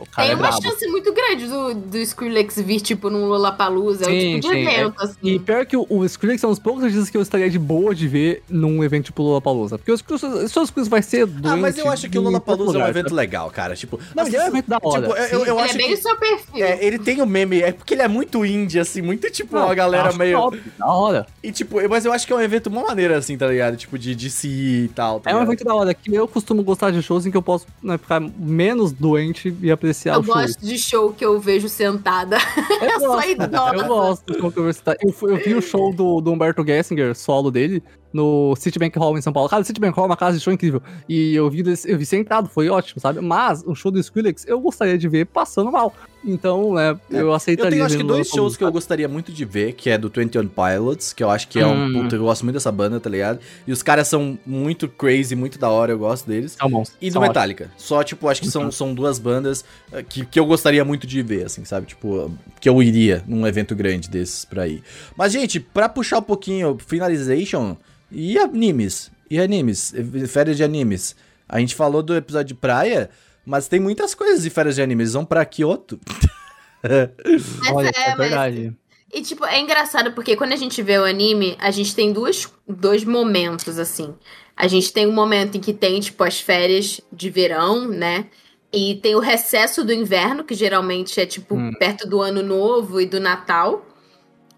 [0.01, 0.63] O cara Tem é uma brabo.
[0.63, 4.05] chance muito grande do, do Skrillex vir, tipo, num Lollapalooza.
[4.05, 5.05] É o Sim, tipo de sim, evento, é.
[5.05, 5.17] assim.
[5.23, 7.95] E pior que o, o Skrillex são os poucos artistas que eu estaria de boa
[7.95, 9.79] de ver num evento tipo Lollapalooza.
[9.79, 10.23] Porque os Skrillex
[10.57, 13.15] os Skrillex vai ser doente Ah, mas eu acho que o Lollapalooza é um evento
[13.15, 13.75] legal, cara.
[13.77, 15.03] Tipo, Não, as ele é um evento da hora.
[15.09, 15.95] Tipo, eu, eu, eu Ele acho é bem que.
[15.95, 16.65] o seu perfil.
[16.65, 19.65] É, ele tem o meme, é porque ele é muito indie, assim, muito tipo, Não,
[19.67, 20.39] uma galera meio.
[20.39, 21.27] top, Da hora.
[21.43, 23.77] E tipo, mas eu acho que é um evento uma maneira, assim, tá ligado?
[23.77, 25.21] Tipo, de, de se ir e tal.
[25.21, 27.43] Tá É um evento da hora, que eu costumo gostar de shows em que eu
[27.43, 30.35] posso né, ficar menos doente e apreciar Eu o show.
[30.35, 32.39] gosto de show que eu vejo sentada.
[32.81, 33.77] Eu Eu sou gosto, idosa.
[33.77, 34.69] eu gosto show que eu.
[34.69, 37.83] Eu, eu vi o show do, do Humberto Gessinger, solo dele,
[38.15, 39.49] no Citibank Hall em São Paulo.
[39.49, 40.81] Cara, o Citibank Hall é uma casa de show incrível.
[41.09, 43.21] E eu vi, eu vi sentado, foi ótimo, sabe?
[43.21, 45.93] Mas o show do Skrillex eu gostaria de ver passando mal.
[46.27, 47.71] Então, né, eu Eu aceitaria.
[47.73, 50.49] tenho acho que dois shows que eu gostaria muito de ver, que é do 21
[50.49, 52.03] Pilots, que eu acho que é um Hum.
[52.05, 53.41] puta, eu gosto muito dessa banda, tá ligado?
[53.67, 56.53] E os caras são muito crazy, muito da hora, eu gosto deles.
[56.59, 56.93] São bons.
[56.99, 57.71] E do Metallica.
[57.77, 61.21] Só, tipo, acho que são, são duas bandas eh, que, que eu gostaria muito de
[61.21, 61.89] ver, assim, sabe?
[61.89, 64.83] Tipo, que eu iria num evento grande desses pra ir.
[65.19, 67.77] Mas, gente, pra puxar um pouquinho, finalization,
[68.15, 69.11] e animes?
[69.31, 69.93] E animes?
[70.29, 71.17] Férias de animes.
[71.49, 73.11] A gente falou do episódio de praia,
[73.45, 75.13] mas tem muitas coisas de férias de animes.
[75.13, 75.99] Vão pra Kyoto.
[76.85, 78.73] Mas Olha, é, é, mas- verdade.
[79.13, 82.53] E, tipo, é engraçado porque quando a gente vê o anime, a gente tem duas,
[82.69, 84.13] dois momentos, assim.
[84.57, 88.27] A gente tem um momento em que tem, tipo, as férias de verão, né?
[88.73, 91.73] E tem o recesso do inverno, que geralmente é, tipo, Hum.
[91.79, 93.87] perto do ano novo e do Natal.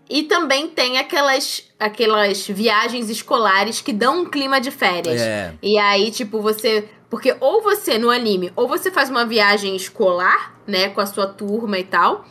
[0.09, 5.21] E também tem aquelas, aquelas viagens escolares que dão um clima de férias.
[5.21, 5.55] É.
[5.63, 6.89] E aí, tipo, você.
[7.11, 11.27] Porque ou você, no anime, ou você faz uma viagem escolar, né, com a sua
[11.27, 12.25] turma e tal.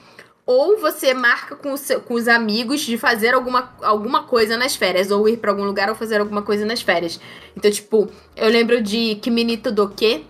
[0.45, 5.09] Ou você marca com, seu- com os amigos de fazer alguma, alguma coisa nas férias.
[5.11, 7.19] Ou ir pra algum lugar ou fazer alguma coisa nas férias.
[7.57, 10.25] Então, tipo, eu lembro de Kiminito Doke.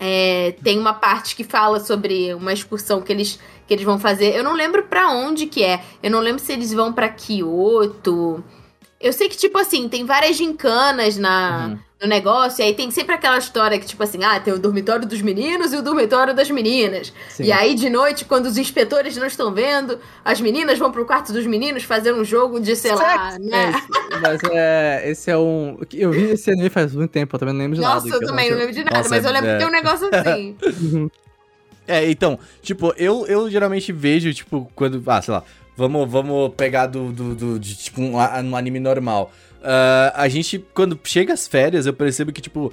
[0.00, 3.38] É, tem uma parte que fala sobre uma excursão que eles,
[3.68, 4.34] que eles vão fazer.
[4.34, 5.80] Eu não lembro pra onde que é.
[6.02, 8.42] Eu não lembro se eles vão pra Kyoto.
[9.00, 11.78] Eu sei que, tipo assim, tem várias gincanas na, Uhum.
[12.02, 12.60] no negócio.
[12.60, 15.72] E aí tem sempre aquela história que, tipo assim, ah, tem o dormitório dos meninos
[15.72, 17.12] e o dormitório das meninas.
[17.28, 17.44] Sim.
[17.44, 21.32] E aí, de noite, quando os inspetores não estão vendo, as meninas vão pro quarto
[21.32, 23.70] dos meninos fazer um jogo de, sei lá, É, né?
[23.70, 25.78] esse- mas é, esse é um.
[25.94, 27.94] Eu vi esse anime faz muito tempo, eu também não lembro de nada.
[27.94, 29.52] Nossa, eu que também não lembro de nada, Nossa, mas eu lembro é.
[29.52, 30.56] que tem um negócio assim.
[31.88, 35.02] É, então, tipo, eu, eu geralmente vejo, tipo, quando.
[35.06, 35.42] Ah, sei lá,
[35.76, 39.32] vamos, vamos pegar do, do, do- de, tipo, um, um anime normal.
[39.62, 42.72] Ah, a gente, quando chega as férias, eu percebo que, tipo.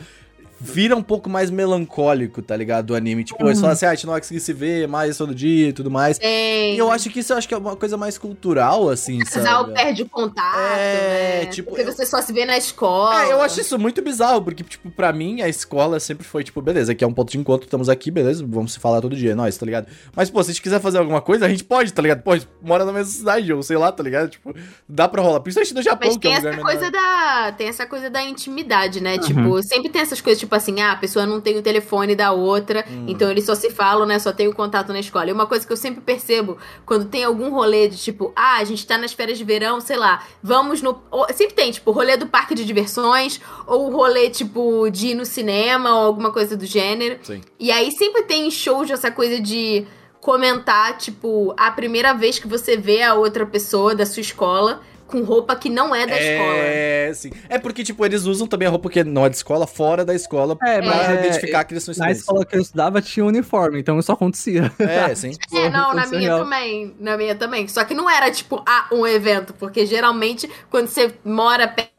[0.59, 2.85] Vira um pouco mais melancólico, tá ligado?
[2.87, 3.23] Do anime.
[3.23, 5.69] Tipo, eles falam assim, ah, a gente não vai conseguir se ver mais todo dia
[5.69, 6.17] e tudo mais.
[6.17, 6.75] Tem.
[6.75, 9.25] E eu acho que isso eu acho que é uma coisa mais cultural, assim, O
[9.25, 9.73] casal sabe?
[9.73, 11.45] perde o contato, É, né?
[11.47, 13.23] tipo, Porque eu- você só se vê na escola.
[13.25, 16.61] É, eu acho isso muito bizarro, porque, tipo, pra mim, a escola sempre foi, tipo,
[16.61, 19.31] beleza, aqui é um ponto de encontro, estamos aqui, beleza, vamos se falar todo dia,
[19.33, 19.87] é nóis, tá ligado?
[20.15, 22.21] Mas, pô, se a gente quiser fazer alguma coisa, a gente pode, tá ligado?
[22.23, 24.29] Pô, a gente mora na mesma cidade, ou sei lá, tá ligado?
[24.29, 24.55] Tipo,
[24.87, 25.39] dá pra rolar.
[25.41, 26.71] Principalmente no Japão, Mas que é tem um lugar essa menor.
[26.71, 27.51] coisa da.
[27.57, 29.15] Tem essa coisa da intimidade, né?
[29.15, 29.19] Uhum.
[29.19, 32.31] Tipo, sempre tem essas coisas, tipo assim, ah, a pessoa não tem o telefone da
[32.31, 33.05] outra, Hum.
[33.07, 34.19] então eles só se falam, né?
[34.19, 35.27] Só tem o contato na escola.
[35.29, 38.63] E uma coisa que eu sempre percebo, quando tem algum rolê de tipo, ah, a
[38.63, 41.01] gente tá nas férias de verão, sei lá, vamos no.
[41.33, 45.89] sempre tem, tipo, rolê do parque de diversões, ou rolê, tipo, de ir no cinema,
[45.95, 47.17] ou alguma coisa do gênero.
[47.23, 47.41] Sim.
[47.59, 49.87] E aí sempre tem shows essa coisa de
[50.19, 55.23] comentar, tipo, a primeira vez que você vê a outra pessoa da sua escola com
[55.23, 56.53] roupa que não é da escola.
[56.57, 57.31] É, sim.
[57.49, 60.13] É porque, tipo, eles usam também a roupa que não é de escola, fora da
[60.13, 62.19] escola, É, pra mas é, identificar que eles são Na estudantes.
[62.21, 64.71] escola que eu estudava tinha uniforme, então isso acontecia.
[64.79, 65.31] É, sim.
[65.53, 66.39] É, não, na é minha real.
[66.43, 66.95] também.
[66.99, 67.67] Na minha também.
[67.67, 69.53] Só que não era, tipo, ah, um evento.
[69.53, 71.94] Porque geralmente, quando você mora perto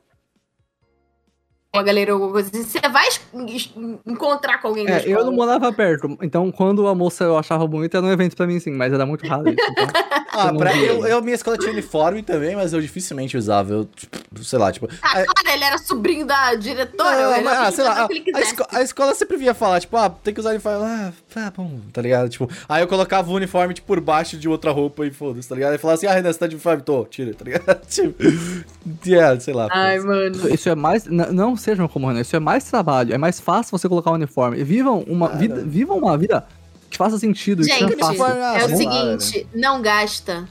[1.77, 3.07] uma galera ou alguma coisa assim, você vai
[4.07, 7.99] encontrar com alguém É, eu não morava perto, então quando a moça eu achava bonita,
[7.99, 9.57] era um evento pra mim sim, mas era muito raro isso.
[9.71, 9.87] Então,
[10.33, 13.73] Ah, eu pra, eu, eu, minha escola tinha uniforme também, mas eu dificilmente usava.
[13.73, 14.87] Eu, tipo, sei lá, tipo.
[15.03, 17.31] Ah, claro, ele era sobrinho da diretora.
[17.37, 20.35] Não, mas, ah, sei lá, a, esco- a escola sempre via falar, tipo, ah, tem
[20.35, 20.85] que usar uniforme.
[20.85, 22.29] Ah, tá bom, tá ligado?
[22.29, 25.55] Tipo, aí eu colocava o uniforme, tipo, por baixo de outra roupa e foda-se, tá
[25.55, 25.75] ligado?
[25.75, 26.83] E falava assim, ah, Renan, você tá de uniforme?
[26.83, 27.81] Tô, tira, tá ligado?
[27.89, 28.23] Tipo,
[29.07, 29.69] yeah, sei lá.
[29.71, 30.53] Ai, mano.
[30.53, 31.07] Isso é mais.
[31.07, 34.63] Não sejam como Renan, isso é mais trabalho, é mais fácil você colocar um uniforme.
[34.63, 36.47] Vivam uma vida, vivam uma vida
[36.89, 40.49] que faça sentido, que Gente, uniforme, ah, é o sei seguinte, não gasta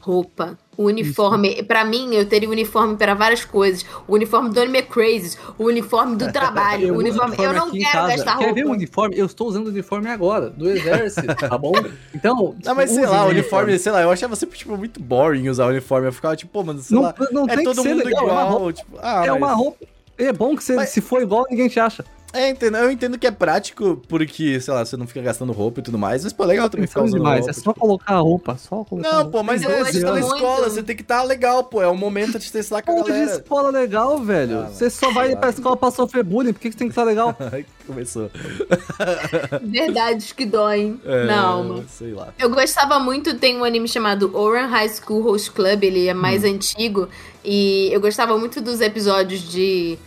[0.00, 0.58] roupa.
[0.76, 3.84] O uniforme, pra mim, eu teria uniforme pra várias coisas.
[4.06, 7.34] O uniforme do Anime Crazes, o uniforme do trabalho, o uniforme.
[7.36, 8.08] Eu não quero casa.
[8.16, 8.76] gastar Quer ver o roupa.
[8.78, 9.18] uniforme?
[9.18, 11.72] Eu estou usando o uniforme agora, do exército, tá bom?
[12.14, 12.54] Então.
[12.64, 15.48] Não, mas sei usem lá, o uniforme, sei lá, eu achava sempre, tipo, muito boring
[15.48, 16.06] usar o uniforme.
[16.08, 18.04] Eu ficava, tipo, pô, mano, sei Não- lá, não é tem todo que ser mundo
[18.04, 18.72] legal, é uma igual, roupa.
[18.74, 19.86] tipo, ah, É mas- uma roupa.
[20.18, 22.04] É bom que você, Mas- se for igual, ninguém te acha.
[22.32, 25.80] É, entendo, eu entendo que é prático porque, sei lá, você não fica gastando roupa
[25.80, 27.40] e tudo mais, mas pô, é legal também ficar usando demais.
[27.46, 27.50] roupa.
[27.50, 29.38] É só colocar a roupa, só colocar a Não, roupa.
[29.38, 31.80] pô, mas é, você tá na escola, você tem que estar legal, pô.
[31.82, 33.32] É o momento de testar com a Onde de galera.
[33.32, 34.58] escola legal, velho?
[34.60, 36.92] Ah, você só vai pra escola pra sofrer bullying, por que que você tem que
[36.92, 37.34] estar legal?
[37.50, 38.30] Ai, começou.
[39.62, 41.84] Verdades que doem É, na alma.
[41.88, 42.32] Sei lá.
[42.38, 46.44] Eu gostava muito, tem um anime chamado Oran High School Host Club, ele é mais
[46.44, 46.48] Hum.
[46.54, 47.08] antigo.
[47.44, 49.98] E eu gostava muito dos episódios de,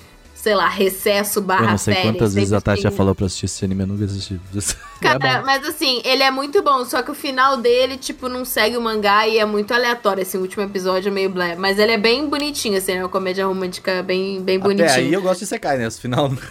[0.41, 1.81] sei lá, recesso barra férias.
[1.81, 4.39] sempre tem- falou pra assistir esse anime, eu nunca assisti.
[4.99, 8.43] Cara, É mas assim, ele é muito bom, só que o final dele, tipo, não
[8.43, 10.21] segue o mangá e é muito aleatório.
[10.21, 11.55] Esse último episódio é meio blé.
[11.55, 14.91] Mas ele é bem bonitinho, assim, é uma comédia romântica bem, bem Até bonitinha.
[14.93, 15.85] aí eu gosto de Sekai, né?
[15.87, 16.31] Esse final.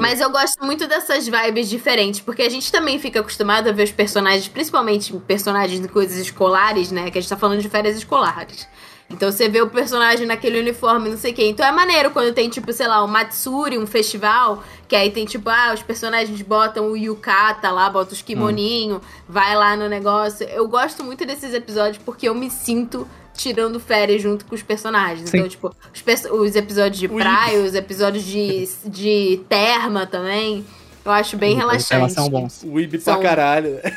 [0.00, 3.84] Mas eu gosto muito dessas vibes diferentes, porque a gente também fica acostumado a ver
[3.84, 7.10] os personagens, principalmente personagens de coisas escolares, né?
[7.10, 8.68] Que a gente tá falando de férias escolares.
[9.10, 11.48] Então você vê o personagem naquele uniforme, não sei o quê.
[11.48, 15.24] Então é maneiro quando tem, tipo, sei lá, um Matsuri, um festival, que aí tem,
[15.24, 20.46] tipo, ah, os personagens botam o yukata lá, botam os kimoninho, vai lá no negócio.
[20.48, 25.30] Eu gosto muito desses episódios porque eu me sinto tirando férias junto com os personagens.
[25.30, 25.38] Sim.
[25.38, 30.66] Então, tipo, os, os episódios de praia, os episódios de, de terma também.
[31.08, 31.94] Eu acho bem relaxante.
[31.94, 32.62] Elas são bons.
[32.64, 33.80] Weeb São- pra caralho.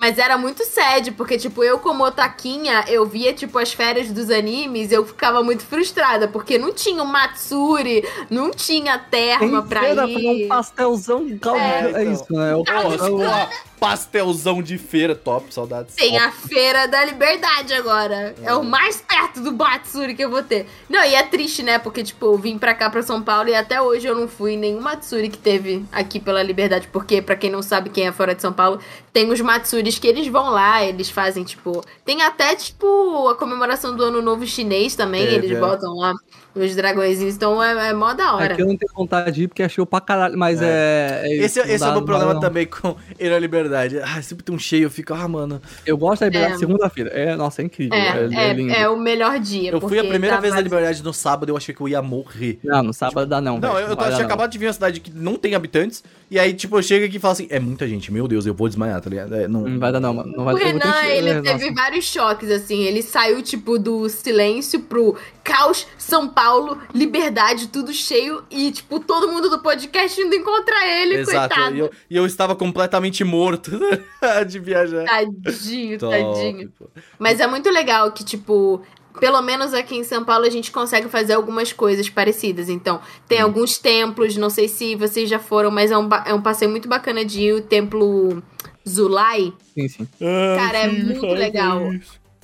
[0.00, 4.30] Mas era muito sad, porque, tipo, eu como otaquinha, eu via, tipo, as férias dos
[4.30, 9.80] animes e eu ficava muito frustrada, porque não tinha o Matsuri, não tinha terma pra
[9.80, 10.44] feira com ir.
[10.46, 11.60] um pastelzão de caldo.
[11.60, 12.54] É, É, isso, né?
[12.56, 13.48] O, o-
[13.82, 15.96] pastelzão de feira, top, saudades.
[15.96, 18.32] Tem a Feira da Liberdade agora.
[18.40, 20.68] É o mais perto do Matsuri que eu vou ter.
[20.88, 21.80] Não, e é triste, né?
[21.80, 24.52] Porque, tipo, eu vim pra cá, pra São Paulo, e até hoje eu não fui
[24.52, 26.88] em nenhum Matsuri que teve aqui pela Liberdade.
[26.92, 28.78] Porque, pra quem não sabe quem é fora de São Paulo,
[29.12, 31.84] tem os Matsuris que eles vão lá, eles fazem, tipo...
[32.04, 35.60] Tem até, tipo, a comemoração do Ano Novo Chinês também, Teve, eles é.
[35.60, 36.14] botam lá
[36.54, 37.34] os dragõezinhos.
[37.34, 38.52] Então é, é mó da hora.
[38.52, 41.22] Aqui eu não tenho vontade de ir porque achei o pra caralho, mas é.
[41.24, 42.40] é Esse, não esse é dá- o meu problema não.
[42.40, 43.98] também com na Liberdade.
[44.00, 45.60] Ah, sempre tem um cheio, eu fico, ah, mano.
[45.86, 46.58] Eu gosto da liberdade É.
[46.58, 47.10] segunda-feira.
[47.10, 47.96] É, nossa, é incrível.
[47.96, 48.72] É, É, é lindo.
[48.72, 49.70] é, é o melhor dia.
[49.72, 50.60] Eu fui a primeira vez na.
[50.60, 52.58] Liberdade no sábado, eu achei que eu ia morrer.
[52.62, 53.58] Não, no sábado dá não.
[53.58, 53.86] Não, velho.
[53.86, 54.20] eu, eu tinha não.
[54.20, 57.16] acabado de vir uma cidade que não tem habitantes, e aí, tipo, eu chego aqui
[57.16, 59.34] e falo assim, é muita gente, meu Deus, eu vou desmaiar, tá ligado?
[59.34, 60.32] É, não, Não vai dar não, mano.
[60.36, 61.74] Não vai O Renan, que- ele é, teve nossa.
[61.82, 62.82] vários choques, assim.
[62.84, 68.44] Ele saiu, tipo, do silêncio pro caos, São Paulo, liberdade, tudo cheio.
[68.50, 71.76] E, tipo, todo mundo do podcast indo encontrar ele, Exato, coitado.
[71.76, 73.70] e eu, e eu estava completamente morto
[74.48, 75.04] de viajar.
[75.04, 76.72] Tadinho, Top, tadinho.
[76.78, 76.88] pô.
[77.18, 78.80] Mas é muito legal que, tipo,
[79.20, 82.68] pelo menos aqui em São Paulo a gente consegue fazer algumas coisas parecidas.
[82.68, 83.44] Então, tem Hum.
[83.44, 86.88] alguns templos, não sei se vocês já foram, mas é um, é um passeio muito
[86.88, 87.52] bacana de ir.
[87.54, 88.42] O templo
[88.88, 89.52] Zulai.
[89.74, 90.08] Sim, sim.
[90.56, 91.80] Cara, é muito legal.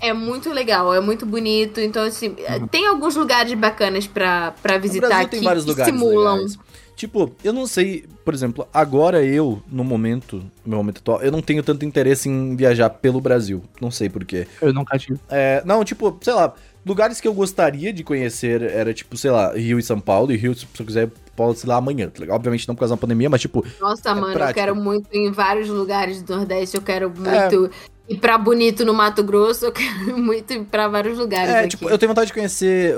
[0.00, 1.80] É muito legal, é muito bonito.
[1.80, 2.36] Então, assim,
[2.70, 6.36] tem alguns lugares bacanas pra, visitar aqui tem vários que lugares simulam.
[6.36, 6.58] legais.
[6.98, 11.30] Tipo, eu não sei, por exemplo, agora eu, no momento, no meu momento atual, eu
[11.30, 13.62] não tenho tanto interesse em viajar pelo Brasil.
[13.80, 14.48] Não sei porquê.
[14.60, 15.16] Eu nunca tive.
[15.28, 16.52] É, não, tipo, sei lá,
[16.84, 20.32] lugares que eu gostaria de conhecer era, tipo, sei lá, Rio e São Paulo.
[20.32, 22.34] E Rio, se eu quiser, pode ser lá amanhã, tá ligado?
[22.34, 24.58] Obviamente não por causa da pandemia, mas, tipo, Nossa, mano, eu prático.
[24.58, 26.76] quero muito ir em vários lugares do Nordeste.
[26.76, 27.70] Eu quero muito
[28.08, 29.66] ir pra Bonito no Mato Grosso.
[29.66, 31.68] Eu quero muito ir pra vários lugares É, aqui.
[31.68, 32.94] tipo, eu tenho vontade de conhecer.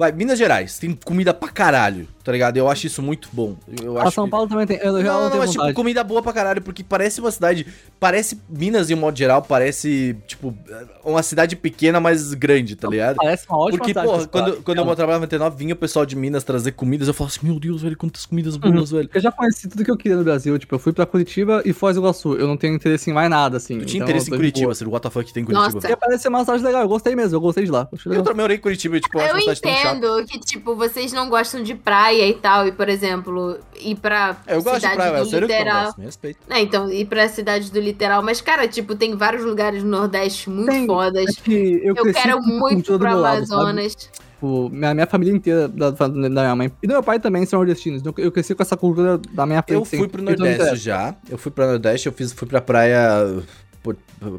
[0.00, 2.56] Vai, Minas Gerais, tem comida pra caralho, tá ligado?
[2.56, 3.54] Eu acho isso muito bom.
[3.82, 4.78] Eu A acho São que- Paulo também tem.
[4.78, 7.30] Eu já Não, não, não, tenho mas tipo, comida boa pra caralho, porque parece uma
[7.30, 7.66] cidade.
[8.00, 10.56] Parece Minas, em um modo geral, parece, tipo,
[11.04, 13.16] uma cidade pequena, mas grande, tá ligado?
[13.16, 16.06] Parece uma ótima Porque, cidade porra, quando, quando eu trabalhava na 99, vinha o pessoal
[16.06, 18.72] de Minas trazer comidas, eu falava assim, meu Deus, velho, quantas comidas Uhum.
[18.72, 19.10] boas, velho.
[19.12, 20.58] Eu já conheci tudo que eu queria no Brasil.
[20.58, 22.36] Tipo, eu fui pra Curitiba e Foz do Iguaçu.
[22.36, 23.74] Eu não tenho interesse em mais nada, assim.
[23.74, 25.74] Eu tinha então interesse em Curitiba, assim, what the fuck tem em Curitiba.
[25.74, 25.96] Nossa.
[25.98, 26.80] Parece ser uma cidade legal.
[26.80, 27.86] Eu gostei mesmo, eu gostei de lá.
[27.92, 28.24] Eu legal.
[28.24, 30.38] também morei em Curitiba, e, tipo, eu acho Eu uma cidade tão chata entendo que,
[30.40, 34.74] tipo, vocês não gostam de praia e tal, e, por exemplo, ir pra Eu gosto
[34.76, 35.84] de cidade praia, do eu sei o que eu literal.
[35.84, 36.38] gosto, me respeito.
[36.48, 38.22] É, então, ir pra cidade do literal.
[38.22, 40.86] Mas, cara, tipo, tem vários lugares no Nordeste muito Tem.
[40.86, 41.24] fodas.
[41.38, 43.38] É que eu, Eu quero muito pro meu lado?
[43.38, 43.94] Amazonas.
[43.94, 47.58] Tipo, minha, minha família inteira, da, da minha mãe e do meu pai também são
[47.58, 48.00] nordestinos.
[48.00, 49.78] Então eu cresci com essa cultura da minha frente.
[49.78, 51.14] Eu fui pro Então, Nordeste é, já.
[51.28, 53.42] Eu fui pro Nordeste, eu fiz, fui pra praia
[53.82, 53.96] Por-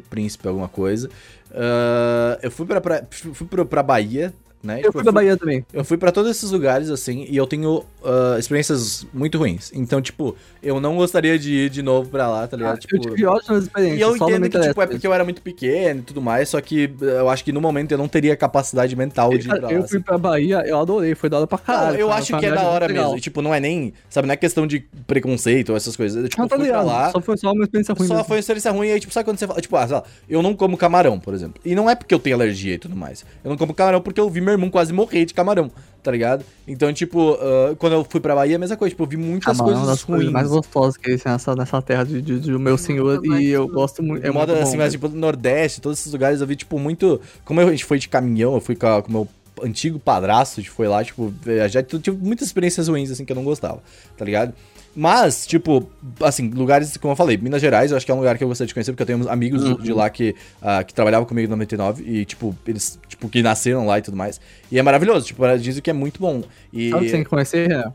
[0.10, 1.08] Príncipe, alguma coisa.
[1.54, 4.76] Ah, eu fui pra, praia, fui pro- pra Bahia, né?
[4.76, 5.66] Eu Tipo, fui pra Bahia também.
[5.74, 9.72] Eu fui pra todos esses lugares, assim, e eu tenho ah, experiências muito ruins.
[9.74, 12.76] Então, tipo, eu não gostaria de ir de novo pra lá, tá ligado?
[12.76, 14.00] Ah, tipo, eu tive ótimas experiências.
[14.00, 16.60] e eu entendo que, tipo, é porque eu era muito pequeno e tudo mais, só
[16.62, 19.72] que eu acho que no momento eu não teria capacidade mental de ir pra lá.
[19.72, 19.90] eu assim.
[19.90, 21.94] fui pra Bahia, eu adorei, foi da hora pra caralho.
[21.94, 23.18] Não, eu cara, acho que é da hora mesmo.
[23.18, 26.24] E, tipo, não é nem, sabe, não é questão de preconceito ou essas coisas.
[26.24, 28.14] Eu, tipo, Não, tá fui pra ligado, lá, só foi só uma experiência ruim só
[28.16, 28.28] mesmo.
[28.28, 30.42] foi uma experiência ruim, aí, tipo, sabe quando você fala, tipo, ah, sei lá, eu
[30.42, 31.62] não como camarão, por exemplo.
[31.64, 33.26] E não é porque eu tenho alergia e tudo mais.
[33.44, 35.72] Eu não como camarão porque eu vi meu irmão quase morrer de camarão,
[36.04, 36.44] tá ligado?
[36.68, 39.46] Então, tipo, ah, quando eu fui pra Bahia, a mesma coisa, tipo, eu vi muitas
[39.58, 40.32] Camarão é coisas das coisas ruins.
[40.32, 43.24] mais gostosas que existe nessa, nessa terra de, de, de meu senhor.
[43.26, 44.26] E eu gosto muito.
[44.26, 46.56] É É moda muito assim, bom, mas tipo, no Nordeste, todos esses lugares eu vi,
[46.56, 47.20] tipo, muito.
[47.46, 49.28] Como a gente foi de caminhão, eu fui com, a- com o meu
[49.64, 51.32] antigo padrasto, a gente foi lá, tipo,
[51.70, 53.80] já tive muitas experiências ruins, assim, que eu não gostava,
[54.18, 54.54] tá ligado?
[54.96, 55.90] Mas, tipo,
[56.20, 58.48] assim, lugares, como eu falei, Minas Gerais, eu acho que é um lugar que eu
[58.50, 59.76] gostaria de conhecer, porque eu tenho amigos Uhum.
[59.76, 63.86] de lá que, ah, que trabalhavam comigo no 99 e, tipo, eles, tipo, que nasceram
[63.86, 64.42] lá e tudo mais.
[64.70, 66.44] E é maravilhoso, tipo, eles dizem que é muito bom.
[66.74, 66.90] E.
[66.90, 67.94] Sabe o que você tem que conhecer, Renan?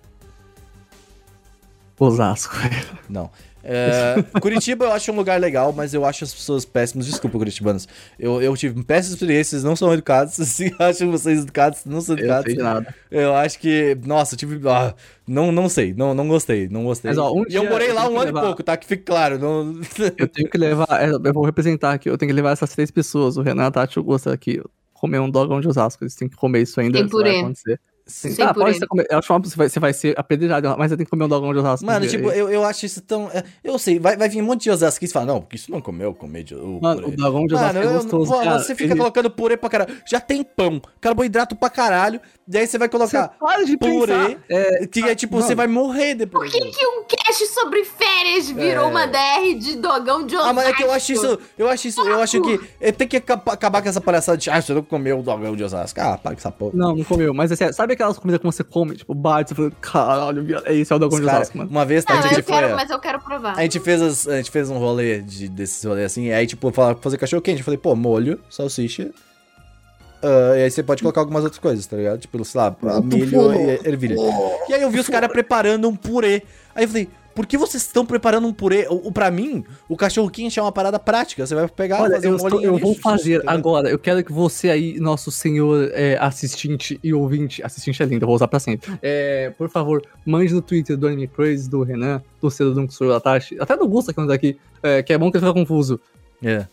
[1.98, 2.55] Osasco.
[3.09, 3.31] Não.
[3.68, 7.05] É, Curitiba eu acho um lugar legal, mas eu acho as pessoas péssimas.
[7.06, 7.88] Desculpa, curitibanos.
[8.18, 10.38] Eu, eu tive péssimas experiências, não são educados.
[10.40, 12.55] Assim, acho vocês educados, não são Eu educados.
[12.55, 12.94] de nada.
[13.10, 14.60] Eu acho que, nossa, eu tive.
[14.68, 14.94] ah,
[15.26, 17.10] não, não sei, não, não gostei, não gostei.
[17.10, 18.76] Mas, ó, um e eu morei eu lá um ano e levar- pouco, tá?
[18.76, 19.38] Que fique claro.
[19.38, 19.80] Não...
[20.16, 20.86] Eu tenho que levar.
[21.02, 22.09] é, Eu vou representar aqui.
[22.09, 23.36] Eu tenho que levar essas três pessoas.
[23.36, 24.62] O Renan, a Tati e o Gusta aqui.
[24.94, 26.05] Comer um dogão de Osasco.
[26.05, 26.98] Eles têm que comer isso ainda.
[26.98, 27.40] Sem isso vai purê.
[27.40, 27.80] acontecer.
[28.06, 28.66] Sim, tá, purê.
[28.66, 29.06] pode ser comer.
[29.10, 31.28] Eu acho que você vai, você vai ser apedrejado, mas você tem que comer um
[31.28, 31.84] dogão de Osasco.
[31.84, 33.28] Mano, tipo, eu, eu acho isso tão.
[33.32, 35.70] é, Eu sei, vai, vai vir um monte de Osasco que fala, não, porque isso
[35.72, 36.54] não comeu comer de.
[36.54, 38.58] o Mano, purê." o dogão de Osasco Mano, é eu- gostoso, pô, cara.
[38.60, 39.96] você fica Ele- colocando purê pra caralho.
[40.08, 42.20] Já tem pão, carboidrato pra caralho.
[42.46, 44.38] Daí você vai Você colocar para de purê.
[44.48, 45.46] É, que é tipo, mano.
[45.48, 46.48] você vai morrer depois.
[46.52, 48.89] Por que, que um cast sobre férias virou É.
[48.89, 50.51] uma DR de dogão de Osasco?
[50.51, 51.39] Ah, mas é que eu acho isso.
[51.59, 52.01] Eu acho isso.
[52.01, 52.59] Eu acho que
[52.93, 54.48] tem que aca- acabar com essa palhaçada de.
[54.51, 56.01] Ah, você não comeu o dogão de Osasco.
[56.01, 56.73] Ah, para com essa porra.
[56.74, 57.32] Não, não comeu.
[57.35, 60.74] Mas sério, sabe aquelas comidas que você come, tipo, bate, você fala, caralho, viado, é
[60.74, 61.70] isso, é o dogão de Osasco, mano.
[61.70, 62.77] uma vez tá, Não, a gente eu quero, foi.
[62.77, 63.59] mas eu quero provar.
[63.59, 66.47] A gente fez, as- a gente fez um rolê de, desses rolês assim, e aí,
[66.47, 67.59] tipo, falar, fazer cachorro quente.
[67.59, 69.11] Eu falei, pô, molho, salsicha.
[70.23, 72.19] ah, e aí você pode colocar algumas outras coisas, tá ligado?
[72.19, 74.16] Tipo, sei lá, milho e ervilha.
[74.69, 76.43] E aí eu vi os caras preparando um purê.
[76.77, 78.86] Aí eu falei, por que vocês estão preparando um purê?
[78.89, 81.44] O, o, pra mim, o cachorro quente é uma parada prática.
[81.47, 83.89] Você vai pegar, Olha, fazer eu, um estou- eu vou fazer agora.
[83.90, 88.27] Eu quero que você aí, nosso senhor é, assistente e ouvinte, assistente é lindo, eu
[88.27, 88.90] vou usar pra sempre.
[89.03, 93.20] É, por favor, mande no Twitter do Anime Crazy, do Renan, do Cedo do da
[93.20, 95.59] Tati, até do Gusta que não tá aqui, é, que é bom que ele fica
[95.59, 95.98] confuso.
[96.43, 96.66] É.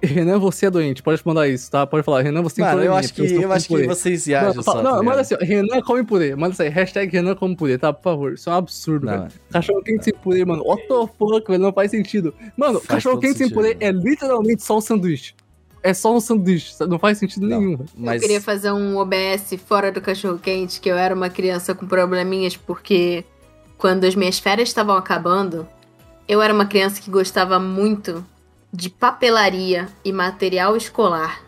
[0.00, 1.84] Renan, você é doente, pode mandar isso, tá?
[1.86, 4.62] Pode falar, Renan, você tem Mano, eu acho que, eu acho que vocês viajam Não,
[4.62, 4.72] só.
[4.72, 6.36] fala- tá não, manda assim, ó, Renan come purê.
[6.36, 7.92] Manda aí, hashtag Renan come purê, tá?
[7.92, 8.32] Por favor.
[8.34, 9.32] Isso é um absurdo, Não, velho.
[9.50, 10.62] Cachorro quente sem purê, mano.
[10.64, 11.62] What the fuck, velho?
[11.62, 12.32] Não faz sentido.
[12.56, 13.80] Mano, Faz cachorro quente sem purê mano.
[13.80, 15.34] é literalmente só um sanduíche.
[15.82, 16.74] É só um sanduíche.
[16.86, 17.58] Não faz sentido Não.
[17.60, 17.90] nenhum, velho.
[17.96, 18.22] Eu Mas...
[18.22, 22.56] queria fazer um OBS fora do cachorro quente, que eu era uma criança com probleminhas,
[22.56, 23.24] porque
[23.76, 25.66] quando as minhas férias estavam acabando,
[26.28, 28.24] eu era uma criança que gostava muito
[28.72, 31.40] de papelaria e material escolar.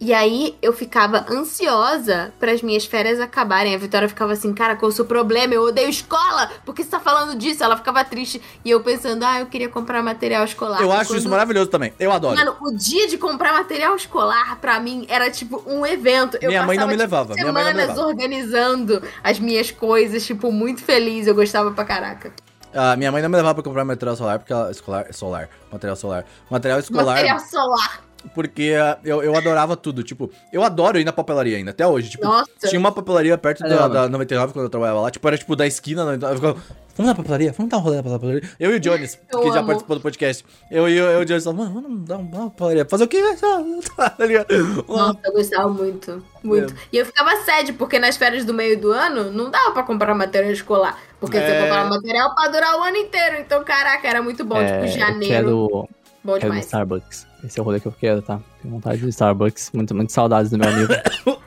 [0.00, 3.74] E aí eu ficava ansiosa para as minhas férias acabarem.
[3.74, 5.52] A Vitória ficava assim, cara, qual é o seu problema?
[5.54, 6.48] Eu odeio escola!
[6.64, 7.64] Por que você tá falando disso?
[7.64, 8.40] Ela ficava triste.
[8.64, 10.80] E eu pensando, ah, eu queria comprar material escolar.
[10.80, 11.92] Eu E acho quando- isso maravilhoso também.
[11.98, 12.36] Eu adoro.
[12.36, 16.38] Mano, o dia de comprar material escolar, pra mim, era tipo um evento.
[16.40, 18.08] Eu Minha mãe não me tipo, levava, minha mãe não me Semanas levava.
[18.08, 21.26] organizando as minhas coisas, tipo, muito feliz.
[21.26, 22.32] Eu gostava pra caraca.
[22.74, 24.70] Ah, minha mãe não me levava pra comprar material solar, porque ela.
[24.70, 25.12] Escolar.
[25.12, 25.48] Solar.
[25.72, 26.24] Material solar.
[26.50, 27.14] Material escolar.
[27.16, 28.00] Material solar.
[28.34, 30.02] Porque ah, eu, eu adorava tudo.
[30.02, 32.10] Tipo, eu adoro ir na papelaria ainda, até hoje.
[32.10, 32.50] Tipo, Nossa.
[32.68, 35.10] tinha uma papelaria perto É, da, da 99 quando eu trabalhava lá.
[35.10, 36.04] Tipo, era tipo da esquina.
[36.04, 37.54] na 99, Eu ficava, vamos na papelaria?
[37.56, 38.42] Vamos dar um rolê na papelaria?
[38.58, 39.66] Eu e o Jones, Eu que já amo.
[39.68, 40.44] participou do podcast.
[40.68, 42.84] Eu e eu, eu e o Jones falamos, mano, vamos dar uma papelaria.
[42.84, 43.22] Fazer o quê?
[43.96, 44.48] Tá ligado?
[44.88, 46.22] Nossa, eu gostava muito.
[46.42, 46.74] Muito.
[46.92, 50.12] E eu ficava sede, porque nas férias do meio do ano não dava pra comprar
[50.14, 50.98] material escolar.
[51.20, 51.46] Porque É.
[51.46, 53.36] você comprava material pra durar o ano inteiro.
[53.40, 54.56] Então, caraca, era muito bom.
[54.58, 55.24] É, tipo, janeiro.
[55.24, 55.28] Eu
[55.68, 55.88] quero,
[56.24, 56.64] Bom quero demais.
[56.66, 57.26] Starbucks.
[57.44, 58.40] Esse é o rolê que eu quero, tá?
[58.62, 59.70] Tenho vontade de Starbucks.
[59.72, 60.92] Muito, muito saudades do meu amigo.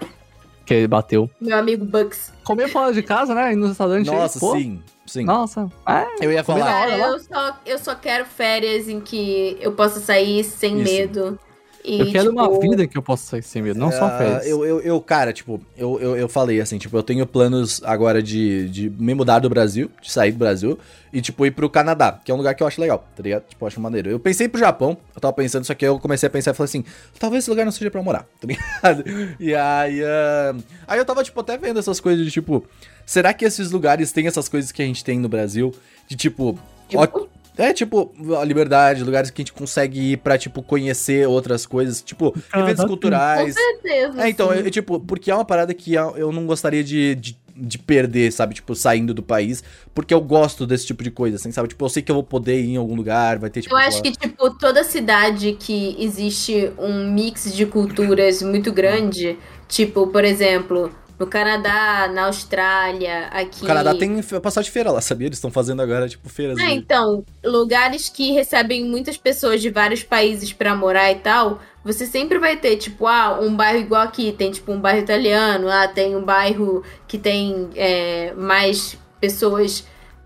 [0.66, 1.30] que ele bateu.
[1.40, 2.32] Meu amigo Bucks.
[2.44, 3.52] Comer fora de casa, né?
[3.52, 4.08] Ir no restaurante.
[4.08, 4.54] Nossa, pô.
[4.56, 4.82] sim.
[5.06, 5.26] Sim.
[5.26, 5.70] Nossa.
[5.88, 6.66] É, Eu ia falar.
[6.66, 10.84] Cara, eu só, eu só quero férias em que eu possa sair sem Isso.
[10.94, 11.40] medo.
[11.84, 14.12] E, Eu quero uma tipo, vida que eu possa sair sem medo, não só Ah,
[14.12, 14.46] férias.
[14.48, 18.22] Eu, eu, eu, cara, tipo, eu, eu, eu falei assim, tipo, eu tenho planos agora
[18.22, 20.78] de, de me mudar do Brasil, de sair do Brasil,
[21.14, 23.44] e, tipo, ir pro Canadá, que é um lugar que eu acho legal, tá ligado?
[23.48, 24.10] Tipo, eu acho maneiro.
[24.10, 26.66] Eu pensei pro Japão, eu tava pensando, só que eu comecei a pensar e falei
[26.70, 26.84] assim,
[27.20, 29.04] talvez esse lugar não seja pra morar, tá ligado?
[29.40, 30.56] E aí, ah,
[30.88, 32.66] aí eu tava, tipo, até vendo essas coisas de, tipo,
[33.06, 35.74] será que esses lugares têm essas coisas que a gente tem no Brasil?
[36.08, 36.58] De, tipo,
[36.96, 37.28] ó- Tipo?
[37.58, 42.02] É, tipo, a liberdade, lugares que a gente consegue ir pra, tipo, conhecer outras coisas,
[42.02, 43.56] tipo, Canadá eventos culturais.
[43.56, 44.22] Com certeza.
[44.24, 47.78] É, então, eu, tipo, porque é uma parada que eu não gostaria de, de, de
[47.78, 48.56] perder, sabe?
[48.56, 49.64] Tipo, saindo do país,
[49.94, 51.68] porque eu gosto desse tipo de coisa, assim, sabe?
[51.70, 53.76] Tipo, eu sei que eu vou poder ir em algum lugar, vai ter, tipo...
[53.76, 59.38] Eu acho lá- que, tipo, toda cidade que existe um mix de culturas muito grande,
[59.68, 60.92] tipo, por exemplo,
[61.22, 63.64] no Canadá, na Austrália, aqui.
[63.64, 65.28] O Canadá tem passar de feira lá, sabia?
[65.28, 66.58] Eles estão fazendo agora, tipo, feiras.
[66.58, 71.62] É, de- então, lugares que recebem muitas pessoas de vários países pra morar e tal,
[71.86, 75.70] você sempre vai ter, tipo, ah, um bairro igual aqui, tem tipo um bairro italiano,
[75.70, 79.86] ah, tem um bairro que tem é, mais pessoas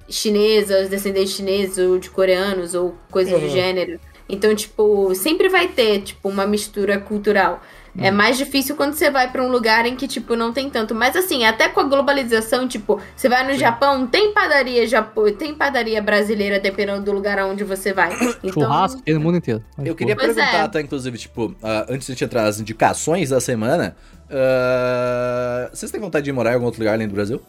[0.10, 3.52] chinesas, descendentes chineses ou de coreanos ou coisas do Uhum.
[3.52, 4.00] gênero.
[4.30, 7.62] Então, tipo, sempre vai ter, tipo, uma mistura cultural.
[7.98, 10.94] É mais difícil quando você vai pra um lugar em que, tipo, não tem tanto.
[10.94, 15.32] Mas assim, até com a globalização, tipo, você vai no Japão, tem padaria japo...
[15.32, 18.14] tem padaria brasileira, dependendo do lugar aonde você vai.
[18.44, 19.64] Então, Churrasco tem no mundo inteiro.
[19.78, 20.68] Mas, Eu queria Pois perguntar, é.
[20.68, 23.96] tá, inclusive, tipo, ah, antes de a gente entrar nas indicações da semana,
[24.30, 27.42] ah, vocês têm vontade de morar em algum outro lugar além do Brasil?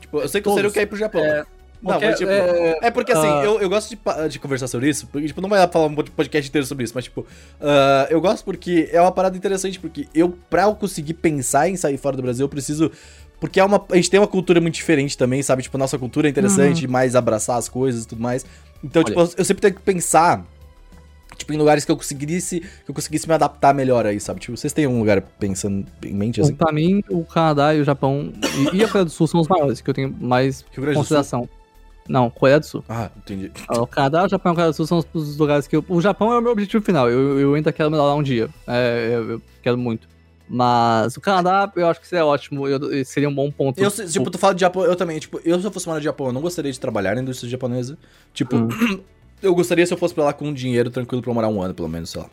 [0.00, 0.60] Tipo, eu sei que o Todos.
[0.62, 1.22] Ciro quer ir pro Japão.
[1.22, 1.46] É, né?
[1.82, 2.30] Não, mas tipo.
[2.30, 5.40] é, É, porque assim, ah, eu, eu gosto de, de conversar sobre isso, porque, tipo,
[5.40, 7.26] não vai dar pra falar um podcast inteiro sobre isso, mas, tipo,
[7.60, 11.76] ah, eu gosto porque é uma parada interessante, porque eu, pra eu conseguir pensar em
[11.76, 12.90] sair fora do Brasil, eu preciso.
[13.38, 15.62] Porque é uma, a gente tem uma cultura muito diferente também, sabe?
[15.62, 18.44] Tipo, nossa cultura é interessante, mais abraçar as coisas e tudo mais.
[18.84, 19.06] Então, Olha.
[19.06, 20.44] tipo, eu, eu sempre tenho que pensar,
[21.38, 24.40] tipo, em lugares que eu conseguisse, que eu conseguisse me adaptar melhor aí, sabe?
[24.40, 26.52] Tipo, vocês têm um lugar pensando em mente, assim?
[26.52, 28.30] Bom, pra mim, o Canadá e o Japão
[28.74, 30.62] e, e a Coreia do Sul são os maiores, que eu tenho mais
[30.94, 31.48] consideração.
[32.10, 32.84] Não, Coreia do Sul.
[32.88, 33.52] Ah, entendi.
[33.68, 35.84] O Canadá, o Japão e a Coreia do Sul são os, lugares que eu...
[35.88, 38.48] O Japão é o meu objetivo final, eu, eu ainda quero morar lá um dia.
[38.66, 40.08] É, eu, eu quero muito.
[40.48, 43.78] Mas o Canadá, eu acho que seria ótimo, eu- seria um bom ponto.
[43.80, 46.00] Eu, se- tipo, tu fala de Japão, eu também, tipo, eu se eu fosse morar
[46.00, 47.96] de Japão, eu não gostaria de trabalhar na indústria japonesa.
[48.34, 48.56] Tipo,
[49.40, 51.88] eu gostaria se eu fosse pra lá com dinheiro tranquilo pra morar um ano, pelo
[51.88, 52.28] menos, sei lá.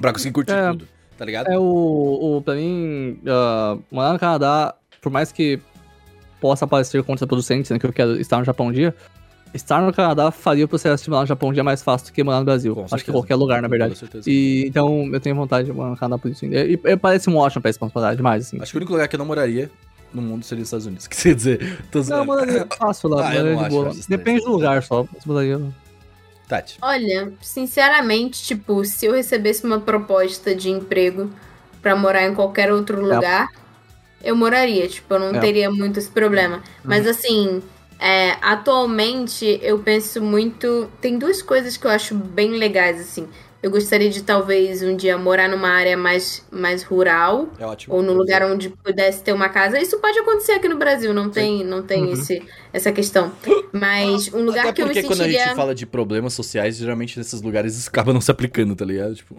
[0.00, 0.70] Pra conseguir curtir É.
[0.72, 1.46] tudo, tá ligado?
[1.46, 5.60] É, o, o, pra mim, ah, morar no Canadá, por mais que
[6.40, 8.94] possa parecer contraproducente, né, que eu quero estar no Japão um dia,
[9.54, 12.12] estar no Canadá faria o processo de morar no Japão um dia mais fácil do
[12.12, 12.74] que morar no Brasil.
[12.74, 13.16] Com Acho que certeza.
[13.18, 13.94] qualquer lugar, na Com verdade.
[13.94, 14.30] toda certeza.
[14.30, 16.44] E, então, eu tenho vontade de morar no Canadá por isso.
[16.44, 18.58] E, e- e parece um ótimo país pra morar demais, assim.
[18.60, 19.70] Acho que o único lugar que eu não moraria
[20.12, 21.06] no mundo seria os Estados Unidos.
[21.08, 23.92] Quer dizer, tô Não, moraria fácil lá, Ah, moraria de boa.
[24.08, 25.60] Depende do lugar só, mas moraria...
[26.46, 26.78] Tati.
[26.80, 31.30] Olha, sinceramente, tipo, se eu recebesse uma proposta de emprego
[31.82, 33.48] pra morar em qualquer outro lugar,
[34.22, 34.88] eu moraria.
[34.88, 35.40] Tipo, eu não É.
[35.40, 36.62] teria muito esse problema.
[36.86, 37.62] Mas assim,
[37.98, 40.90] é, atualmente eu penso muito.
[41.00, 43.28] Tem duas coisas que eu acho bem legais, assim.
[43.60, 47.48] Eu gostaria de talvez um dia morar numa área mais, mais rural.
[47.58, 47.92] É ótimo.
[47.94, 49.80] Ou num lugar onde pudesse ter uma casa.
[49.80, 52.12] Isso pode acontecer aqui no Brasil, não tem, não tem Uhum.
[52.12, 52.40] esse,
[52.72, 53.32] essa questão.
[53.72, 55.46] Mas um lugar Até que eu me porque quando a sentiria.
[55.46, 59.16] gente fala de problemas sociais, geralmente nesses lugares isso acaba não se aplicando, tá ligado?
[59.16, 59.34] Tipo,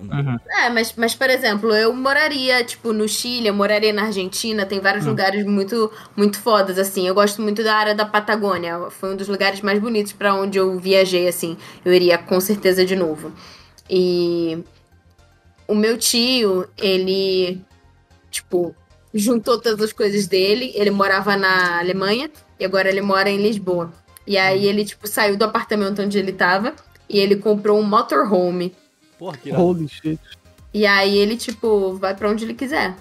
[0.49, 4.81] É, mas, mas, por exemplo, eu moraria, tipo, no Chile, eu moraria na Argentina, tem
[4.81, 7.07] vários lugares muito, muito fodas, assim.
[7.07, 8.89] Eu gosto muito da área da Patagônia.
[8.89, 11.55] Foi um dos lugares mais bonitos pra onde eu viajei, assim.
[11.85, 13.31] Eu iria com certeza de novo.
[13.89, 14.63] E
[15.67, 17.61] o meu tio, ele,
[18.29, 18.75] tipo,
[19.13, 20.71] juntou todas as coisas dele.
[20.75, 22.29] Ele morava na Alemanha
[22.59, 23.91] e agora ele mora em Lisboa.
[24.25, 26.75] E aí ele, tipo, saiu do apartamento onde ele tava
[27.09, 28.75] e ele comprou um motorhome.
[29.17, 29.63] porra, que irado.
[29.63, 30.19] Holy shit.
[30.73, 32.95] E aí ele, tipo, vai pra onde ele quiser.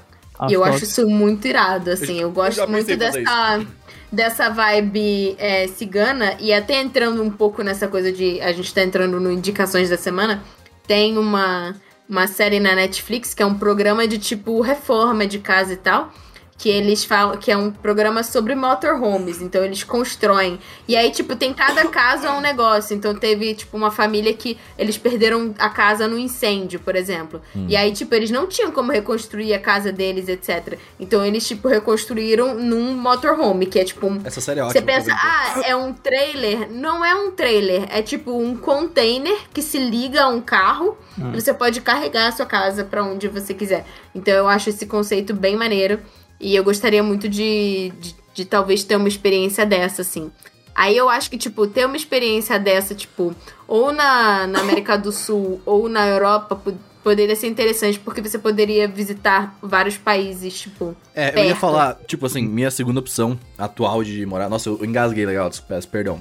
[0.49, 2.19] e eu Acho isso muito irado, assim.
[2.19, 3.67] Eu, gosto já pensei muito dessa,
[4.11, 6.35] dessa vibe é, cigana.
[6.41, 8.41] E até entrando um pouco nessa coisa de.
[8.41, 10.43] A gente tá entrando no Indicações da Semana.
[10.89, 11.77] Tem uma,
[12.09, 16.13] uma série na Netflix que é um programa de tipo reforma de casa e tal.
[16.59, 19.41] Que eles falam que é um programa sobre motorhomes.
[19.41, 20.59] Então eles constroem.
[20.89, 22.97] E aí, tipo, tem cada casa é um negócio.
[22.97, 27.41] Então teve, tipo, uma família que eles perderam a casa no incêndio, por exemplo.
[27.69, 30.77] E aí, tipo, eles não tinham como reconstruir a casa deles, etc.
[30.99, 34.21] Então eles, tipo, reconstruíram num motorhome, que é tipo um.
[34.25, 34.87] Essa série é Você ótima.
[34.93, 35.63] pensa, por exemplo.
[35.65, 36.69] ah, é um trailer.
[36.73, 40.99] Não é um trailer, é tipo um container que se liga a um carro
[41.33, 43.87] e você pode carregar a sua casa pra onde você quiser.
[44.13, 46.01] Então eu acho esse conceito bem maneiro
[46.41, 50.31] e eu gostaria muito de, de, de talvez ter uma experiência dessa, assim.
[50.75, 53.35] Aí eu acho que, tipo, ter uma experiência dessa, tipo,
[53.67, 58.39] ou na, na América do Sul ou na Europa, po- poderia ser interessante porque você
[58.39, 60.95] poderia visitar vários países, tipo.
[61.15, 61.59] É, eu ia perto.
[61.59, 64.49] falar, tipo assim, minha segunda opção atual de morar.
[64.49, 66.21] Nossa, eu engasguei legal, peço perdão.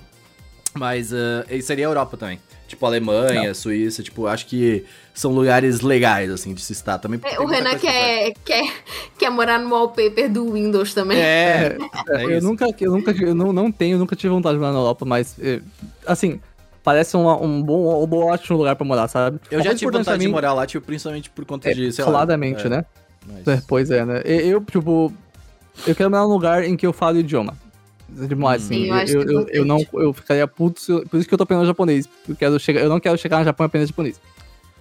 [0.73, 2.39] Mas uh, seria a Europa também.
[2.67, 4.83] Tipo, Alemanha, Suíça, tipo, acho que
[5.13, 7.19] são lugares legais, assim, de se estar também.
[7.23, 8.71] É, o Renan quer, quer,
[9.17, 11.17] quer morar no wallpaper do Windows também.
[11.17, 11.77] É,
[12.09, 12.45] é eu isso.
[12.47, 15.35] nunca, eu nunca, eu não, não tenho, nunca tive vontade de morar na Europa, mas,
[15.41, 15.61] é,
[16.05, 16.39] assim,
[16.83, 19.39] parece um, um bom, um bom ótimo lugar pra morar, sabe?
[19.49, 21.91] Eu já tive vontade pra de mim morar lá, tipo, principalmente por conta é, de,
[21.91, 22.11] sei lá.
[22.11, 22.85] claramente, é, né?
[23.25, 24.21] mas- É, pois é, né?
[24.25, 25.11] Eu, tipo,
[25.85, 27.57] eu quero morar num lugar em que eu falo o idioma.
[28.09, 28.85] Demais, assim.
[28.85, 31.33] Sim, eu eu, é eu, eu não, eu ficaria puto, se eu- por isso que
[31.33, 32.07] eu tô aprendendo japonês.
[32.27, 34.19] Eu, quero chegar, eu não quero chegar no Japão e aprender japonês.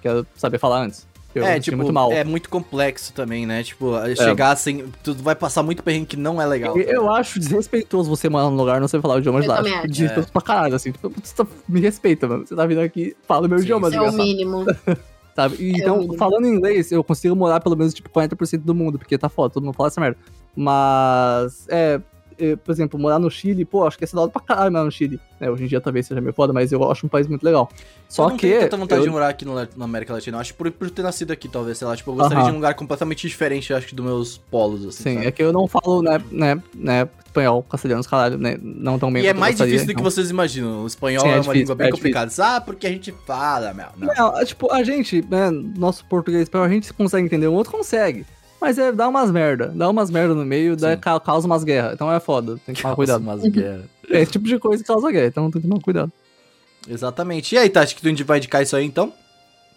[0.00, 1.06] Quero saber falar antes.
[1.34, 2.10] Eu é, tipo, muito mal.
[2.12, 3.62] é muito complexo também, né?
[3.62, 6.74] Tipo, chegar assim, tu vai passar muito perrengue que não é legal.
[6.78, 9.46] Eu, eu acho desrespeitoso você morar num lugar e não saber falar o idioma de
[9.46, 9.56] Eu lá.
[9.58, 9.88] também Acho acho.
[9.92, 10.92] Desrespeitoso pra caralho, assim.
[10.92, 12.46] Tipo, você tá- me respeita, mano.
[12.46, 13.96] Você tá vindo aqui, fala o meu Sim, idioma, sim.
[13.96, 14.64] É o mínimo.
[15.36, 15.56] Sabe?
[15.60, 16.16] E, É então, mínimo.
[16.16, 19.64] falando inglês, eu consigo morar pelo menos, tipo, 40% do mundo, porque tá foda, todo
[19.64, 20.16] mundo fala essa merda.
[20.56, 22.00] Mas, é, é,
[22.64, 24.84] por exemplo, morar no Chile, pô, acho que ia ser da hora pra caralho morar
[24.84, 25.18] no Chile.
[25.40, 27.70] É, hoje em dia talvez seja meio foda, mas eu acho um país muito legal.
[28.08, 28.48] Só eu não que.
[28.48, 30.36] tenho tanta vontade eu- de morar aqui no, na América Latina.
[30.36, 31.96] Eu acho por, por ter nascido aqui, talvez, sei lá.
[31.96, 32.46] Tipo, eu gostaria Aham.
[32.50, 35.02] de um lugar completamente diferente, acho que, dos meus polos, assim.
[35.02, 35.26] Sim, sabe?
[35.26, 39.22] é que eu não falo, né, né, né, espanhol, castelhano, caralho, né, não tão bem
[39.24, 40.10] E é mais gostaria, difícil do que então.
[40.10, 40.84] vocês imaginam.
[40.84, 42.30] O espanhol Sim, é é, uma difícil, língua bem é complicada.
[42.38, 43.86] Ah, porque a gente fala, meu.
[43.98, 44.14] Não.
[44.14, 47.72] Não, é, tipo, a gente, né, nosso português espanhol, a gente consegue entender, o outro
[47.72, 48.24] consegue.
[48.60, 51.94] Mas é, dá umas merda, dá umas merda no meio, dá, causa umas guerras.
[51.94, 53.22] Então é foda, tem que tomar cuidado.
[53.22, 53.84] Nossa, umas guerras.
[54.08, 56.12] É esse tipo de coisa que causa guerra, então tem que tomar cuidado.
[56.88, 57.56] Exatamente.
[57.56, 59.12] E aí, Tati, que tu vai indicar isso aí, então?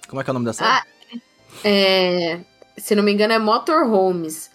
[0.08, 0.70] Como é que é o nome da série?
[0.70, 0.84] Ah,
[1.64, 2.40] é,
[2.78, 4.52] se não me engano, é Motorhomes.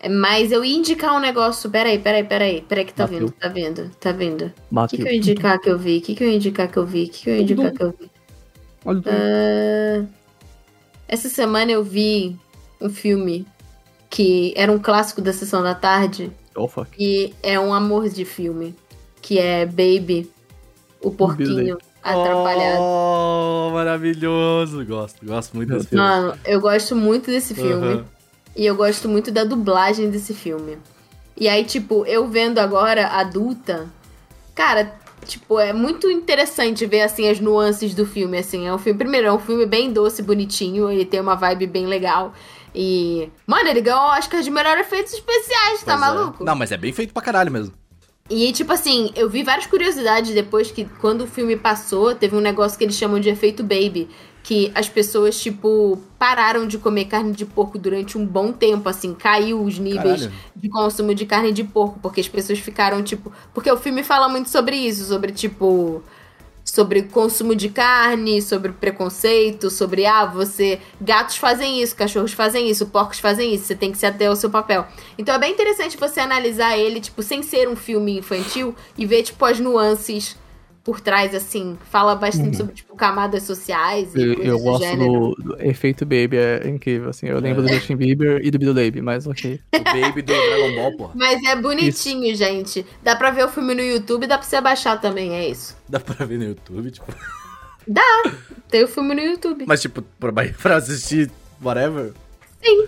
[0.00, 1.70] É, Mas eu ia indicar um negócio.
[1.70, 2.62] Peraí, peraí, peraí.
[2.62, 3.20] Peraí, que tá Bateu.
[3.20, 4.52] vindo, tá vindo, tá vindo.
[4.70, 5.98] O que, que eu ia indicar que eu vi?
[5.98, 7.04] O que, que eu ia indicar que eu vi?
[7.04, 8.10] O que, que eu ia indicar que eu vi?
[8.84, 10.06] Olha o Ah,
[11.06, 12.36] essa semana eu vi
[12.80, 13.46] um filme
[14.10, 16.90] que era um clássico da sessão da tarde Oh, fuck.
[16.98, 18.74] e é um amor de filme,
[19.20, 20.30] que é Baby,
[21.02, 22.80] o porquinho atrapalhado.
[22.82, 24.84] Oh, maravilhoso.
[24.84, 26.04] Gosto, gosto muito desse filme.
[26.04, 27.86] Mano, eu gosto muito desse filme.
[27.94, 28.04] Aham.
[28.56, 30.78] E eu gosto muito da dublagem desse filme.
[31.36, 33.86] E aí, tipo, eu vendo agora adulta,
[34.54, 34.92] cara,
[35.24, 38.66] tipo, é muito interessante ver assim as nuances do filme, assim.
[38.66, 41.86] É um filme, primeiro, é um filme bem doce, bonitinho, ele tem uma vibe bem
[41.86, 42.32] legal.
[42.74, 46.14] E, mano, ele ganhou o Oscar de melhor efeitos especiais, tá Pois é.
[46.14, 46.44] maluco?
[46.44, 47.72] Não, mas é bem feito pra caralho mesmo.
[48.30, 52.40] E, tipo assim, eu vi várias curiosidades depois que, quando o filme passou, teve um
[52.40, 54.08] negócio que eles chamam de efeito baby.
[54.42, 59.14] Que as pessoas, tipo, pararam de comer carne de porco durante um bom tempo, assim,
[59.14, 60.32] caiu os níveis Caralho.
[60.54, 63.32] de consumo de carne de porco, porque as pessoas ficaram, tipo.
[63.52, 66.02] Porque o filme fala muito sobre isso, sobre, tipo.
[66.70, 70.78] Sobre consumo de carne, sobre preconceito, sobre, ah, você.
[71.00, 74.36] Gatos fazem isso, cachorros fazem isso, porcos fazem isso, você tem que se ater ao
[74.36, 74.86] seu papel.
[75.16, 79.22] Então é bem interessante você analisar ele, tipo, sem ser um filme infantil e ver,
[79.22, 80.36] tipo, as nuances
[80.88, 81.76] por trás, assim.
[81.90, 86.66] Fala bastante sobre, tipo, camadas sociais e Eu, eu gosto do, do efeito Baby, é
[86.66, 87.26] incrível, assim.
[87.26, 89.60] Eu lembro do Justin Bieber e do Bill Baby, mas ok.
[89.74, 91.12] O Baby do Dragon Ball, porra.
[91.14, 92.86] Mas é bonitinho, gente.
[93.02, 95.76] Dá pra ver o filme no YouTube, dá pra você baixar também, é isso.
[95.86, 97.14] Dá pra ver no YouTube, tipo.
[98.70, 99.64] Tem o filme no YouTube.
[99.68, 101.30] Mas, tipo, pra, pra assistir
[101.62, 102.14] whatever.
[102.64, 102.86] Sim.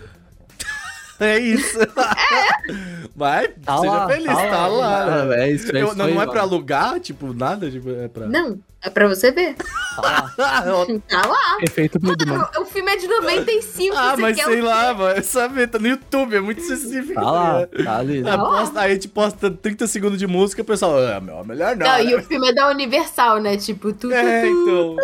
[1.21, 1.79] É isso.
[3.15, 5.05] Mas, Tá seja lá, feliz, tá tá, lá.
[5.05, 5.25] lá.
[5.27, 5.45] né?
[5.45, 8.09] É isso, é Eu- isso não, aí, não é pra alugar, tipo, nada, tipo, é
[8.09, 8.27] pra.
[8.27, 9.55] Não, é pra você ver.
[9.57, 10.33] Tá lá.
[11.09, 11.59] Tá lá.
[11.61, 12.49] Efeito mano.
[12.59, 15.23] O filme é de 95, Ah, você mas quer sei o lá, mano.
[15.23, 17.15] Sabe, tá no YouTube, é muito específico.
[17.21, 18.23] Tá lá, tá ali.
[18.27, 18.49] Ah, lá.
[18.61, 21.87] posta- aí a gente posta 30 segundos de música, o pessoal, ah, meu, melhor não.
[21.87, 22.05] Não, né?
[22.05, 23.57] e o filme é da Universal, né?
[23.59, 24.47] Tipo, tu, tu, É, tu.
[24.47, 24.97] então.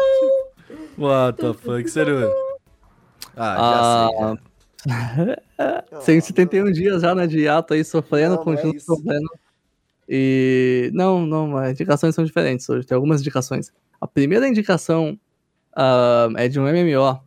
[0.98, 2.32] What the fuck, sério?
[3.36, 4.09] Ah,
[4.86, 5.36] já sei.
[5.58, 9.28] Ah, 171 dias já, né, de hiato aí, sofrendo, Não, continuo mas- sofrendo.
[10.08, 10.90] E.
[10.94, 13.72] Não, não, as indicações são diferentes hoje, tem algumas indicações.
[14.00, 15.18] A primeira indicação
[15.74, 17.20] ah, é de um MMO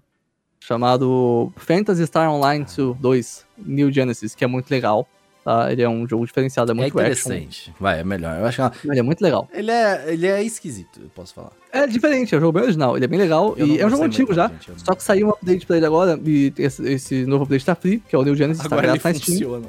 [0.59, 5.07] chamado Fantasy Star Online 2, 2 New Genesis, que é muito legal.
[5.43, 5.71] Tá?
[5.71, 7.31] Ele é um jogo diferenciado, é É muito action.
[7.31, 7.73] interessante.
[7.79, 8.37] Vai, é melhor.
[8.39, 9.47] Eu acho que Ele é muito legal.
[9.53, 11.51] ele é, ele é esquisito, eu posso falar.
[11.71, 13.53] É diferente, é um jogo bem original, ele é bem legal.
[13.57, 14.47] Eu e é um jogo antigo já.
[14.47, 17.73] gente, Só que saiu um update pra ele agora, e esse, esse novo update tá
[17.75, 19.49] free, que é o New Genesis, tá Agora ele grátis na Steam.
[19.49, 19.67] funciona.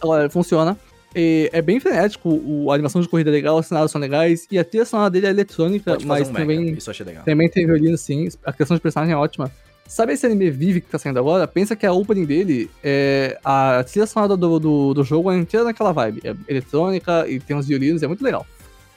[0.00, 0.76] Agora, ele funciona.
[1.16, 4.46] E é bem frenético, o, a animação de corrida é legal, os cenários são legais,
[4.50, 7.24] e a trilha sonora dele é eletrônica, mas um mega, também, legal.
[7.24, 8.28] também tem violino, sim.
[8.44, 9.50] A criação de personagem é ótima.
[9.88, 11.48] Sabe esse anime Vive que tá saindo agora?
[11.48, 15.64] Pensa que a opening dele, é, a trilha sonora do, do, do jogo é inteira
[15.64, 16.20] naquela vibe.
[16.22, 18.46] É eletrônica e tem uns violinos, é muito legal.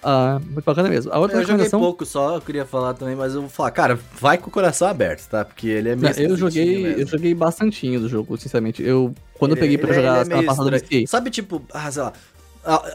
[0.04, 1.14] Ah, muito bacana mesmo.
[1.14, 1.80] A outra Eu joguei recomendação.
[1.80, 4.88] pouco só, eu queria falar também, mas eu vou falar, cara, vai com o coração
[4.88, 5.46] aberto, tá?
[5.46, 7.02] Porque ele é meio Não, eu joguei, mesmo.
[7.02, 8.82] eu joguei bastantinho do jogo, sinceramente.
[8.84, 11.08] Eu, quando eu Ele- peguei pra ele- jogar é semana passada, eu.
[11.08, 12.14] Sabe, tipo, ah, sei lá,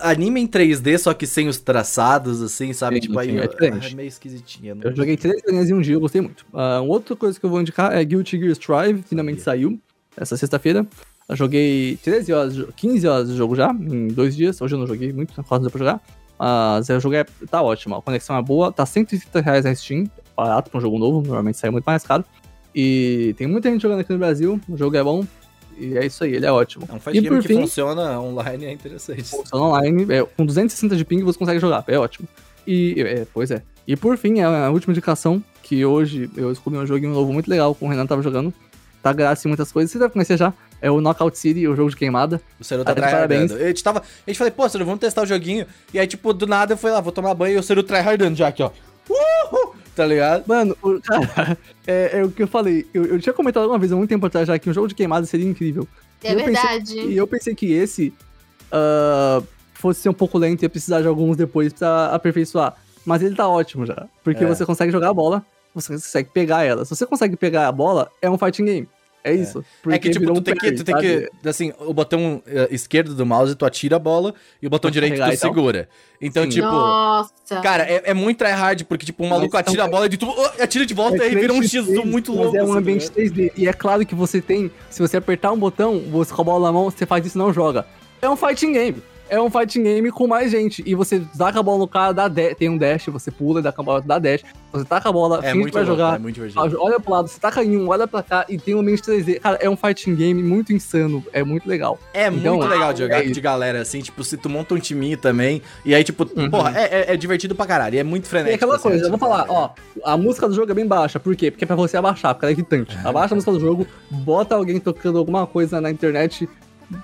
[0.01, 2.97] anime em 3D, só que sem os traçados, assim, sabe?
[2.97, 3.93] Sim, tipo, aí sim, é eu- diferente.
[3.93, 4.75] é meio esquisitinho.
[4.77, 6.45] não- Eu joguei três linhas em um dia, eu gostei muito.
[6.53, 9.79] Ah, uma outra coisa que eu vou indicar é Guilty Gear Strive, finalmente saiu
[10.17, 10.87] essa sexta-feira.
[11.29, 14.61] Eu joguei 13 horas, de jo- 15 horas de jogo já, em dois dias.
[14.61, 16.01] Hoje eu não joguei muito, quase deu pra jogar.
[16.39, 20.05] Mas o jogo é, tá ótimo, a conexão é boa, tá 130 reais na Steam,
[20.37, 22.25] barato pra um jogo novo, normalmente sai muito mais caro.
[22.75, 25.25] E tem muita gente jogando aqui no Brasil, o jogo é bom,
[25.79, 26.87] e é isso aí, ele é ótimo.
[26.89, 29.25] É um fight e game por que fim, funciona online é interessante.
[29.25, 32.29] funciona online, é, com 260 de ping você consegue jogar, é ótimo.
[32.67, 33.63] E, é, pois é.
[33.87, 37.75] E por fim, a última indicação, que hoje eu descobri um joguinho novo muito legal
[37.75, 38.53] com o Renan tava jogando.
[39.01, 40.53] Tá grátis em muitas coisas, você deve conhecer já.
[40.83, 42.41] É o Knockout City, o jogo de queimada.
[42.59, 43.55] O Seru tá tryhardando.
[43.55, 44.01] A gente tava.
[44.01, 45.65] A gente falei, pô, Seru, vamos testar o joguinho.
[45.95, 48.37] E aí, tipo, do nada eu fui lá, vou tomar banho e o Seru tryhardando
[48.37, 48.71] já aqui, ó.
[49.09, 49.76] Uhul!
[49.97, 50.45] Tá ligado?
[50.47, 51.57] Mano, o, cara,
[51.87, 52.87] é, é o que eu falei.
[52.93, 54.95] Eu, eu tinha comentado uma vez, há muito tempo atrás já, que um jogo de
[54.95, 55.89] queimada seria incrível.
[56.23, 57.01] É Eu pensei- verdade.
[57.01, 58.13] E eu pensei que esse
[58.71, 59.43] ah,
[59.75, 62.77] fosse ser um pouco lento e ia precisar de alguns depois pra aperfeiçoar.
[63.07, 64.07] Mas ele tá ótimo já.
[64.23, 64.47] Porque É.
[64.47, 65.45] você consegue jogar a bola,
[65.75, 66.85] você consegue pegar ela.
[66.85, 68.89] Se você consegue pegar a bola, é um fighting game.
[69.27, 69.65] É isso.
[69.91, 71.29] é que, tipo, tu um tem que, tu tem sabe?
[71.43, 71.49] que.
[71.49, 74.33] Assim, o botão eh, esquerdo do mouse, tu atira a bola
[74.63, 75.89] e o botão direito tu e segura.
[76.23, 76.51] Então, Sim.
[76.51, 76.67] tipo.
[76.69, 77.61] Nossa.
[77.61, 80.17] Cara, é, é muito tryhard, porque, tipo, um maluco Mas atira a então- bola e
[80.17, 82.57] tu oh, atira de volta e aí É vira um 3x3, X muito mas louco.
[82.57, 83.35] É um assim, tá ambiente ligado?
[83.35, 83.53] 3D.
[83.57, 86.67] E é claro que você tem, se você apertar um botão, você com a bola
[86.69, 87.85] na mão, você faz isso e não joga.
[88.23, 89.03] É um fighting game.
[89.29, 90.83] É um fighting game com mais gente.
[90.87, 93.73] E você dá com a bola no cara, dá tem um dash, você pula, dá
[93.73, 94.43] com a bola, dá dash.
[94.73, 96.17] Você taca a bola, É finge louco, jogar.
[96.17, 96.77] é muito divertido.
[96.81, 99.41] Olha pro lado, você taca em um, olha pra cá e tem um ambiente 3D.
[99.41, 101.25] Cara, é um fighting game muito insano.
[101.33, 101.99] É muito legal.
[102.13, 104.79] É Então, muito legal de jogar é de galera, assim, tipo, se tu monta um
[104.79, 108.27] timinho também, e aí, tipo, porra, é, é- é divertido pra caralho, e é muito
[108.27, 108.57] E frenético.
[108.57, 109.71] aquela assim, coisa, eu tipo, vou falar, ó,
[110.05, 111.19] a música do jogo é bem baixa.
[111.19, 111.51] Por quê?
[111.51, 112.97] Porque é pra você abaixar, porque ela é irritante.
[113.05, 116.49] Abaixa a música do jogo, bota alguém tocando alguma coisa na internet.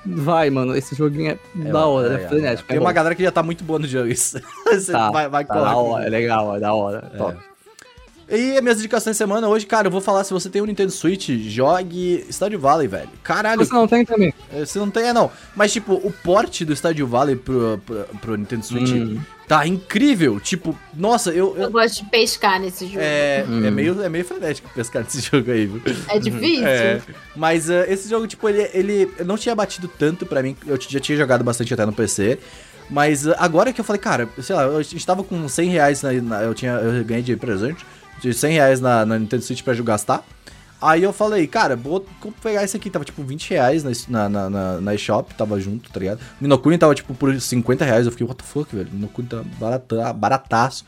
[0.07, 1.39] Vai, mano, esse joguinho é,
[1.71, 2.69] da hora, é, frenético.
[2.69, 4.41] Tem é uma galera que já tá muito boa no jogo, isso.
[4.67, 7.11] Você Tá, vai, vai tá da hora, é legal, é da hora.
[7.17, 7.37] Top.
[8.29, 10.65] E as minhas indicações de semana hoje, cara, eu vou falar, se você tem um
[10.65, 13.11] Nintendo Switch, jogue Stardew Valley, velho.
[13.23, 14.33] Caralho, Você não tem também?
[14.51, 15.31] você não tem, é não.
[15.55, 19.21] Mas, tipo, o porte do Stardew Valley pro, pro, pro Nintendo Switch Hum.
[19.49, 20.39] Tá incrível.
[20.41, 21.55] Tipo, nossa, eu...
[21.57, 23.01] eu- Eu gosto de pescar nesse jogo.
[23.01, 25.81] É, é, é, meio, é meio frenético pescar nesse jogo aí, viu?
[26.21, 26.67] difícil.
[26.67, 27.01] É,
[27.37, 30.57] mas uh, esse jogo, tipo, ele, ele não tinha batido tanto pra mim.
[30.67, 32.39] Eu já tinha jogado bastante até no PC.
[32.91, 36.13] Mas uh, agora que eu falei, cara, sei lá, eu estava com 100 reais, na,
[36.13, 37.85] na- eu, tinha, eu ganhei de presente,
[38.21, 40.25] de 100 reais na, na Nintendo Switch pra eu gastar.
[40.83, 42.05] Aí eu falei, cara, vou
[42.43, 46.01] pegar esse aqui, tava tipo 20 reais na, na, na, na eShop, tava junto, tá
[46.01, 46.19] ligado?
[46.41, 48.89] Minokuni tava tipo por 50 reais, eu fiquei, what the fuck, velho?
[48.93, 50.85] Minokuni tá barata, barataço.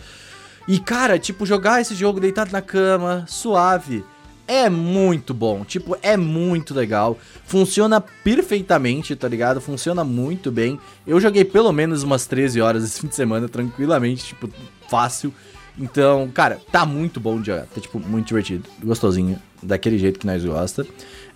[0.66, 4.04] E, cara, tipo, jogar esse jogo deitado na cama, suave,
[4.48, 5.64] é muito bom.
[5.64, 7.18] Tipo, é muito legal.
[7.44, 9.60] Funciona perfeitamente, tá ligado?
[9.60, 10.78] Funciona muito bem.
[11.06, 14.48] Eu joguei pelo menos umas 13 horas esse fim de semana, tranquilamente, tipo,
[14.88, 15.32] fácil.
[15.78, 17.66] Então, cara, tá muito bom de jogar.
[17.66, 20.86] Tá, tipo, muito divertido, gostosinho, daquele jeito que nós gosta.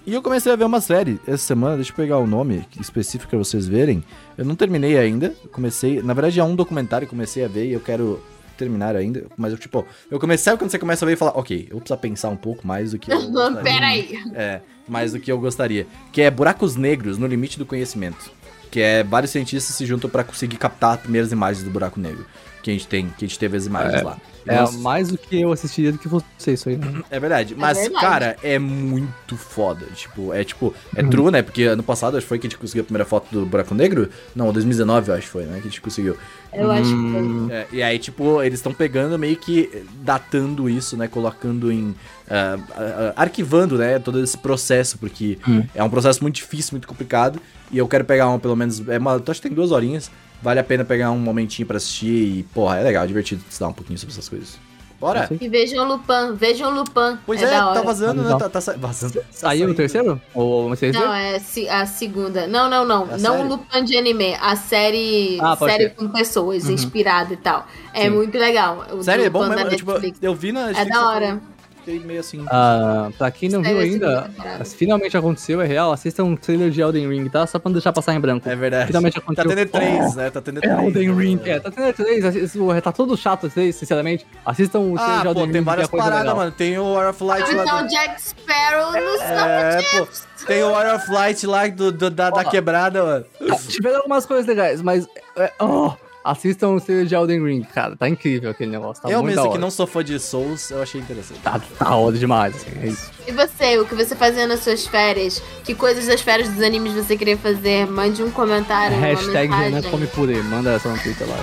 [0.06, 3.28] E eu comecei a ver uma série essa semana, deixa eu pegar o nome específico
[3.28, 4.02] pra vocês verem.
[4.38, 7.72] Eu não terminei ainda, comecei, na verdade é um documentário que comecei a ver e
[7.72, 8.22] eu quero
[8.56, 11.66] terminar ainda, mas eu tipo, eu comecei quando você começa a ver e falar, ok,
[11.68, 13.62] eu vou precisar pensar um pouco mais do que eu gostaria.
[13.62, 14.18] Peraí.
[14.34, 15.86] É, mais do que eu gostaria.
[16.10, 18.30] Que é Buracos Negros no Limite do Conhecimento.
[18.70, 22.26] Que é vários cientistas se juntam pra conseguir captar as primeiras imagens do buraco negro.
[22.69, 24.19] Que a gente tem, que a gente teve as imagens lá.
[24.47, 26.77] É Nossa, mais do que eu assistiria do que você, isso aí.
[26.77, 27.03] né?
[27.11, 27.55] é verdade.
[27.57, 28.05] Mas, verdade.
[28.05, 29.86] cara, é muito foda.
[29.95, 31.09] Tipo, é tipo, é Uhum.
[31.09, 31.40] true, né?
[31.40, 33.74] Porque ano passado acho que foi que a gente conseguiu a primeira foto do buraco
[33.74, 34.11] negro.
[34.36, 35.55] Não, 2019 eu acho que foi, né?
[35.55, 36.15] Que a gente conseguiu.
[36.53, 37.47] Eu acho que Hum.
[37.49, 37.57] foi.
[37.57, 41.09] É, e aí, tipo, eles estão pegando meio que datando isso, né?
[41.09, 41.95] Colocando em.
[42.31, 43.99] ah, ah, arquivando, né?
[43.99, 45.39] Todo esse processo, porque
[45.74, 47.40] é um processo muito difícil, muito complicado.
[47.70, 48.86] E eu quero pegar um, pelo menos.
[48.89, 50.11] É uma, acho que tem duas horinhas.
[50.43, 52.06] Vale a pena pegar um momentinho pra assistir
[52.39, 54.59] e, porra, é legal, é divertido estudar um pouquinho sobre essas coisas.
[55.01, 55.28] Bora!
[55.40, 57.19] E vejam Lupin, vejam Lupin.
[57.24, 58.36] Pois é, é, tá vazando, né?
[58.36, 59.15] Tá, tá sa- vazando.
[59.15, 60.20] Tá Saiu o terceiro?
[60.35, 61.40] Ou você Não, é
[61.70, 62.48] a segunda.
[62.48, 63.02] Não, não, não.
[63.09, 63.43] É a não série?
[63.44, 64.35] o Lupin de anime.
[64.40, 65.90] A série, Ah, série ser.
[65.94, 66.73] com pessoas, Uhum.
[66.73, 67.65] inspirada e tal.
[67.94, 68.10] É Sim.
[68.10, 68.86] muito legal.
[68.93, 69.66] O Sério, é bom mesmo.
[69.66, 70.19] Eu, tipo, Netflix.
[70.20, 70.70] eu vi na.
[70.73, 71.40] É da hora.
[71.89, 72.44] Fiquei meio assim.
[72.51, 74.65] Ah, pra quem não viu ainda, temporada.
[74.66, 75.90] finalmente aconteceu, é real.
[75.90, 77.47] Assista um trailer de Elden Ring, tá?
[77.47, 78.47] Só pra não deixar passar em branco.
[78.47, 78.89] É verdade.
[78.89, 79.56] Finalmente Tá aconteceu.
[79.56, 80.28] tendo três, né?
[80.31, 80.78] Tá tendo É três.
[80.82, 81.40] Elden Ring.
[81.47, 82.24] É, tá tendo três.
[82.24, 84.27] assi- Tá todo chato sinceramente.
[84.44, 85.52] Assistam o trailer Ah, de Elden pô, Ring.
[85.52, 86.36] tem várias é paradas, legal.
[86.36, 86.51] mano.
[86.52, 87.62] Tem o War of Light lá.
[87.65, 90.09] Então, do- Jack Sparrow no É, pô.
[90.47, 93.24] Tem o War of Light lá do, do- da, da quebrada, mano.
[93.51, 95.09] Ah, Tiveram algumas coisas legais, mas.
[95.36, 95.93] é, oh,
[96.30, 97.96] assistam o series de Elden Ring, cara.
[97.96, 99.02] Tá incrível aquele negócio.
[99.02, 101.40] Tá eu mesmo que não sou fã de Souls, eu achei interessante.
[101.40, 103.10] Tá, tá ódio demais, assim, é isso.
[103.26, 105.42] E você, o que você fazia nas suas férias?
[105.64, 107.86] Que coisas das férias dos animes você queria fazer?
[107.86, 108.98] Mande um comentário.
[108.98, 110.42] Hashtag Renan come purê.
[110.42, 111.36] Manda essa no Twitter lá.
[111.36, 111.40] É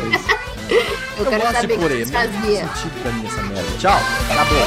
[1.19, 2.27] eu, eu quero saber purê, que você né?
[2.27, 2.67] fazia.
[2.67, 3.77] Sentido pra mim essa merda.
[3.77, 3.99] Tchau.
[4.29, 4.65] Acabou.